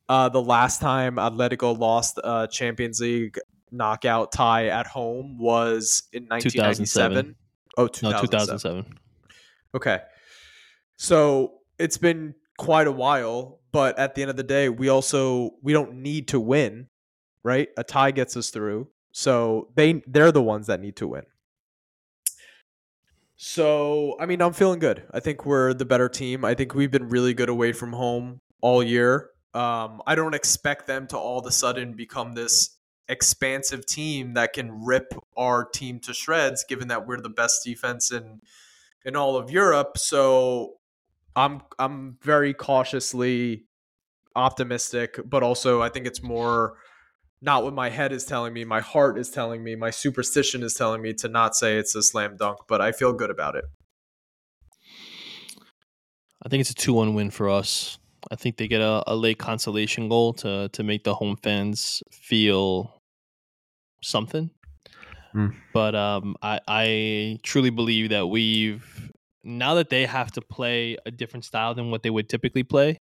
uh, 0.09 0.27
the 0.27 0.41
last 0.41 0.81
time 0.81 1.15
Atletico 1.15 1.77
lost 1.77 2.19
uh, 2.23 2.47
Champions 2.47 2.99
League 2.99 3.37
knockout 3.71 4.31
tie 4.31 4.67
at 4.67 4.87
home 4.87 5.37
was 5.37 6.03
in 6.11 6.23
1997. 6.23 7.35
2007. 7.35 7.35
Oh, 7.77 7.83
No, 7.83 8.21
2007. 8.21 8.83
2007. 8.83 8.99
Okay. 9.75 9.99
So 10.97 11.59
it's 11.77 11.97
been 11.97 12.33
quite 12.57 12.87
a 12.87 12.91
while, 12.91 13.59
but 13.71 13.97
at 13.99 14.15
the 14.15 14.23
end 14.23 14.31
of 14.31 14.37
the 14.37 14.43
day, 14.43 14.67
we 14.67 14.89
also 14.89 15.51
we 15.61 15.71
don't 15.71 15.93
need 16.01 16.27
to 16.29 16.39
win, 16.39 16.87
right? 17.43 17.69
A 17.77 17.83
tie 17.83 18.11
gets 18.11 18.35
us 18.35 18.49
through. 18.49 18.89
So 19.11 19.69
they 19.75 20.01
they're 20.07 20.31
the 20.31 20.41
ones 20.43 20.67
that 20.67 20.81
need 20.81 20.95
to 20.97 21.07
win. 21.07 21.23
So, 23.41 24.17
I 24.19 24.25
mean, 24.25 24.41
I'm 24.41 24.51
feeling 24.51 24.79
good. 24.79 25.03
I 25.13 25.21
think 25.21 25.45
we're 25.45 25.73
the 25.73 25.85
better 25.85 26.09
team. 26.09 26.43
I 26.43 26.55
think 26.55 26.75
we've 26.75 26.91
been 26.91 27.07
really 27.07 27.33
good 27.33 27.47
away 27.47 27.71
from 27.71 27.93
home 27.93 28.41
all 28.59 28.83
year. 28.83 29.29
Um, 29.53 30.01
I 30.05 30.15
don't 30.15 30.35
expect 30.35 30.87
them 30.87 31.07
to 31.07 31.17
all 31.17 31.39
of 31.39 31.45
a 31.45 31.51
sudden 31.51 31.93
become 31.93 32.33
this 32.33 32.77
expansive 33.07 33.85
team 33.85 34.35
that 34.35 34.53
can 34.53 34.85
rip 34.85 35.13
our 35.35 35.65
team 35.65 35.99
to 36.01 36.13
shreds, 36.13 36.63
given 36.63 36.87
that 36.89 37.07
we're 37.07 37.19
the 37.19 37.29
best 37.29 37.63
defense 37.63 38.11
in 38.11 38.41
in 39.05 39.15
all 39.15 39.35
of 39.35 39.49
Europe. 39.49 39.97
So 39.97 40.75
I'm 41.35 41.61
I'm 41.79 42.17
very 42.21 42.53
cautiously 42.53 43.65
optimistic, 44.35 45.19
but 45.25 45.43
also 45.43 45.81
I 45.81 45.89
think 45.89 46.05
it's 46.05 46.21
more 46.21 46.77
not 47.41 47.63
what 47.63 47.73
my 47.73 47.89
head 47.89 48.11
is 48.11 48.25
telling 48.25 48.53
me, 48.53 48.65
my 48.65 48.81
heart 48.81 49.17
is 49.17 49.29
telling 49.29 49.63
me, 49.63 49.75
my 49.75 49.89
superstition 49.89 50.61
is 50.61 50.73
telling 50.73 51.01
me 51.01 51.13
to 51.13 51.29
not 51.29 51.55
say 51.55 51.77
it's 51.77 51.95
a 51.95 52.03
slam 52.03 52.35
dunk, 52.37 52.59
but 52.67 52.81
I 52.81 52.91
feel 52.91 53.13
good 53.13 53.29
about 53.29 53.55
it. 53.55 53.65
I 56.43 56.49
think 56.49 56.61
it's 56.61 56.69
a 56.69 56.75
2 56.75 56.93
1 56.93 57.13
win 57.13 57.31
for 57.31 57.49
us. 57.49 57.97
I 58.31 58.35
think 58.35 58.57
they 58.57 58.67
get 58.67 58.81
a, 58.81 59.03
a 59.07 59.15
late 59.15 59.39
consolation 59.39 60.09
goal 60.09 60.33
to, 60.33 60.69
to 60.69 60.83
make 60.83 61.03
the 61.03 61.15
home 61.15 61.37
fans 61.41 62.03
feel 62.11 63.01
something. 64.03 64.49
Mm. 65.35 65.55
But 65.73 65.95
um, 65.95 66.35
I, 66.41 66.59
I 66.67 67.39
truly 67.43 67.69
believe 67.69 68.09
that 68.09 68.27
we've, 68.27 69.11
now 69.43 69.75
that 69.75 69.89
they 69.89 70.05
have 70.05 70.31
to 70.33 70.41
play 70.41 70.97
a 71.05 71.11
different 71.11 71.45
style 71.45 71.75
than 71.75 71.91
what 71.91 72.03
they 72.03 72.09
would 72.09 72.29
typically 72.29 72.63
play, 72.63 72.99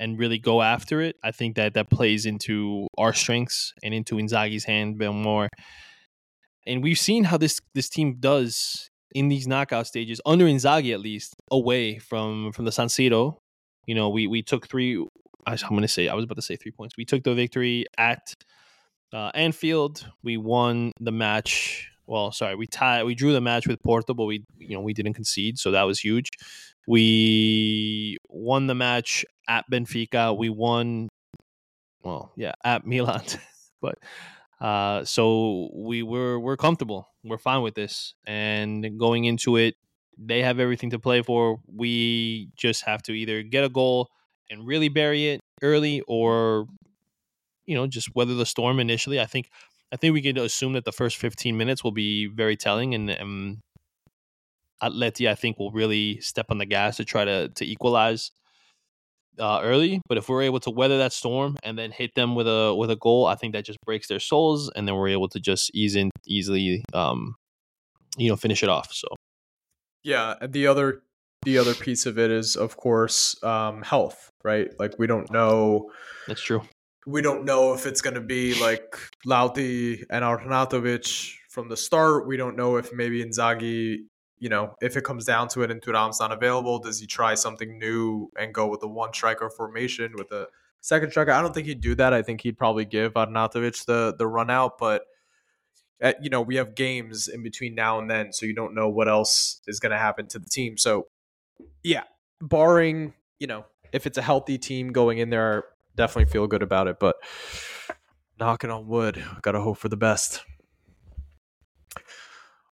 and 0.00 0.18
really 0.18 0.38
go 0.38 0.62
after 0.62 1.00
it. 1.00 1.16
I 1.24 1.32
think 1.32 1.56
that 1.56 1.74
that 1.74 1.90
plays 1.90 2.24
into 2.24 2.86
our 2.96 3.12
strengths 3.12 3.74
and 3.82 3.92
into 3.92 4.14
Inzaghi's 4.14 4.64
hand 4.64 4.94
a 4.94 4.98
bit 4.98 5.12
more. 5.12 5.48
And 6.66 6.82
we've 6.82 6.98
seen 6.98 7.24
how 7.24 7.36
this 7.36 7.60
this 7.74 7.88
team 7.88 8.16
does 8.20 8.90
in 9.12 9.28
these 9.28 9.48
knockout 9.48 9.86
stages 9.86 10.20
under 10.24 10.44
Inzaghi 10.44 10.92
at 10.92 11.00
least 11.00 11.34
away 11.50 11.98
from 11.98 12.52
from 12.52 12.64
the 12.64 12.72
San 12.72 12.86
Siro. 12.86 13.38
You 13.88 13.94
know, 13.94 14.10
we 14.10 14.26
we 14.26 14.42
took 14.42 14.68
three. 14.68 15.02
I'm 15.46 15.56
going 15.70 15.80
to 15.80 15.88
say 15.88 16.08
I 16.08 16.14
was 16.14 16.24
about 16.24 16.34
to 16.36 16.42
say 16.42 16.56
three 16.56 16.72
points. 16.72 16.94
We 16.98 17.06
took 17.06 17.22
the 17.24 17.34
victory 17.34 17.86
at 17.96 18.34
uh, 19.14 19.30
Anfield. 19.32 20.06
We 20.22 20.36
won 20.36 20.92
the 21.00 21.10
match 21.10 21.88
Well, 22.06 22.30
sorry, 22.32 22.54
we 22.54 22.66
tied. 22.66 23.04
We 23.04 23.14
drew 23.14 23.32
the 23.32 23.40
match 23.40 23.66
with 23.66 23.82
Porto, 23.82 24.12
but 24.12 24.26
we 24.26 24.44
you 24.58 24.74
know 24.76 24.82
we 24.82 24.92
didn't 24.92 25.14
concede, 25.14 25.58
so 25.58 25.70
that 25.70 25.84
was 25.84 25.98
huge. 26.00 26.28
We 26.86 28.18
won 28.28 28.66
the 28.66 28.74
match 28.74 29.24
at 29.48 29.64
Benfica. 29.70 30.36
We 30.36 30.50
won. 30.50 31.08
Well, 32.02 32.32
yeah, 32.36 32.52
at 32.64 32.86
Milan, 32.86 33.24
but 33.80 33.98
uh, 34.60 35.04
so 35.04 35.70
we 35.74 36.02
were 36.02 36.38
we're 36.38 36.58
comfortable. 36.58 37.08
We're 37.24 37.38
fine 37.38 37.62
with 37.62 37.74
this, 37.74 38.14
and 38.26 38.98
going 38.98 39.24
into 39.24 39.56
it, 39.56 39.76
they 40.18 40.42
have 40.42 40.58
everything 40.58 40.90
to 40.90 40.98
play 40.98 41.22
for. 41.22 41.60
We 41.66 42.50
just 42.56 42.84
have 42.84 43.02
to 43.04 43.12
either 43.12 43.42
get 43.42 43.64
a 43.64 43.68
goal 43.68 44.08
and 44.50 44.66
really 44.66 44.88
bury 44.88 45.28
it 45.28 45.40
early, 45.62 46.02
or 46.08 46.66
you 47.66 47.74
know 47.74 47.86
just 47.86 48.14
weather 48.14 48.34
the 48.34 48.46
storm 48.46 48.80
initially. 48.80 49.20
I 49.20 49.26
think 49.26 49.50
I 49.92 49.96
think 49.96 50.12
we 50.12 50.22
can 50.22 50.36
assume 50.38 50.72
that 50.74 50.84
the 50.84 50.92
first 50.92 51.16
15 51.16 51.56
minutes 51.56 51.84
will 51.84 51.92
be 51.92 52.26
very 52.26 52.56
telling, 52.56 52.94
and, 52.94 53.08
and 53.10 53.58
Atleti 54.82 55.28
I 55.28 55.34
think 55.34 55.58
will 55.58 55.70
really 55.70 56.20
step 56.20 56.46
on 56.50 56.58
the 56.58 56.66
gas 56.66 56.96
to 56.96 57.04
try 57.04 57.24
to 57.24 57.48
to 57.48 57.64
equalize 57.64 58.32
uh, 59.38 59.60
early. 59.62 60.00
But 60.08 60.18
if 60.18 60.28
we're 60.28 60.42
able 60.42 60.60
to 60.60 60.70
weather 60.70 60.98
that 60.98 61.12
storm 61.12 61.56
and 61.62 61.78
then 61.78 61.92
hit 61.92 62.14
them 62.14 62.34
with 62.34 62.48
a 62.48 62.74
with 62.74 62.90
a 62.90 62.96
goal, 62.96 63.26
I 63.26 63.36
think 63.36 63.52
that 63.54 63.64
just 63.64 63.78
breaks 63.84 64.08
their 64.08 64.20
souls, 64.20 64.70
and 64.74 64.86
then 64.88 64.96
we're 64.96 65.08
able 65.08 65.28
to 65.28 65.40
just 65.40 65.70
ease 65.74 65.94
in 65.94 66.10
easily, 66.26 66.84
um, 66.92 67.36
you 68.16 68.28
know, 68.28 68.36
finish 68.36 68.62
it 68.62 68.68
off. 68.68 68.92
So 68.92 69.08
Yeah, 70.08 70.34
and 70.40 70.52
the 70.54 70.66
other 70.66 71.02
the 71.42 71.58
other 71.58 71.74
piece 71.74 72.06
of 72.06 72.18
it 72.18 72.30
is 72.30 72.56
of 72.56 72.76
course 72.76 73.36
um 73.44 73.82
health, 73.82 74.32
right? 74.42 74.68
Like 74.78 74.98
we 74.98 75.06
don't 75.06 75.30
know 75.30 75.90
that's 76.26 76.40
true. 76.40 76.62
we 77.06 77.20
don't 77.22 77.44
know 77.44 77.74
if 77.74 77.84
it's 77.86 78.00
going 78.00 78.14
to 78.22 78.26
be 78.36 78.58
like 78.60 78.96
Lauti 79.26 80.04
and 80.10 80.24
Arnautovic 80.24 81.34
from 81.50 81.68
the 81.68 81.76
start. 81.76 82.26
We 82.26 82.36
don't 82.38 82.56
know 82.56 82.76
if 82.76 82.92
maybe 82.92 83.22
Inzaghi, 83.22 84.04
you 84.38 84.48
know, 84.48 84.74
if 84.80 84.96
it 84.96 85.04
comes 85.04 85.24
down 85.26 85.48
to 85.48 85.62
it 85.62 85.70
and 85.70 85.80
Thuram's 85.82 86.20
not 86.20 86.32
available, 86.32 86.78
does 86.78 86.98
he 87.00 87.06
try 87.06 87.34
something 87.34 87.78
new 87.78 88.30
and 88.40 88.54
go 88.54 88.66
with 88.66 88.80
the 88.80 88.88
one 88.88 89.12
striker 89.12 89.50
formation 89.50 90.12
with 90.16 90.30
a 90.32 90.48
second 90.80 91.10
striker? 91.10 91.32
I 91.32 91.42
don't 91.42 91.54
think 91.54 91.66
he'd 91.66 91.82
do 91.82 91.94
that. 91.96 92.12
I 92.14 92.22
think 92.22 92.40
he'd 92.42 92.56
probably 92.58 92.86
give 92.86 93.12
Arnautovic 93.12 93.84
the 93.84 94.14
the 94.18 94.26
run 94.26 94.50
out, 94.50 94.78
but 94.78 95.02
uh, 96.02 96.12
you 96.20 96.30
know, 96.30 96.40
we 96.40 96.56
have 96.56 96.74
games 96.74 97.28
in 97.28 97.42
between 97.42 97.74
now 97.74 97.98
and 97.98 98.10
then, 98.10 98.32
so 98.32 98.46
you 98.46 98.54
don't 98.54 98.74
know 98.74 98.88
what 98.88 99.08
else 99.08 99.60
is 99.66 99.80
going 99.80 99.92
to 99.92 99.98
happen 99.98 100.26
to 100.28 100.38
the 100.38 100.48
team. 100.48 100.78
So, 100.78 101.08
yeah, 101.82 102.04
barring, 102.40 103.14
you 103.38 103.46
know, 103.46 103.64
if 103.92 104.06
it's 104.06 104.18
a 104.18 104.22
healthy 104.22 104.58
team 104.58 104.92
going 104.92 105.18
in 105.18 105.30
there, 105.30 105.64
definitely 105.96 106.30
feel 106.30 106.46
good 106.46 106.62
about 106.62 106.86
it. 106.88 106.98
But 107.00 107.16
knocking 108.38 108.70
on 108.70 108.86
wood, 108.86 109.22
gotta 109.42 109.60
hope 109.60 109.78
for 109.78 109.88
the 109.88 109.96
best. 109.96 110.42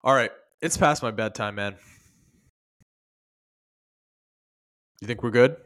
All 0.04 0.14
right, 0.14 0.32
it's 0.62 0.78
past 0.78 1.02
my 1.02 1.12
bedtime, 1.12 1.56
man. 1.56 1.76
You 5.02 5.08
think 5.08 5.24
we're 5.24 5.32
good? 5.32 5.58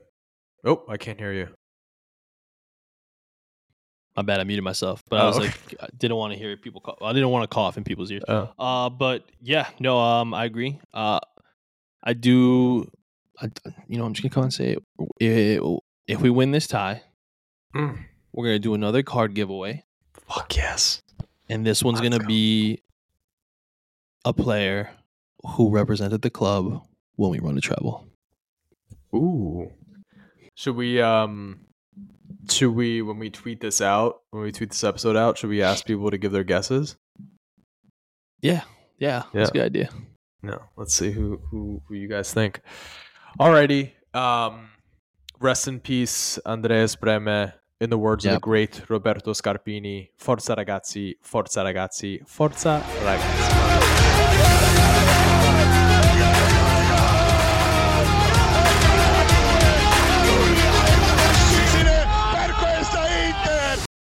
Oh, 0.66 0.84
I 0.90 0.98
can't 0.98 1.20
hear 1.20 1.34
you. 1.34 1.50
My 4.20 4.24
bad, 4.24 4.42
I 4.42 4.44
muted 4.44 4.66
myself, 4.66 5.02
but 5.10 5.18
I 5.18 5.24
Oh, 5.24 5.28
was 5.28 5.38
okay. 5.38 5.46
like, 5.48 5.76
I 5.82 5.88
didn't 5.98 6.18
want 6.18 6.34
to 6.34 6.38
hear 6.40 6.58
people. 6.58 6.82
Cough. 6.82 6.98
I 7.02 7.14
didn't 7.14 7.30
want 7.30 7.44
to 7.44 7.48
cough 7.48 7.78
in 7.78 7.86
people's 7.86 8.12
ears. 8.12 8.24
Oh, 8.28 8.50
Uh, 8.60 8.90
but 8.90 9.24
yeah, 9.42 9.70
no, 9.80 9.98
um, 9.98 10.34
I 10.34 10.44
agree. 10.44 10.78
Uh, 10.94 11.22
I 12.04 12.12
do. 12.12 12.92
I, 13.42 13.50
you 13.88 13.98
know, 13.98 14.04
I'm 14.04 14.12
just 14.14 14.22
gonna 14.24 14.34
come 14.34 14.44
and 14.44 14.54
say 14.54 14.72
it. 14.76 14.84
If, 15.22 15.62
if 16.06 16.22
we 16.22 16.30
win 16.30 16.52
this 16.52 16.68
tie, 16.68 17.02
Mm. 17.74 18.04
we're 18.34 18.46
gonna 18.48 18.60
do 18.60 18.74
another 18.74 19.04
card 19.04 19.36
giveaway, 19.36 19.86
fuck 20.28 20.54
yes. 20.58 21.02
and 21.48 21.66
this 21.66 21.82
one's 21.82 22.02
Let's 22.02 22.10
gonna 22.10 22.22
go. 22.22 22.28
be 22.28 22.82
a 24.26 24.34
player 24.34 24.90
who 25.56 25.70
represented 25.70 26.24
the 26.24 26.30
club 26.30 26.84
when 27.16 27.32
we 27.32 27.40
run 27.40 27.58
a 27.58 27.62
treble. 27.62 28.06
Ooh. 29.16 29.72
Should 30.56 30.76
we 30.76 31.02
um 31.02 31.62
should 32.48 32.72
we 32.72 33.02
when 33.02 33.20
we 33.20 33.30
tweet 33.30 33.60
this 33.62 33.82
out, 33.82 34.22
when 34.32 34.44
we 34.44 34.52
tweet 34.52 34.70
this 34.70 34.84
episode 34.84 35.16
out, 35.16 35.38
should 35.38 35.50
we 35.50 35.62
ask 35.62 35.86
people 35.86 36.10
to 36.12 36.18
give 36.18 36.32
their 36.32 36.44
guesses? 36.44 36.96
Yeah, 38.42 38.62
yeah, 38.98 39.24
that's 39.34 39.50
a 39.50 39.54
good 39.54 39.66
idea. 39.66 39.90
No. 40.42 40.62
Let's 40.78 40.94
see 40.94 41.12
who 41.12 41.42
who 41.52 41.82
who 41.88 41.96
you 41.96 42.08
guys 42.08 42.34
think. 42.34 42.62
Alrighty. 43.40 43.92
Um 44.14 44.70
rest 45.40 45.68
in 45.68 45.80
peace, 45.80 46.40
Andreas 46.46 46.96
Brehme. 46.96 47.54
In 47.82 47.90
the 47.90 47.98
words 47.98 48.26
of 48.26 48.34
the 48.34 48.40
great 48.42 48.90
Roberto 48.90 49.32
Scarpini, 49.32 50.10
Forza 50.18 50.54
ragazzi, 50.54 51.16
forza 51.22 51.64
ragazzi, 51.64 52.20
forza 52.28 52.84
ragazzi. 53.06 54.79